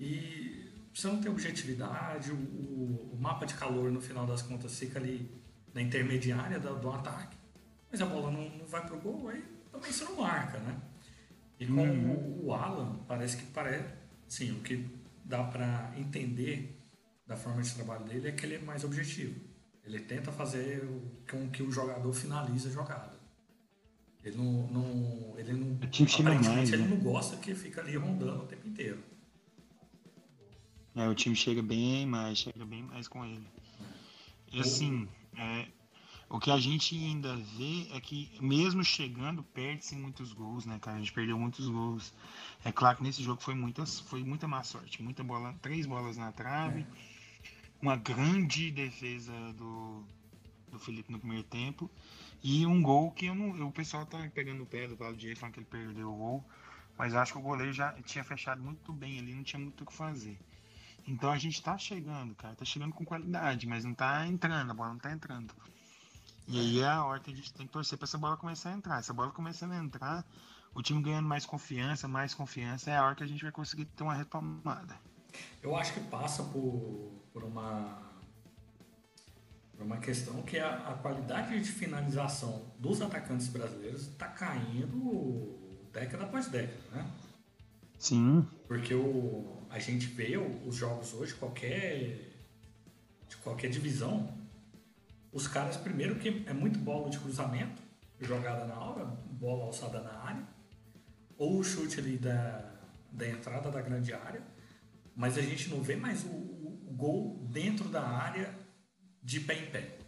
e 0.00 0.68
você 0.92 1.06
não 1.06 1.20
tem 1.20 1.30
objetividade, 1.30 2.32
o, 2.32 2.34
o, 2.34 3.10
o 3.12 3.18
mapa 3.20 3.46
de 3.46 3.54
calor 3.54 3.92
no 3.92 4.00
final 4.00 4.26
das 4.26 4.42
contas 4.42 4.76
fica 4.76 4.98
ali 4.98 5.30
na 5.72 5.80
intermediária 5.80 6.58
do, 6.58 6.74
do 6.74 6.90
ataque, 6.90 7.36
mas 7.90 8.00
a 8.00 8.06
bola 8.06 8.30
não, 8.30 8.48
não 8.50 8.66
vai 8.66 8.84
pro 8.86 9.00
gol, 9.00 9.28
aí 9.28 9.42
também 9.70 9.92
você 9.92 10.04
não 10.04 10.16
marca, 10.16 10.58
né? 10.58 10.76
E 11.58 11.66
com 11.66 11.82
uhum. 11.82 12.10
o, 12.12 12.46
o 12.46 12.54
Alan, 12.54 13.00
parece 13.08 13.36
que 13.36 13.46
parece, 13.46 13.84
sim, 14.28 14.52
o 14.52 14.60
que 14.60 14.88
dá 15.24 15.42
para 15.44 15.92
entender 15.96 16.78
da 17.26 17.36
forma 17.36 17.62
de 17.62 17.74
trabalho 17.74 18.04
dele 18.04 18.28
é 18.28 18.32
que 18.32 18.46
ele 18.46 18.54
é 18.56 18.58
mais 18.58 18.84
objetivo. 18.84 19.38
Ele 19.84 20.00
tenta 20.00 20.30
fazer 20.30 20.86
com 21.30 21.48
que 21.50 21.62
o 21.62 21.70
jogador 21.70 22.12
finalize 22.12 22.68
a 22.68 22.70
jogada. 22.70 23.18
Ele 24.24 24.36
não. 24.36 24.66
não 24.68 25.38
ele 25.38 25.52
não 25.52 25.74
aparentemente 25.76 26.48
mais, 26.48 26.72
ele 26.72 26.82
né? 26.82 26.88
não 26.88 26.98
gosta 26.98 27.36
que 27.36 27.54
fica 27.54 27.80
ali 27.80 27.96
rondando 27.96 28.42
o 28.42 28.46
tempo 28.46 28.66
inteiro. 28.68 29.02
É, 30.94 31.08
o 31.08 31.14
time 31.14 31.36
chega 31.36 31.62
bem 31.62 32.06
mais, 32.06 32.38
chega 32.38 32.64
bem 32.64 32.82
mais 32.82 33.06
com 33.06 33.24
ele. 33.24 33.46
E 34.52 34.60
assim, 34.60 35.08
é, 35.36 35.68
o 36.30 36.38
que 36.38 36.50
a 36.50 36.58
gente 36.58 36.94
ainda 36.94 37.36
vê 37.36 37.88
é 37.92 38.00
que, 38.00 38.30
mesmo 38.40 38.84
chegando, 38.84 39.42
perde-se 39.42 39.96
muitos 39.96 40.32
gols, 40.32 40.66
né, 40.66 40.78
cara? 40.78 40.96
A 40.96 41.00
gente 41.00 41.12
perdeu 41.12 41.38
muitos 41.38 41.68
gols. 41.68 42.12
É 42.64 42.70
claro 42.70 42.98
que 42.98 43.02
nesse 43.02 43.22
jogo 43.22 43.40
foi, 43.40 43.54
muitas, 43.54 44.00
foi 44.00 44.22
muita 44.22 44.46
má 44.46 44.62
sorte. 44.62 45.02
Muita 45.02 45.24
bola, 45.24 45.54
três 45.62 45.86
bolas 45.86 46.16
na 46.16 46.30
trave. 46.30 46.82
É 46.82 46.86
uma 47.80 47.96
grande 47.96 48.70
defesa 48.70 49.32
do, 49.54 50.04
do 50.70 50.78
Felipe 50.78 51.10
no 51.10 51.18
primeiro 51.18 51.44
tempo 51.44 51.90
e 52.42 52.64
um 52.66 52.82
gol 52.82 53.10
que 53.10 53.26
eu 53.26 53.34
não, 53.34 53.66
o 53.66 53.72
pessoal 53.72 54.06
tá 54.06 54.18
pegando 54.32 54.62
o 54.62 54.66
pé 54.66 54.86
do 54.86 54.96
Paulo 54.96 55.16
Diego 55.16 55.38
falando 55.38 55.54
que 55.54 55.60
ele 55.60 55.66
perdeu 55.66 56.12
o 56.12 56.16
gol, 56.16 56.44
mas 56.96 57.14
acho 57.14 57.32
que 57.32 57.38
o 57.38 57.42
goleiro 57.42 57.72
já 57.72 57.92
tinha 58.02 58.22
fechado 58.22 58.62
muito 58.62 58.92
bem 58.92 59.18
ali, 59.18 59.34
não 59.34 59.42
tinha 59.42 59.60
muito 59.60 59.82
o 59.82 59.86
que 59.86 59.92
fazer. 59.92 60.38
Então 61.06 61.30
a 61.30 61.38
gente 61.38 61.62
tá 61.62 61.76
chegando, 61.78 62.34
cara, 62.34 62.54
tá 62.54 62.64
chegando 62.64 62.92
com 62.92 63.04
qualidade, 63.04 63.66
mas 63.66 63.84
não 63.84 63.94
tá 63.94 64.26
entrando, 64.26 64.70
a 64.70 64.74
bola 64.74 64.90
não 64.90 64.98
tá 64.98 65.10
entrando. 65.10 65.54
E 66.50 66.58
aí 66.58 66.80
é 66.80 66.86
a 66.86 67.04
hora 67.04 67.20
que 67.20 67.30
a 67.30 67.34
gente 67.34 67.52
tem 67.52 67.66
que 67.66 67.72
torcer 67.72 67.98
para 67.98 68.06
essa 68.06 68.16
bola 68.16 68.34
começar 68.38 68.70
a 68.70 68.72
entrar. 68.72 68.98
Essa 68.98 69.12
bola 69.12 69.30
começando 69.30 69.72
a 69.72 69.76
entrar, 69.76 70.24
o 70.74 70.82
time 70.82 71.02
ganhando 71.02 71.28
mais 71.28 71.44
confiança, 71.44 72.08
mais 72.08 72.32
confiança, 72.32 72.90
é 72.90 72.96
a 72.96 73.04
hora 73.04 73.14
que 73.14 73.22
a 73.22 73.26
gente 73.26 73.42
vai 73.42 73.52
conseguir 73.52 73.84
ter 73.84 74.02
uma 74.02 74.14
retomada. 74.14 74.98
Eu 75.62 75.76
acho 75.76 75.92
que 75.92 76.00
passa 76.00 76.42
por, 76.42 77.12
por 77.34 77.44
uma 77.44 78.02
por 79.76 79.84
uma 79.84 79.98
questão 79.98 80.42
que 80.42 80.58
a, 80.58 80.88
a 80.88 80.94
qualidade 80.94 81.60
de 81.60 81.70
finalização 81.70 82.62
dos 82.78 83.00
atacantes 83.00 83.46
brasileiros 83.48 84.08
está 84.08 84.26
caindo 84.26 85.56
década 85.92 86.24
após 86.24 86.48
década, 86.48 86.80
né? 86.90 87.10
Sim. 87.98 88.46
Porque 88.66 88.94
o, 88.94 89.62
a 89.68 89.78
gente 89.78 90.06
vê 90.06 90.36
os 90.38 90.74
jogos 90.74 91.12
hoje, 91.12 91.34
qualquer 91.34 92.32
de 93.28 93.36
qualquer 93.36 93.68
divisão, 93.68 94.32
os 95.38 95.46
caras 95.46 95.76
primeiro 95.76 96.16
que 96.16 96.42
é 96.46 96.52
muito 96.52 96.80
bola 96.80 97.08
de 97.08 97.18
cruzamento 97.18 97.80
jogada 98.20 98.64
na 98.66 98.74
hora, 98.74 99.04
bola 99.04 99.66
alçada 99.66 100.00
na 100.00 100.12
área, 100.12 100.42
ou 101.36 101.60
o 101.60 101.64
chute 101.64 102.00
ali 102.00 102.16
da, 102.16 102.74
da 103.12 103.28
entrada 103.28 103.70
da 103.70 103.80
grande 103.80 104.12
área, 104.12 104.42
mas 105.14 105.38
a 105.38 105.42
gente 105.42 105.70
não 105.70 105.80
vê 105.80 105.94
mais 105.94 106.24
o, 106.24 106.28
o, 106.28 106.88
o 106.88 106.92
gol 106.92 107.46
dentro 107.48 107.88
da 107.88 108.02
área 108.02 108.52
de 109.22 109.38
pé 109.38 109.54
em 109.54 109.70
pé. 109.70 109.98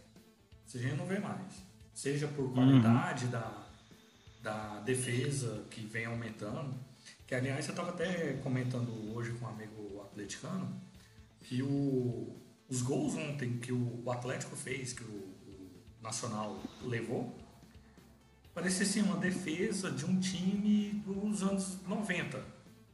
Isso 0.67 0.77
a 0.77 0.81
gente 0.81 0.95
não 0.95 1.05
vê 1.05 1.19
mais. 1.19 1.63
Seja 1.93 2.27
por 2.27 2.45
uhum. 2.45 2.53
qualidade 2.53 3.25
uhum. 3.25 3.31
da, 3.31 3.67
da 4.43 4.79
defesa 4.81 5.63
que 5.69 5.85
vem 5.85 6.05
aumentando. 6.05 6.75
Que 7.25 7.35
aliás 7.35 7.65
eu 7.65 7.71
estava 7.71 7.91
até 7.91 8.33
comentando 8.43 9.15
hoje 9.15 9.31
com 9.33 9.45
um 9.45 9.49
amigo 9.49 10.01
atleticano 10.01 10.81
que 11.39 11.63
o, 11.63 12.35
os 12.71 12.81
gols 12.81 13.15
ontem 13.15 13.57
que 13.57 13.73
o, 13.73 14.09
Atlético 14.09 14.55
fez, 14.55 14.93
que 14.93 15.03
o, 15.03 15.07
o, 15.07 15.81
Nacional 16.01 16.57
levou, 16.83 17.37
parecia 18.53 18.85
assim 18.85 19.01
uma 19.01 19.17
defesa 19.17 19.91
de 19.91 20.05
um 20.05 20.17
time 20.19 21.03
dos 21.05 21.43
anos 21.43 21.77
90. 21.85 22.41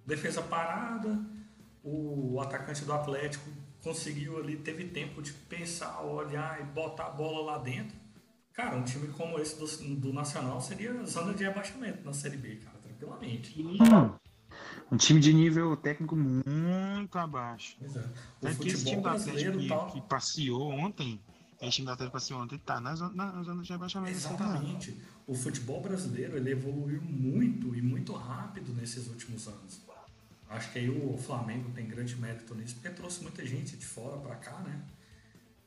Defesa 0.04 0.42
parada, 0.42 1.24
o 1.84 2.42
atacante 2.42 2.84
do 2.84 2.92
Atlético 2.92 3.48
conseguiu 3.84 4.40
ali, 4.40 4.58
teve 4.58 4.86
tempo 4.86 5.22
de 5.22 5.32
pensar, 5.32 6.02
olhar 6.02 6.60
e 6.60 6.64
botar 6.64 7.06
a 7.06 7.12
bola 7.12 7.52
lá 7.52 7.58
dentro. 7.60 7.96
Cara, 8.52 8.76
um 8.76 8.84
time 8.84 9.08
como 9.10 9.40
esse 9.40 9.58
do, 9.58 9.96
do 9.96 10.12
Nacional 10.12 10.60
seria 10.60 11.06
zona 11.06 11.36
de 11.36 11.44
rebaixamento 11.44 12.04
na 12.04 12.12
Série 12.12 12.38
B, 12.38 12.56
cara, 12.56 12.78
tranquilamente. 12.80 13.62
Um 14.92 14.98
time 14.98 15.20
de 15.20 15.34
nível 15.34 15.76
técnico 15.76 16.16
muito 16.16 17.18
abaixo. 17.18 17.78
Exato. 17.82 18.10
É. 18.42 18.54
que 18.54 18.70
esse 18.70 18.86
time 18.86 19.02
do 19.02 19.10
Atlético 19.10 19.58
que, 19.58 19.68
tal... 19.68 19.92
que, 19.92 20.02
passeou 20.02 20.72
ontem, 20.72 21.20
esse 21.62 21.72
time 21.72 21.88
do 21.88 21.92
Atlético 21.92 22.14
passeou 22.14 22.42
ontem, 22.42 22.58
tá 22.60 22.80
na 22.80 22.96
zona, 22.96 23.32
na 23.32 23.44
zona 23.44 23.64
de 23.64 23.72
rebaixamento. 23.72 24.16
Exatamente. 24.16 24.98
O 25.26 25.36
futebol 25.36 25.82
brasileiro 25.82 26.38
ele 26.38 26.52
evoluiu 26.52 27.02
muito 27.02 27.76
e 27.76 27.82
muito 27.82 28.14
rápido 28.14 28.74
nesses 28.74 29.08
últimos 29.08 29.48
anos. 29.48 29.82
Acho 30.50 30.72
que 30.72 30.80
aí 30.80 30.90
o 30.90 31.18
Flamengo 31.18 31.70
tem 31.72 31.86
grande 31.88 32.16
mérito 32.16 32.56
nisso, 32.56 32.76
porque 32.76 32.90
trouxe 32.90 33.22
muita 33.22 33.46
gente 33.46 33.76
de 33.76 33.86
fora 33.86 34.18
para 34.18 34.36
cá, 34.36 34.60
né? 34.60 34.82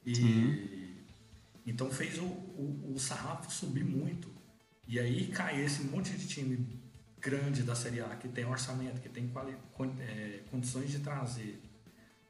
E 0.04 0.14
Sim. 0.14 0.96
então 1.66 1.90
fez 1.90 2.18
o, 2.18 2.24
o, 2.24 2.94
o, 2.94 2.98
sarrafo 2.98 3.52
subir 3.52 3.84
muito. 3.84 4.28
E 4.88 4.98
aí 4.98 5.26
cai 5.28 5.62
esse 5.62 5.84
monte 5.84 6.16
de 6.16 6.26
time 6.26 6.79
grande 7.20 7.62
da 7.62 7.74
Série 7.74 8.00
A 8.00 8.16
que 8.16 8.28
tem 8.28 8.44
orçamento, 8.44 9.00
que 9.00 9.08
tem 9.08 9.28
quali, 9.28 9.56
é, 10.00 10.40
condições 10.50 10.90
de 10.90 11.00
trazer 11.00 11.60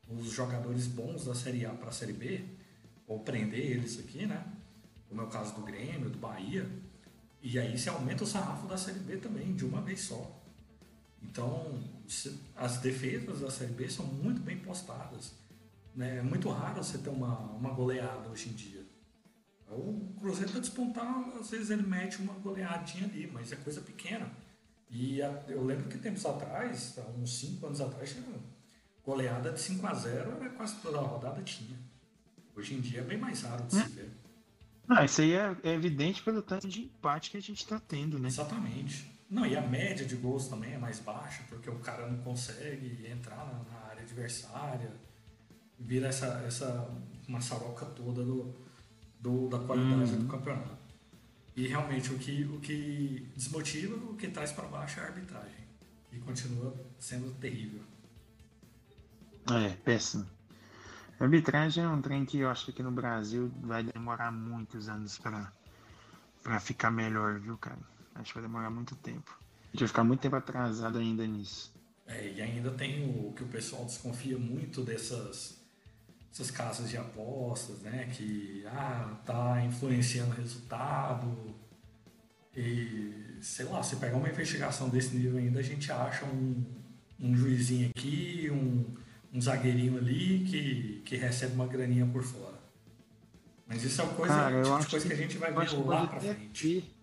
os 0.09 0.31
jogadores 0.31 0.87
bons 0.87 1.25
da 1.25 1.35
Série 1.35 1.65
A 1.65 1.71
para 1.71 1.89
a 1.89 1.93
Série 1.93 2.13
B, 2.13 2.45
ou 3.07 3.21
prender 3.21 3.61
eles 3.61 3.99
aqui, 3.99 4.27
né? 4.27 4.45
Como 5.09 5.21
é 5.21 5.25
o 5.25 5.29
caso 5.29 5.55
do 5.55 5.63
Grêmio, 5.63 6.11
do 6.11 6.19
Bahia. 6.19 6.69
E 7.43 7.59
aí 7.59 7.79
se 7.79 7.89
aumenta 7.89 8.25
o 8.25 8.27
sarrafo 8.27 8.67
da 8.67 8.77
Série 8.77 8.99
B 8.99 9.17
também, 9.17 9.55
de 9.55 9.65
uma 9.65 9.81
vez 9.81 10.01
só. 10.03 10.39
Então, 11.23 11.83
as 12.57 12.79
defesas 12.79 13.41
da 13.41 13.51
Série 13.51 13.73
B 13.73 13.89
são 13.89 14.05
muito 14.07 14.41
bem 14.41 14.59
postadas. 14.59 15.33
Né? 15.95 16.19
É 16.19 16.23
muito 16.23 16.49
raro 16.49 16.83
você 16.83 16.99
ter 16.99 17.11
uma, 17.11 17.39
uma 17.53 17.71
goleada 17.71 18.29
hoje 18.29 18.49
em 18.49 18.53
dia. 18.53 18.85
O 19.69 20.15
Cruzeiro 20.19 20.49
está 20.49 20.59
despontando, 20.59 21.39
às 21.39 21.51
vezes 21.51 21.71
ele 21.71 21.83
mete 21.83 22.21
uma 22.21 22.35
goleadinha 22.35 23.05
ali, 23.05 23.31
mas 23.33 23.53
é 23.53 23.57
coisa 23.57 23.81
pequena. 23.81 24.31
E 24.91 25.23
a, 25.23 25.29
eu 25.49 25.65
lembro 25.65 25.89
que 25.89 25.99
tempos 25.99 26.27
atrás, 26.27 26.99
há 26.99 27.09
uns 27.19 27.39
5 27.39 27.67
anos 27.67 27.81
atrás, 27.81 28.13
tinha 28.13 28.25
goleada 29.05 29.53
de 29.53 29.61
5 29.61 29.87
a 29.87 29.95
0 29.95 30.33
era 30.41 30.51
quase 30.51 30.77
toda 30.77 30.99
a 30.99 31.03
rodada 31.03 31.43
tinha. 31.43 31.79
Hoje 32.57 32.75
em 32.75 32.81
dia 32.81 33.01
é 33.01 33.05
bem 33.05 33.19
mais 33.19 33.43
raro 33.43 33.65
de 33.65 33.75
se 33.75 33.89
ver. 33.91 34.11
Ah, 34.89 35.05
isso 35.05 35.21
aí 35.21 35.33
é, 35.33 35.57
é 35.63 35.73
evidente 35.73 36.21
pelo 36.23 36.43
tanto 36.43 36.69
de 36.69 36.83
empate 36.83 37.31
que 37.31 37.37
a 37.37 37.41
gente 37.41 37.59
está 37.59 37.79
tendo, 37.79 38.19
né? 38.19 38.29
Exatamente. 38.29 39.09
Não, 39.31 39.47
e 39.47 39.57
a 39.57 39.61
média 39.61 40.05
de 40.05 40.17
gols 40.17 40.49
também 40.49 40.73
é 40.73 40.79
mais 40.79 40.99
baixa, 40.99 41.45
porque 41.49 41.71
o 41.71 41.79
cara 41.79 42.09
não 42.09 42.19
consegue 42.19 43.07
entrar 43.07 43.37
na, 43.47 43.63
na 43.73 43.87
área 43.89 44.03
adversária, 44.03 44.93
vira 45.79 46.09
essa, 46.09 46.43
essa 46.45 46.91
maçaroca 47.29 47.87
toda 47.87 48.25
do, 48.25 48.53
do 49.21 49.49
da 49.49 49.61
qualidade 49.61 50.13
uhum. 50.13 50.19
do 50.25 50.27
campeonato. 50.27 50.80
E 51.57 51.67
realmente 51.67 52.13
o 52.13 52.19
que, 52.19 52.45
o 52.45 52.61
que 52.61 53.29
desmotiva, 53.37 53.95
o 53.97 54.17
que 54.17 54.29
traz 54.29 54.53
para 54.53 54.69
baixo 54.69 55.01
é 55.01 55.03
a 55.03 55.07
arbitragem, 55.07 55.65
que 56.09 56.19
continua 56.21 56.75
sendo 56.99 57.33
terrível. 57.35 57.83
É, 59.51 59.71
péssimo. 59.85 60.27
A 61.19 61.25
arbitragem 61.25 61.85
é 61.85 61.89
um 61.89 62.01
trem 62.01 62.25
que 62.25 62.39
eu 62.39 62.49
acho 62.49 62.73
que 62.73 62.83
no 62.83 62.91
Brasil 62.91 63.51
vai 63.61 63.83
demorar 63.83 64.33
muitos 64.33 64.89
anos 64.89 65.19
para 65.19 66.61
ficar 66.61 66.91
melhor, 66.91 67.39
viu, 67.41 67.59
cara? 67.59 67.79
Acho 68.15 68.33
que 68.33 68.41
vai 68.41 68.49
demorar 68.49 68.71
muito 68.71 68.97
tempo. 68.97 69.37
A 69.41 69.73
gente 69.73 69.81
vai 69.81 69.89
ficar 69.89 70.05
muito 70.05 70.21
tempo 70.21 70.37
atrasado 70.37 70.99
ainda 70.99 71.27
nisso. 71.27 71.73
É, 72.07 72.33
e 72.33 72.41
ainda 72.41 72.71
tem 72.73 73.09
o 73.09 73.33
que 73.33 73.45
o 73.45 73.47
pessoal 73.49 73.85
desconfia 73.85 74.39
muito 74.39 74.83
dessas 74.83 75.60
essas 76.33 76.51
casas 76.51 76.89
de 76.89 76.97
apostas, 76.97 77.81
né? 77.81 78.09
Que 78.13 78.65
ah, 78.67 79.17
tá 79.25 79.63
influenciando 79.65 80.31
o 80.31 80.35
resultado. 80.35 81.55
E 82.57 83.39
sei 83.41 83.67
lá, 83.67 83.83
se 83.83 83.97
pegar 83.97 84.17
uma 84.17 84.29
investigação 84.29 84.89
desse 84.89 85.17
nível 85.17 85.39
ainda, 85.39 85.61
a 85.61 85.63
gente 85.63 85.91
acha 85.91 86.25
um, 86.27 86.65
um 87.19 87.37
juizinho 87.37 87.91
aqui, 87.91 88.49
um, 88.51 88.85
um 89.33 89.41
zagueirinho 89.41 89.99
ali 89.99 90.45
que, 90.45 91.03
que 91.05 91.17
recebe 91.17 91.55
uma 91.55 91.67
graninha 91.67 92.07
por 92.07 92.23
fora. 92.23 92.61
Mas 93.67 93.85
isso 93.85 94.01
é 94.01 94.05
uma 94.05 94.15
coisa, 94.15 94.35
Cara, 94.35 94.63
tipo 94.63 94.91
coisa 94.91 95.01
que, 95.01 95.07
que, 95.07 95.13
a 95.13 95.17
gente 95.17 95.39
vai 95.39 95.53
ver 95.53 95.73
lá 95.87 96.07
pra 96.07 96.21
frente. 96.21 96.81
Ter 96.81 97.01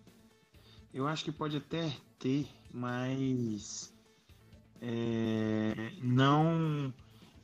eu 0.92 1.06
acho 1.06 1.24
que 1.24 1.32
pode 1.32 1.56
até 1.56 1.92
ter, 2.18 2.46
mas 2.72 3.92
é, 4.80 5.92
não 6.02 6.92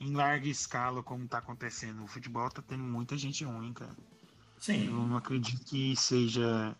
em 0.01 0.13
larga 0.13 0.49
escala 0.49 1.03
como 1.03 1.25
está 1.25 1.39
acontecendo. 1.39 2.03
O 2.05 2.07
futebol 2.07 2.47
está 2.47 2.63
tendo 2.63 2.83
muita 2.83 3.17
gente 3.17 3.45
ruim, 3.45 3.73
cara. 3.73 3.97
Sim. 4.59 4.87
Eu 4.87 4.93
não 4.93 5.17
acredito 5.17 5.65
que 5.65 5.95
seja 5.97 6.77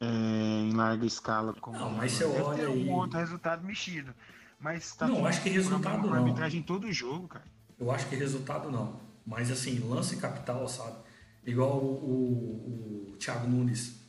é, 0.00 0.06
em 0.06 0.72
larga 0.72 1.06
escala 1.06 1.52
como. 1.54 1.78
Não, 1.78 1.90
mas 1.90 2.12
você 2.12 2.24
olha 2.24 2.68
aí. 2.68 2.88
um 2.88 2.92
outro 2.92 3.18
resultado 3.18 3.64
mexido. 3.64 4.14
Mas 4.58 4.94
tá 4.94 5.06
não, 5.06 5.26
acho 5.26 5.42
que 5.42 5.50
resultado 5.50 6.06
não. 6.06 6.14
arbitragem 6.14 6.60
em 6.60 6.62
todo 6.62 6.90
jogo, 6.92 7.28
cara. 7.28 7.44
Eu 7.78 7.90
acho 7.90 8.08
que 8.08 8.16
resultado 8.16 8.70
não. 8.70 8.98
Mas 9.26 9.50
assim, 9.50 9.78
lance 9.80 10.16
capital, 10.16 10.66
sabe? 10.68 10.96
Igual 11.44 11.78
o, 11.78 13.10
o, 13.10 13.12
o 13.12 13.16
Thiago 13.18 13.46
Nunes 13.46 14.06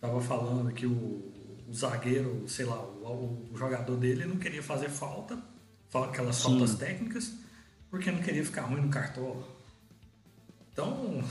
Tava 0.00 0.20
falando 0.22 0.72
que 0.72 0.86
o, 0.86 0.90
o 1.68 1.74
zagueiro, 1.74 2.48
sei 2.48 2.64
lá, 2.64 2.80
o, 2.80 3.48
o, 3.52 3.56
jogador 3.56 3.96
dele 3.96 4.24
não 4.24 4.36
queria 4.36 4.62
fazer 4.62 4.88
falta, 4.88 5.38
aquelas 5.92 6.36
Sim. 6.36 6.42
faltas 6.44 6.74
técnicas, 6.76 7.34
porque 7.90 8.10
não 8.10 8.22
queria 8.22 8.44
ficar 8.44 8.62
ruim 8.62 8.80
no 8.80 8.88
cartola. 8.88 9.46
Então, 10.72 11.22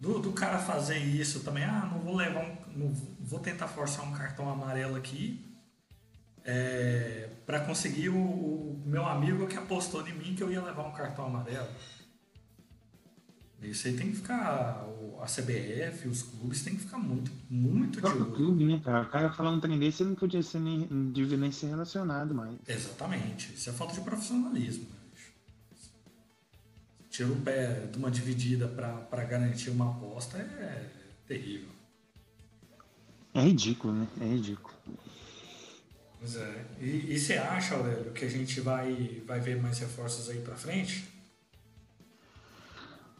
do, 0.00 0.20
do, 0.20 0.32
cara 0.32 0.58
fazer 0.58 0.98
isso 0.98 1.40
também, 1.40 1.64
ah, 1.64 1.90
não 1.92 1.98
vou 2.00 2.14
levar 2.14 2.40
um, 2.40 2.56
não 2.76 2.94
vou 3.20 3.40
tentar 3.40 3.66
forçar 3.66 4.06
um 4.06 4.12
cartão 4.12 4.48
amarelo 4.48 4.96
aqui 4.96 5.44
é, 6.44 7.28
para 7.44 7.60
conseguir 7.60 8.08
o, 8.08 8.16
o, 8.16 8.82
meu 8.86 9.04
amigo 9.04 9.46
que 9.46 9.56
apostou 9.56 10.06
em 10.06 10.14
mim 10.14 10.34
que 10.34 10.42
eu 10.42 10.50
ia 10.50 10.62
levar 10.62 10.86
um 10.86 10.92
cartão 10.92 11.26
amarelo. 11.26 11.68
Isso 13.60 13.88
aí 13.88 13.96
tem 13.96 14.10
que 14.12 14.16
ficar. 14.16 14.86
A 15.20 15.24
CBF, 15.24 16.06
os 16.06 16.22
clubes 16.22 16.62
tem 16.62 16.76
que 16.76 16.82
ficar 16.82 16.96
muito, 16.96 17.32
muito 17.50 18.00
de 18.00 18.06
olho. 18.06 18.30
clube, 18.30 18.64
né, 18.64 18.80
cara? 18.84 19.02
O 19.02 19.10
cara 19.10 19.32
falando 19.32 19.56
um 19.56 19.60
trem 19.60 19.76
desse, 19.76 20.04
ele 20.04 20.10
não 20.10 20.16
podia 20.16 20.40
ser 20.44 20.60
nem, 20.60 20.86
devia 21.10 21.36
nem 21.36 21.50
ser 21.50 21.66
relacionado 21.66 22.32
mais. 22.32 22.56
Exatamente. 22.68 23.52
Isso 23.52 23.68
é 23.68 23.72
falta 23.72 23.94
de 23.94 24.00
profissionalismo. 24.02 24.86
Tira 27.18 27.32
o 27.32 27.40
pé 27.40 27.88
de 27.90 27.98
uma 27.98 28.12
dividida 28.12 28.68
para 28.68 29.24
garantir 29.24 29.70
uma 29.70 29.90
aposta 29.90 30.38
é 30.38 30.88
terrível. 31.26 31.68
É 33.34 33.40
ridículo, 33.40 33.92
né? 33.92 34.06
É 34.20 34.24
ridículo. 34.24 34.72
Pois 36.20 36.36
é. 36.36 36.66
E, 36.80 37.12
e 37.12 37.18
você 37.18 37.34
acha, 37.34 37.74
Aurélio, 37.74 38.12
que 38.12 38.24
a 38.24 38.28
gente 38.28 38.60
vai, 38.60 39.20
vai 39.26 39.40
ver 39.40 39.60
mais 39.60 39.80
reforços 39.80 40.30
aí 40.30 40.40
para 40.42 40.54
frente? 40.54 41.08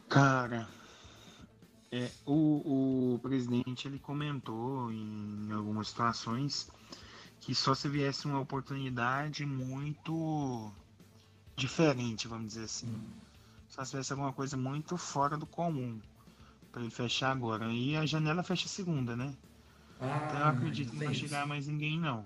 Cara, 0.07 0.69
é, 1.91 2.09
o, 2.25 3.15
o 3.15 3.19
presidente 3.19 3.85
ele 3.85 3.99
comentou 3.99 4.93
em 4.93 5.51
algumas 5.51 5.89
situações 5.89 6.69
que 7.41 7.53
só 7.53 7.75
se 7.75 7.89
viesse 7.89 8.27
uma 8.27 8.39
oportunidade 8.39 9.45
muito 9.45 10.71
diferente, 11.57 12.29
vamos 12.29 12.47
dizer 12.47 12.63
assim. 12.63 12.95
Se 13.85 13.95
viesse 13.95 14.11
alguma 14.11 14.33
coisa 14.33 14.57
muito 14.57 14.97
fora 14.97 15.37
do 15.37 15.45
comum 15.45 15.99
para 16.71 16.81
ele 16.81 16.91
fechar 16.91 17.31
agora. 17.31 17.65
E 17.71 17.95
a 17.95 18.05
janela 18.05 18.43
fecha 18.43 18.67
segunda, 18.67 19.15
né? 19.15 19.35
Ah, 19.99 20.23
então 20.25 20.39
eu 20.39 20.45
acredito 20.47 20.91
que 20.91 20.97
não 20.97 21.05
vai 21.05 21.13
chegar 21.13 21.47
mais 21.47 21.67
ninguém, 21.67 21.99
não. 21.99 22.25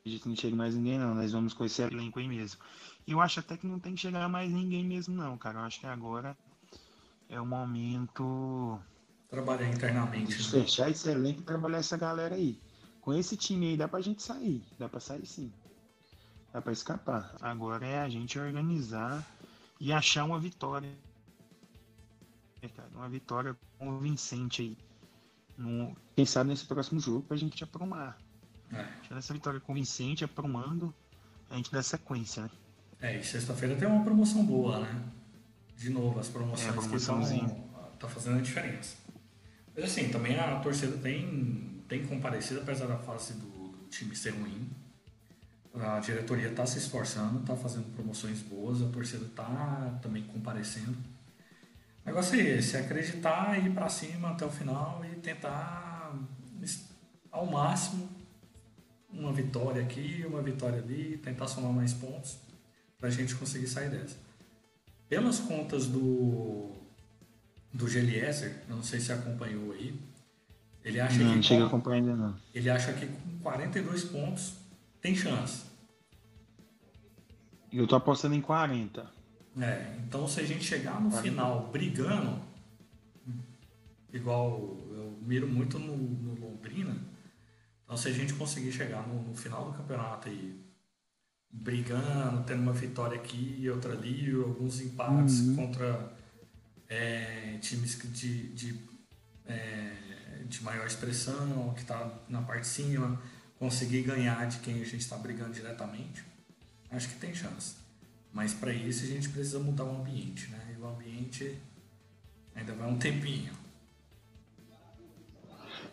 Acredito 0.00 0.22
que 0.22 0.28
não 0.28 0.36
chega 0.36 0.56
mais 0.56 0.74
ninguém, 0.74 0.98
não. 0.98 1.14
Nós 1.14 1.32
vamos 1.32 1.54
com 1.54 1.64
esse 1.64 1.80
elenco 1.82 2.18
aí 2.18 2.28
mesmo. 2.28 2.60
E 3.06 3.12
eu 3.12 3.20
acho 3.20 3.40
até 3.40 3.56
que 3.56 3.66
não 3.66 3.78
tem 3.78 3.94
que 3.94 4.00
chegar 4.00 4.28
mais 4.28 4.50
ninguém 4.50 4.84
mesmo, 4.84 5.14
não, 5.14 5.38
cara. 5.38 5.60
Eu 5.60 5.64
acho 5.64 5.80
que 5.80 5.86
agora 5.86 6.36
é 7.28 7.40
o 7.40 7.46
momento 7.46 8.78
trabalhar 9.30 9.70
internamente. 9.70 10.36
Né? 10.36 10.62
Fechar 10.62 10.90
esse 10.90 11.08
elenco 11.08 11.40
e 11.40 11.44
trabalhar 11.44 11.78
essa 11.78 11.96
galera 11.96 12.34
aí. 12.34 12.60
Com 13.00 13.14
esse 13.14 13.36
time 13.36 13.68
aí 13.68 13.76
dá 13.76 13.88
pra 13.88 14.00
gente 14.00 14.22
sair. 14.22 14.62
Dá 14.78 14.88
pra 14.88 15.00
sair 15.00 15.24
sim. 15.24 15.50
Dá 16.52 16.60
pra 16.60 16.72
escapar. 16.72 17.34
Agora 17.40 17.86
é 17.86 18.00
a 18.00 18.08
gente 18.08 18.38
organizar 18.38 19.26
e 19.82 19.92
achar 19.92 20.22
uma 20.22 20.38
vitória. 20.38 20.88
Uma 22.94 23.08
vitória 23.08 23.56
convincente 23.76 24.62
aí. 24.62 24.78
No, 25.58 25.96
quem 26.14 26.24
sabe 26.24 26.50
nesse 26.50 26.64
próximo 26.66 27.00
jogo 27.00 27.22
pra 27.22 27.36
gente 27.36 27.64
aprumar. 27.64 28.16
É. 28.72 28.84
Tirando 29.02 29.18
essa 29.18 29.34
vitória 29.34 29.58
convincente, 29.58 30.24
aprumando, 30.24 30.94
a 31.50 31.56
gente 31.56 31.72
dá 31.72 31.82
sequência, 31.82 32.44
né? 32.44 32.50
É, 33.00 33.18
e 33.18 33.24
sexta-feira 33.24 33.74
tem 33.74 33.88
uma 33.88 34.04
promoção 34.04 34.46
boa, 34.46 34.78
né? 34.78 35.02
De 35.76 35.90
novo, 35.90 36.20
as 36.20 36.28
promoções 36.28 36.76
é, 36.76 36.88
que 36.88 36.94
estão 36.94 37.20
tá 37.98 38.08
fazendo 38.08 38.38
a 38.38 38.40
diferença. 38.40 38.96
Mas 39.74 39.86
assim, 39.86 40.10
também 40.10 40.38
a 40.38 40.60
torcida 40.60 40.96
tem, 40.98 41.82
tem 41.88 42.06
comparecido, 42.06 42.60
apesar 42.60 42.86
da 42.86 42.98
fase 42.98 43.32
do, 43.32 43.46
do 43.48 43.88
time 43.90 44.14
ser 44.14 44.30
ruim. 44.30 44.70
A 45.74 46.00
diretoria 46.00 46.48
está 46.48 46.66
se 46.66 46.78
esforçando, 46.78 47.40
está 47.40 47.56
fazendo 47.56 47.94
promoções 47.94 48.40
boas, 48.42 48.82
a 48.82 48.88
torcida 48.88 49.24
está 49.24 49.98
também 50.02 50.22
comparecendo. 50.24 50.92
O 52.04 52.06
negócio 52.06 52.38
é 52.38 52.58
esse, 52.58 52.76
é 52.76 52.80
acreditar, 52.80 53.58
ir 53.58 53.72
para 53.72 53.88
cima 53.88 54.30
até 54.30 54.44
o 54.44 54.50
final 54.50 55.02
e 55.04 55.16
tentar 55.16 56.12
ao 57.30 57.46
máximo 57.46 58.08
uma 59.10 59.32
vitória 59.32 59.82
aqui, 59.82 60.24
uma 60.26 60.42
vitória 60.42 60.78
ali, 60.78 61.18
tentar 61.18 61.46
somar 61.46 61.72
mais 61.72 61.92
pontos 61.94 62.36
para 62.98 63.08
a 63.08 63.10
gente 63.10 63.34
conseguir 63.34 63.66
sair 63.66 63.90
dessa. 63.90 64.16
Pelas 65.08 65.40
contas 65.40 65.86
do 65.86 66.70
do 67.72 67.88
Geliezer, 67.88 68.62
eu 68.68 68.76
não 68.76 68.82
sei 68.82 69.00
se 69.00 69.10
acompanhou 69.12 69.72
aí, 69.72 69.98
ele 70.84 71.00
acha 71.00 71.18
não, 71.18 71.30
que 71.30 71.36
não 71.36 71.42
chega 71.42 71.64
a 71.64 71.66
acompanhar 71.66 71.96
ainda 71.96 72.16
não. 72.16 72.36
Ele 72.54 72.68
acha 72.68 72.92
que 72.92 73.06
com 73.06 73.38
42 73.42 74.04
pontos 74.04 74.54
tem 75.02 75.14
chance. 75.16 75.64
Eu 77.72 77.86
tô 77.86 77.96
apostando 77.96 78.34
em 78.34 78.40
40. 78.40 79.10
É, 79.60 79.96
então 80.06 80.26
se 80.26 80.40
a 80.40 80.44
gente 80.44 80.64
chegar 80.64 81.00
no 81.00 81.10
40. 81.10 81.22
final 81.22 81.68
brigando, 81.70 82.40
igual 84.12 84.78
eu 84.92 85.18
miro 85.22 85.46
muito 85.48 85.78
no, 85.78 85.96
no 85.96 86.40
Londrina, 86.40 86.96
então 87.84 87.96
se 87.96 88.08
a 88.08 88.12
gente 88.12 88.32
conseguir 88.34 88.72
chegar 88.72 89.06
no, 89.06 89.22
no 89.22 89.34
final 89.34 89.70
do 89.70 89.76
campeonato 89.76 90.28
aí 90.28 90.62
brigando, 91.50 92.44
tendo 92.44 92.62
uma 92.62 92.72
vitória 92.72 93.18
aqui 93.18 93.56
e 93.58 93.68
outra 93.68 93.92
ali, 93.92 94.32
alguns 94.32 94.80
empates 94.80 95.40
uhum. 95.40 95.56
contra 95.56 96.12
é, 96.88 97.58
times 97.60 97.98
de, 98.12 98.48
de, 98.54 98.80
é, 99.44 99.92
de 100.46 100.62
maior 100.62 100.86
expressão, 100.86 101.74
que 101.74 101.82
está 101.82 102.10
na 102.28 102.40
parte 102.40 102.62
de 102.62 102.68
cima, 102.68 103.20
conseguir 103.62 104.02
ganhar 104.02 104.44
de 104.48 104.58
quem 104.58 104.74
a 104.74 104.84
gente 104.84 104.96
está 104.96 105.16
brigando 105.16 105.52
diretamente, 105.52 106.24
acho 106.90 107.08
que 107.10 107.14
tem 107.14 107.32
chance. 107.32 107.76
Mas 108.32 108.52
para 108.52 108.72
isso 108.72 109.04
a 109.04 109.06
gente 109.06 109.28
precisa 109.28 109.60
mudar 109.60 109.84
o 109.84 110.00
ambiente, 110.00 110.50
né? 110.50 110.74
E 110.76 110.82
o 110.82 110.88
ambiente 110.88 111.56
ainda 112.56 112.72
vai 112.72 112.88
um 112.90 112.98
tempinho. 112.98 113.52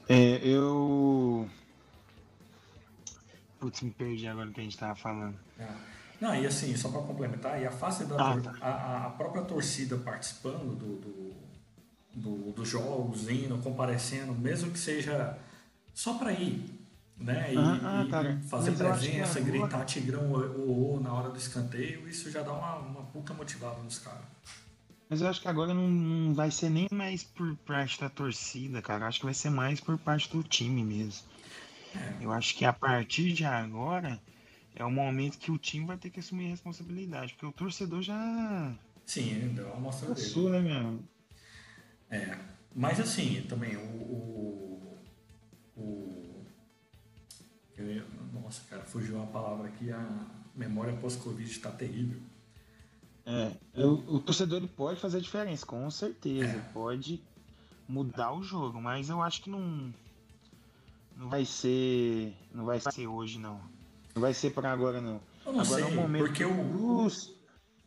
É, 0.08 0.40
eu 0.44 1.48
Putz, 3.60 3.82
me 3.82 3.92
perdi 3.92 4.26
agora 4.26 4.48
no 4.48 4.52
que 4.52 4.62
a 4.62 4.64
gente 4.64 4.76
tava 4.76 4.96
falando. 4.96 5.38
É. 5.60 5.68
Não, 6.20 6.34
e 6.34 6.48
assim, 6.48 6.76
só 6.76 6.90
para 6.90 7.02
complementar, 7.02 7.62
e 7.62 7.68
a 7.68 7.72
face 7.72 8.06
da 8.06 8.16
ah, 8.16 8.42
tá. 8.42 8.56
a, 8.60 9.06
a, 9.06 9.10
própria 9.12 9.44
torcida 9.44 9.96
participando 9.96 10.76
do, 10.76 10.96
do, 10.96 11.36
do, 12.16 12.52
dos 12.52 12.68
jogos, 12.68 13.30
indo, 13.30 13.60
comparecendo, 13.60 14.34
mesmo 14.34 14.72
que 14.72 14.80
seja 14.80 15.38
só 15.94 16.16
para 16.16 16.34
ir, 16.34 16.79
né? 17.20 17.54
E, 17.54 17.58
ah, 17.58 18.06
ah, 18.12 18.24
e 18.24 18.48
fazer 18.48 18.72
presença, 18.72 19.42
gritar 19.42 19.86
tigrão 19.86 20.32
o, 20.32 21.00
na 21.02 21.14
hora 21.14 21.30
do 21.30 21.38
escanteio, 21.38 22.08
isso 22.08 22.32
já 22.32 22.42
dá 22.42 22.54
uma, 22.54 22.76
uma 22.78 23.04
puta 23.04 23.34
motivada 23.34 23.82
nos 23.82 24.00
caras. 24.00 24.26
Mas 25.10 25.22
eu 25.22 25.28
acho 25.28 25.42
que 25.42 25.48
agora 25.48 25.74
não, 25.74 25.90
não 25.90 26.34
vai 26.36 26.52
ser 26.52 26.70
nem 26.70 26.88
mais 26.92 27.24
por 27.24 27.56
parte 27.58 28.00
da 28.00 28.10
torcida, 28.10 28.82
cara. 28.82 29.08
Acho 29.08 29.20
que 29.20 29.26
vai 29.26 29.34
ser 29.34 29.50
mais 29.50 29.80
por 29.80 29.98
parte 29.98 30.30
do 30.30 30.44
time 30.44 30.84
mesmo. 30.84 31.28
É. 31.96 32.24
Eu 32.24 32.32
acho 32.32 32.56
que 32.56 32.64
a 32.64 32.72
partir 32.72 33.34
de 33.34 33.44
agora 33.44 34.22
é 34.76 34.86
o 34.86 34.92
momento 34.92 35.40
que 35.40 35.52
o 35.52 35.58
time 35.58 35.86
vai 35.86 35.98
ter 35.98 36.12
que 36.12 36.20
assumir 36.20 36.46
a 36.46 36.50
responsabilidade, 36.50 37.34
porque 37.34 37.46
o 37.48 37.52
torcedor 37.52 38.04
já. 38.04 38.76
Sim, 39.04 39.52
deu 39.56 39.68
uma 39.70 39.80
mostra 39.80 40.10
Passou, 40.10 40.52
dele. 40.52 40.70
né, 40.70 40.82
meu? 40.82 41.00
É. 42.12 42.38
Mas 42.76 43.00
assim, 43.00 43.44
também 43.50 43.76
o, 43.76 43.82
o 43.82 44.69
eu, 47.82 48.06
nossa, 48.34 48.62
cara, 48.70 48.84
fugiu 48.84 49.16
uma 49.16 49.28
palavra 49.28 49.68
aqui, 49.68 49.92
a 49.92 50.26
memória 50.56 50.94
pós-Covid 50.98 51.50
está 51.50 51.72
terrível. 51.72 52.20
É, 53.26 53.52
eu, 53.76 54.04
o 54.08 54.20
torcedor 54.20 54.68
pode 54.70 55.00
fazer 55.00 55.18
a 55.18 55.22
diferença, 55.22 55.66
com 55.66 55.90
certeza. 55.92 56.58
É. 56.58 56.72
Pode 56.74 57.22
mudar 57.88 58.34
o 58.34 58.42
jogo, 58.42 58.82
mas 58.82 59.10
eu 59.10 59.22
acho 59.22 59.42
que 59.42 59.50
não 59.50 59.94
não 61.20 61.28
vai 61.28 61.44
ser. 61.44 62.34
Não 62.54 62.66
vai 62.66 62.80
ser 62.80 63.08
hoje, 63.08 63.38
não. 63.38 63.60
Não 64.16 64.22
vai 64.22 64.34
ser 64.34 64.52
para 64.52 64.72
agora, 64.72 65.02
não. 65.02 65.20
Eu 65.46 65.52
não 65.52 65.62
agora 65.62 65.66
sei, 65.66 65.84
é 65.84 65.88
um 65.88 65.96
momento 65.96 66.26
porque 66.26 66.46
o, 66.46 67.08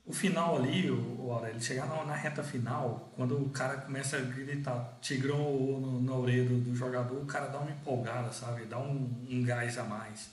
o 0.04 0.12
final 0.12 0.56
ali, 0.56 0.90
o, 0.90 1.40
ele 1.46 1.60
chegar 1.60 1.86
na, 1.86 2.04
na, 2.04 2.14
reta 2.14 2.42
final, 2.42 3.12
quando 3.14 3.36
o 3.36 3.50
cara 3.50 3.78
começa 3.78 4.16
a 4.16 4.20
gritar 4.20 4.98
tigrão 5.00 5.38
no, 5.38 6.00
na 6.02 6.14
orelha 6.14 6.48
do, 6.48 6.60
do, 6.60 6.74
jogador, 6.74 7.22
o 7.22 7.26
cara 7.26 7.46
dá 7.46 7.58
uma 7.58 7.70
empolgada, 7.70 8.32
sabe? 8.32 8.64
Dá 8.64 8.78
um, 8.78 9.26
um 9.30 9.42
gás 9.44 9.78
a 9.78 9.84
mais. 9.84 10.30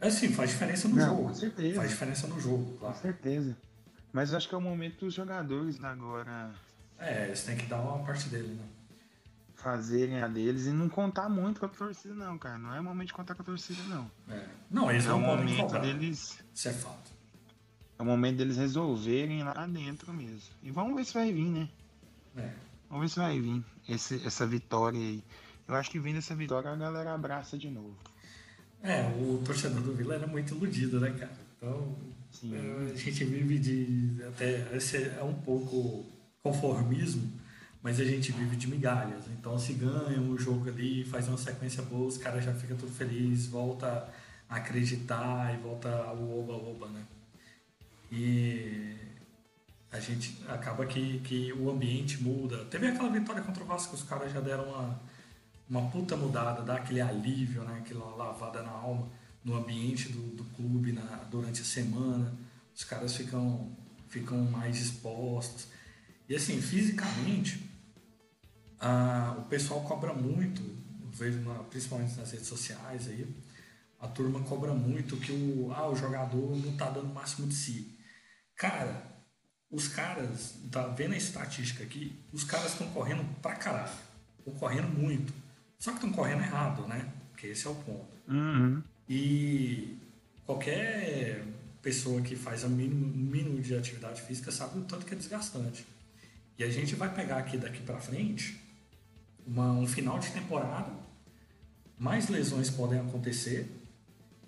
É 0.00 0.08
assim, 0.08 0.32
faz 0.32 0.50
diferença 0.50 0.88
no 0.88 0.96
não, 0.96 1.06
jogo. 1.06 1.28
Com 1.28 1.34
certeza. 1.34 1.76
Faz 1.76 1.90
diferença 1.90 2.26
no 2.26 2.40
jogo, 2.40 2.76
claro. 2.78 2.94
Com 2.94 3.00
certeza. 3.00 3.56
Mas 4.12 4.32
acho 4.32 4.48
que 4.48 4.54
é 4.54 4.58
o 4.58 4.60
momento 4.60 5.04
dos 5.04 5.14
jogadores 5.14 5.82
agora. 5.82 6.52
É, 6.98 7.24
eles 7.24 7.42
têm 7.42 7.56
que 7.56 7.66
dar 7.66 7.80
uma 7.80 8.04
parte 8.04 8.28
dele, 8.28 8.54
né? 8.54 8.64
fazerem 9.64 10.20
a 10.20 10.28
deles 10.28 10.66
e 10.66 10.72
não 10.72 10.90
contar 10.90 11.26
muito 11.30 11.58
com 11.58 11.64
a 11.64 11.68
torcida, 11.70 12.14
não, 12.14 12.36
cara. 12.36 12.58
Não 12.58 12.74
é 12.74 12.80
momento 12.82 13.08
de 13.08 13.14
contar 13.14 13.34
com 13.34 13.40
a 13.40 13.44
torcida, 13.46 13.82
não. 13.84 14.10
É. 14.28 14.44
Não, 14.70 14.90
eles 14.90 15.06
é 15.06 15.08
não 15.08 15.16
o 15.16 15.20
momento 15.20 15.78
deles. 15.78 16.38
Isso 16.54 16.68
é 16.68 16.72
fato. 16.72 17.13
É 18.04 18.06
o 18.06 18.10
momento 18.10 18.36
deles 18.36 18.58
resolverem 18.58 19.42
lá 19.42 19.66
dentro 19.66 20.12
mesmo. 20.12 20.50
E 20.62 20.70
vamos 20.70 20.94
ver 20.94 21.04
se 21.04 21.14
vai 21.14 21.32
vir, 21.32 21.46
né? 21.46 21.68
É. 22.36 22.50
Vamos 22.90 23.04
ver 23.04 23.08
se 23.08 23.18
vai 23.18 23.40
vir 23.40 23.64
esse, 23.88 24.26
essa 24.26 24.46
vitória 24.46 25.00
aí. 25.00 25.24
Eu 25.66 25.74
acho 25.74 25.90
que 25.90 25.98
vindo 25.98 26.18
essa 26.18 26.34
vitória 26.34 26.70
a 26.70 26.76
galera 26.76 27.14
abraça 27.14 27.56
de 27.56 27.70
novo. 27.70 27.96
É, 28.82 29.02
o 29.18 29.42
torcedor 29.42 29.80
do 29.80 29.94
Vila 29.94 30.16
era 30.16 30.26
muito 30.26 30.54
iludido, 30.54 31.00
né, 31.00 31.10
cara? 31.12 31.32
Então, 31.56 31.96
é, 32.52 32.92
a 32.92 32.96
gente 32.96 33.24
vive 33.24 33.58
de. 33.58 34.22
Até. 34.28 34.76
Esse 34.76 34.98
é 34.98 35.22
um 35.22 35.34
pouco 35.34 36.04
conformismo 36.42 37.32
mas 37.84 38.00
a 38.00 38.04
gente 38.04 38.32
vive 38.32 38.56
de 38.56 38.66
migalhas. 38.66 39.26
Então, 39.38 39.58
se 39.58 39.74
ganha 39.74 40.18
um 40.18 40.38
jogo 40.38 40.66
ali, 40.70 41.04
faz 41.04 41.28
uma 41.28 41.36
sequência 41.36 41.82
boa, 41.82 42.06
os 42.08 42.16
caras 42.16 42.42
já 42.42 42.54
ficam 42.54 42.78
tudo 42.78 42.90
felizes, 42.90 43.46
volta 43.46 44.08
a 44.48 44.56
acreditar 44.56 45.54
e 45.54 45.58
volta 45.62 45.90
o 46.14 46.40
oba-oba, 46.40 46.88
né? 46.88 47.02
E 48.16 48.96
a 49.90 49.98
gente 49.98 50.38
acaba 50.48 50.86
que, 50.86 51.18
que 51.20 51.52
o 51.52 51.68
ambiente 51.68 52.22
muda. 52.22 52.64
Teve 52.66 52.86
aquela 52.86 53.10
vitória 53.10 53.42
contra 53.42 53.64
o 53.64 53.66
Vasco, 53.66 53.96
os 53.96 54.04
caras 54.04 54.32
já 54.32 54.40
deram 54.40 54.68
uma, 54.68 55.00
uma 55.68 55.90
puta 55.90 56.16
mudada, 56.16 56.62
dá 56.62 56.76
aquele 56.76 57.00
alívio, 57.00 57.64
né? 57.64 57.78
aquela 57.84 58.14
lavada 58.14 58.62
na 58.62 58.70
alma 58.70 59.08
no 59.44 59.56
ambiente 59.56 60.10
do, 60.10 60.36
do 60.36 60.44
clube 60.56 60.92
na, 60.92 61.02
durante 61.30 61.60
a 61.60 61.64
semana. 61.64 62.32
Os 62.74 62.84
caras 62.84 63.16
ficam, 63.16 63.76
ficam 64.08 64.38
mais 64.44 64.80
expostos. 64.80 65.66
E 66.28 66.36
assim, 66.36 66.60
fisicamente, 66.60 67.68
ah, 68.80 69.34
o 69.38 69.42
pessoal 69.42 69.82
cobra 69.82 70.14
muito, 70.14 70.62
vejo 71.12 71.40
na, 71.40 71.54
principalmente 71.64 72.16
nas 72.16 72.30
redes 72.30 72.46
sociais 72.46 73.08
aí, 73.08 73.26
a 74.00 74.06
turma 74.06 74.40
cobra 74.40 74.72
muito 74.72 75.16
que 75.16 75.32
o, 75.32 75.72
ah, 75.72 75.88
o 75.90 75.96
jogador 75.96 76.56
não 76.56 76.76
tá 76.76 76.90
dando 76.90 77.10
o 77.10 77.14
máximo 77.14 77.46
de 77.46 77.54
si. 77.54 77.93
Cara, 78.56 79.02
os 79.70 79.88
caras, 79.88 80.54
tá 80.70 80.86
vendo 80.86 81.14
a 81.14 81.16
estatística 81.16 81.82
aqui, 81.82 82.16
os 82.32 82.44
caras 82.44 82.72
estão 82.72 82.88
correndo 82.90 83.24
pra 83.42 83.56
caralho. 83.56 83.92
Estão 84.38 84.54
correndo 84.54 84.88
muito. 84.88 85.32
Só 85.78 85.90
que 85.90 85.96
estão 85.96 86.12
correndo 86.12 86.42
errado, 86.42 86.86
né? 86.86 87.12
Porque 87.30 87.48
esse 87.48 87.66
é 87.66 87.70
o 87.70 87.74
ponto. 87.74 88.16
Uhum. 88.28 88.82
E 89.08 89.98
qualquer 90.46 91.44
pessoa 91.82 92.22
que 92.22 92.36
faz 92.36 92.64
o 92.64 92.68
mínimo, 92.70 93.06
mínimo 93.06 93.60
de 93.60 93.76
atividade 93.76 94.22
física 94.22 94.50
sabe 94.50 94.78
o 94.78 94.82
tanto 94.82 95.04
que 95.04 95.14
é 95.14 95.16
desgastante. 95.16 95.84
E 96.56 96.64
a 96.64 96.70
gente 96.70 96.94
vai 96.94 97.12
pegar 97.12 97.38
aqui 97.38 97.58
daqui 97.58 97.82
para 97.82 97.98
frente 97.98 98.58
uma, 99.46 99.72
um 99.72 99.86
final 99.86 100.18
de 100.18 100.30
temporada, 100.30 100.90
mais 101.98 102.28
lesões 102.28 102.70
podem 102.70 103.00
acontecer. 103.00 103.68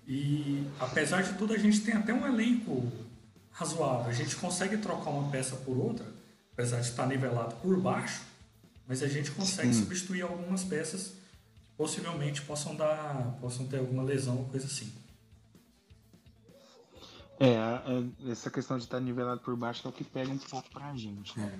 E 0.07 0.65
apesar 0.79 1.21
de 1.21 1.33
tudo, 1.33 1.53
a 1.53 1.57
gente 1.57 1.81
tem 1.81 1.93
até 1.93 2.13
um 2.13 2.25
elenco 2.25 2.91
razoável. 3.57 4.09
A 4.09 4.13
gente 4.13 4.35
consegue 4.35 4.77
trocar 4.77 5.09
uma 5.09 5.31
peça 5.31 5.55
por 5.55 5.75
outra, 5.77 6.05
apesar 6.53 6.79
de 6.79 6.89
estar 6.89 7.07
nivelado 7.07 7.55
por 7.55 7.79
baixo, 7.79 8.21
mas 8.87 9.01
a 9.01 9.07
gente 9.07 9.31
consegue 9.31 9.73
Sim. 9.73 9.81
substituir 9.81 10.21
algumas 10.21 10.63
peças 10.63 11.13
que 11.63 11.71
possivelmente 11.75 12.43
possam 12.43 12.75
dar, 12.75 13.35
possam 13.41 13.67
ter 13.67 13.79
alguma 13.79 14.03
lesão 14.03 14.37
ou 14.37 14.45
coisa 14.45 14.67
assim. 14.67 14.93
É, 17.39 17.47
é, 17.47 18.31
essa 18.31 18.49
questão 18.49 18.77
de 18.77 18.83
estar 18.83 18.99
nivelado 18.99 19.41
por 19.41 19.55
baixo 19.55 19.87
é 19.87 19.89
o 19.89 19.93
que 19.93 20.03
pega 20.03 20.31
um 20.31 20.37
pouco 20.37 20.69
pra 20.71 20.95
gente, 20.95 21.37
né? 21.39 21.59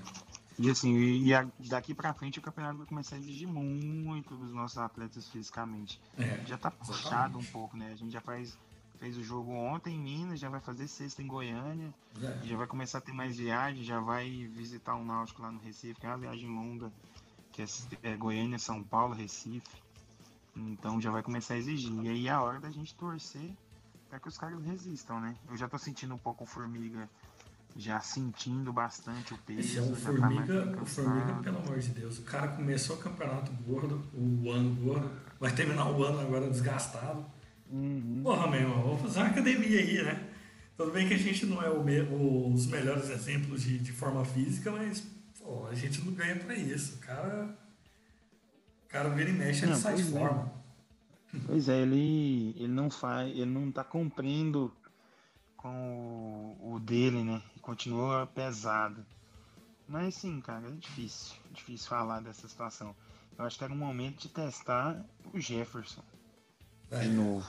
E 0.59 0.71
assim, 0.71 0.95
e, 0.95 1.33
a, 1.33 1.47
daqui 1.67 1.93
pra 1.93 2.13
frente 2.13 2.39
o 2.39 2.41
campeonato 2.41 2.77
vai 2.77 2.87
começar 2.87 3.15
a 3.15 3.19
exigir 3.19 3.47
muito 3.47 4.35
dos 4.35 4.51
nossos 4.51 4.77
atletas 4.77 5.27
fisicamente. 5.29 6.01
É, 6.17 6.43
já 6.47 6.57
tá 6.57 6.71
puxado 6.71 7.37
um 7.37 7.43
pouco, 7.43 7.77
né? 7.77 7.91
A 7.91 7.95
gente 7.95 8.11
já 8.11 8.21
faz, 8.21 8.57
fez 8.99 9.17
o 9.17 9.23
jogo 9.23 9.51
ontem 9.51 9.95
em 9.95 9.99
Minas, 9.99 10.39
já 10.39 10.49
vai 10.49 10.59
fazer 10.59 10.87
sexta 10.87 11.21
em 11.21 11.27
Goiânia, 11.27 11.93
é. 12.21 12.45
já 12.45 12.57
vai 12.57 12.67
começar 12.67 12.97
a 12.97 13.01
ter 13.01 13.13
mais 13.13 13.37
viagem, 13.37 13.83
já 13.83 13.99
vai 13.99 14.29
visitar 14.47 14.95
o 14.95 15.03
Náutico 15.03 15.41
lá 15.41 15.51
no 15.51 15.59
Recife, 15.59 15.99
que 15.99 16.05
é 16.05 16.09
uma 16.09 16.17
viagem 16.17 16.49
longa, 16.49 16.91
que 17.51 17.61
é, 17.61 17.65
é 18.03 18.15
Goiânia, 18.15 18.59
São 18.59 18.83
Paulo, 18.83 19.13
Recife. 19.13 19.81
Então 20.55 20.99
já 20.99 21.11
vai 21.11 21.21
começar 21.21 21.53
a 21.53 21.57
exigir. 21.57 21.93
E 22.03 22.09
aí 22.09 22.27
é 22.27 22.31
a 22.31 22.41
hora 22.41 22.59
da 22.59 22.71
gente 22.71 22.95
torcer 22.95 23.51
para 24.09 24.19
que 24.19 24.27
os 24.27 24.37
caras 24.37 24.63
resistam, 24.63 25.19
né? 25.19 25.35
Eu 25.49 25.57
já 25.57 25.67
tô 25.67 25.77
sentindo 25.77 26.15
um 26.15 26.17
pouco 26.17 26.45
formiga 26.45 27.07
já 27.77 27.99
sentindo 27.99 28.73
bastante 28.73 29.33
o 29.33 29.37
peso. 29.37 29.59
Esse 29.59 29.77
é 29.77 29.81
o 29.81 29.89
tá 29.91 29.95
Formiga, 29.97 30.67
tá 30.67 30.81
o 30.81 30.85
Formiga, 30.85 31.33
pelo 31.43 31.57
amor 31.59 31.79
de 31.79 31.89
Deus. 31.89 32.17
O 32.17 32.23
cara 32.23 32.47
começou 32.49 32.95
o 32.95 32.99
campeonato 32.99 33.51
gordo, 33.63 34.03
o 34.13 34.51
ano 34.51 34.75
gordo, 34.75 35.09
vai 35.39 35.53
terminar 35.53 35.87
o 35.91 36.03
ano 36.03 36.19
agora 36.19 36.49
desgastado. 36.49 37.23
Uhum. 37.69 38.21
Porra, 38.23 38.47
meu 38.47 38.61
irmão, 38.61 38.81
vamos 38.81 39.01
fazer 39.01 39.19
uma 39.19 39.27
academia 39.27 39.79
aí, 39.79 40.03
né? 40.03 40.29
Tudo 40.77 40.91
bem 40.91 41.07
que 41.07 41.13
a 41.15 41.17
gente 41.17 41.45
não 41.45 41.61
é 41.61 41.69
me 41.83 42.01
os 42.01 42.67
melhores 42.67 43.09
exemplos 43.09 43.63
de, 43.63 43.79
de 43.79 43.91
forma 43.91 44.23
física, 44.23 44.71
mas 44.71 45.03
pô, 45.39 45.67
a 45.67 45.73
gente 45.73 46.01
não 46.05 46.13
ganha 46.13 46.35
pra 46.35 46.55
isso. 46.55 46.95
O 46.95 46.99
cara, 46.99 47.57
o 48.85 48.87
cara 48.87 49.09
vira 49.09 49.29
e 49.29 49.33
mexe, 49.33 49.65
ele 49.65 49.71
não, 49.71 49.79
sai 49.79 49.95
de 49.95 50.03
é. 50.03 50.05
forma. 50.05 50.53
Pois 51.45 51.67
é, 51.67 51.81
ele, 51.81 52.55
ele 52.57 52.71
não 52.71 52.89
faz, 52.89 53.29
ele 53.31 53.45
não 53.45 53.71
tá 53.71 53.83
cumprindo 53.83 54.71
com 55.57 56.55
o, 56.61 56.75
o 56.75 56.79
dele, 56.79 57.23
né? 57.23 57.41
Continua 57.61 58.27
pesado. 58.27 59.05
Mas 59.87 60.15
sim, 60.15 60.39
cara, 60.41 60.67
é 60.67 60.71
difícil. 60.71 61.35
Difícil 61.51 61.89
falar 61.89 62.21
dessa 62.21 62.47
situação. 62.47 62.95
Eu 63.37 63.45
acho 63.45 63.57
que 63.57 63.63
era 63.63 63.73
um 63.73 63.77
momento 63.77 64.21
de 64.21 64.29
testar 64.29 65.03
o 65.33 65.39
Jefferson. 65.39 66.03
É, 66.91 66.99
de 66.99 67.09
novo. 67.09 67.45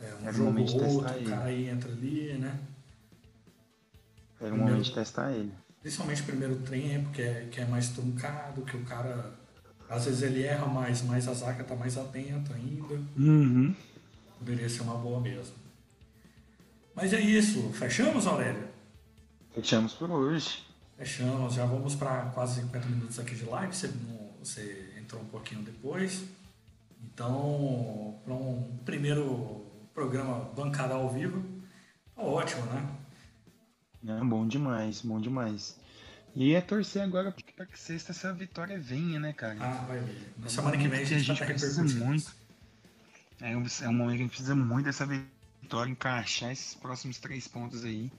É, 0.00 0.14
um 0.14 0.22
era 0.22 0.32
jogo 0.32 0.50
momento 0.50 0.72
de 0.72 0.78
testar 0.78 1.16
ele. 1.16 1.26
O 1.26 1.30
cara 1.30 1.44
aí 1.44 1.68
entra 1.68 1.90
ali, 1.90 2.32
né? 2.34 2.60
Era 4.40 4.46
um 4.46 4.50
primeiro, 4.50 4.64
momento 4.64 4.84
de 4.84 4.94
testar 4.94 5.32
ele. 5.32 5.52
Principalmente 5.80 6.22
o 6.22 6.24
primeiro 6.24 6.56
tempo, 6.56 7.10
que 7.10 7.22
é, 7.22 7.48
que 7.50 7.60
é 7.60 7.64
mais 7.64 7.88
truncado, 7.90 8.62
que 8.62 8.76
o 8.76 8.84
cara. 8.84 9.32
Às 9.88 10.04
vezes 10.04 10.22
ele 10.22 10.42
erra 10.42 10.66
mais, 10.66 11.02
mas 11.02 11.26
a 11.26 11.32
zaga 11.32 11.64
tá 11.64 11.74
mais 11.74 11.96
atenta 11.96 12.54
ainda. 12.54 12.94
Uhum. 13.16 13.74
Poderia 14.38 14.68
ser 14.68 14.82
uma 14.82 14.94
boa 14.94 15.20
mesmo. 15.20 15.54
Mas 16.94 17.12
é 17.12 17.20
isso. 17.20 17.70
Fechamos, 17.72 18.26
Aurélio? 18.26 18.68
Fechamos 19.54 19.94
por 19.94 20.10
hoje. 20.10 20.62
Fechamos. 20.96 21.54
Já 21.54 21.64
vamos 21.64 21.94
para 21.94 22.26
quase 22.34 22.60
50 22.60 22.86
minutos 22.88 23.18
aqui 23.18 23.34
de 23.34 23.44
live. 23.44 23.74
Você, 23.74 23.90
você 24.40 24.94
entrou 24.98 25.22
um 25.22 25.26
pouquinho 25.26 25.62
depois. 25.62 26.24
Então, 27.02 28.20
para 28.24 28.34
um 28.34 28.78
primeiro 28.84 29.66
programa 29.94 30.50
bancada 30.54 30.94
ao 30.94 31.10
vivo, 31.10 31.44
tá 32.14 32.22
ótimo, 32.22 32.64
né? 32.66 32.88
É, 34.06 34.24
bom 34.24 34.46
demais, 34.46 35.02
bom 35.02 35.20
demais. 35.20 35.78
E 36.34 36.54
é 36.54 36.60
torcer 36.60 37.02
agora 37.02 37.34
para 37.56 37.66
que 37.66 37.78
sexta 37.78 38.12
essa 38.12 38.32
vitória 38.32 38.78
venha, 38.78 39.18
né, 39.18 39.32
cara? 39.32 39.56
Ah, 39.60 39.84
vai 39.86 39.98
vir. 40.00 40.32
Na 40.38 40.48
semana 40.48 40.76
que 40.76 40.86
vem 40.86 41.00
a 41.00 41.04
gente, 41.04 41.30
a 41.30 41.34
gente 41.34 41.44
precisa 41.44 41.82
muito. 41.82 42.32
É 43.40 43.56
um, 43.56 43.64
é 43.82 43.88
um 43.88 43.92
momento 43.92 44.16
que 44.16 44.22
a 44.22 44.24
gente 44.24 44.30
precisa 44.30 44.54
muito 44.54 44.84
dessa 44.84 45.06
vitória 45.06 45.38
vitória, 45.68 45.90
encaixar 45.90 46.50
esses 46.50 46.74
próximos 46.74 47.18
três 47.18 47.46
pontos 47.46 47.84
aí 47.84 48.10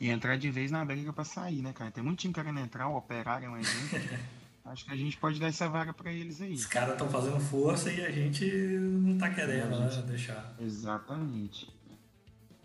e 0.00 0.08
entrar 0.08 0.36
de 0.36 0.50
vez 0.50 0.70
na 0.70 0.84
briga 0.84 1.12
para 1.12 1.24
sair, 1.24 1.60
né, 1.60 1.72
cara? 1.72 1.90
Tem 1.90 2.02
muito 2.02 2.20
time 2.20 2.32
querendo 2.32 2.60
entrar, 2.60 2.88
o 2.88 2.96
Operário 2.96 3.46
é 3.46 3.50
um 3.50 3.56
exemplo. 3.56 4.18
Acho 4.64 4.86
que 4.86 4.92
a 4.92 4.96
gente 4.96 5.16
pode 5.18 5.38
dar 5.38 5.48
essa 5.48 5.68
vaga 5.68 5.92
para 5.92 6.10
eles 6.10 6.40
aí. 6.40 6.54
Os 6.54 6.66
caras 6.66 6.92
estão 6.92 7.08
fazendo 7.08 7.38
força 7.38 7.92
e 7.92 8.04
a 8.04 8.10
gente 8.10 8.46
não 8.46 9.18
tá 9.18 9.28
querendo 9.28 9.78
né, 9.78 9.90
gente... 9.90 10.02
né, 10.02 10.06
deixar. 10.08 10.54
Exatamente. 10.58 11.70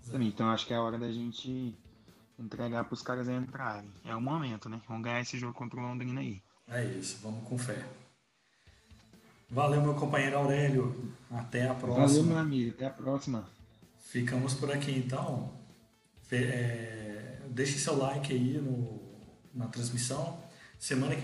Exatamente. 0.02 0.34
Então 0.34 0.50
acho 0.50 0.66
que 0.66 0.74
é 0.74 0.78
a 0.78 0.82
hora 0.82 0.98
da 0.98 1.12
gente 1.12 1.76
entregar 2.40 2.86
para 2.86 2.94
os 2.94 3.02
caras 3.02 3.28
entrarem. 3.28 3.90
É 4.06 4.16
o 4.16 4.22
momento, 4.22 4.70
né? 4.70 4.82
Vamos 4.88 5.04
ganhar 5.04 5.20
esse 5.20 5.38
jogo 5.38 5.54
contra 5.54 5.78
o 5.78 5.84
Londrina 5.84 6.22
aí. 6.22 6.42
É 6.70 6.86
isso, 6.86 7.20
vamos 7.22 7.44
com 7.48 7.58
fé. 7.58 7.84
Valeu, 9.50 9.82
meu 9.82 9.96
companheiro 9.96 10.38
Aurélio. 10.38 11.12
Até 11.30 11.68
a 11.68 11.74
próxima. 11.74 12.08
Valeu, 12.08 12.24
meu 12.24 12.38
amigo. 12.38 12.72
Até 12.72 12.86
a 12.86 12.92
próxima. 12.92 13.50
Ficamos 14.00 14.54
por 14.54 14.72
aqui 14.72 14.92
então. 14.92 15.52
É, 16.32 17.40
deixe 17.48 17.78
seu 17.78 17.98
like 17.98 18.32
aí 18.32 18.58
no, 18.58 19.02
na 19.54 19.68
transmissão. 19.68 20.40
Semana 20.78 21.14
que 21.14 21.18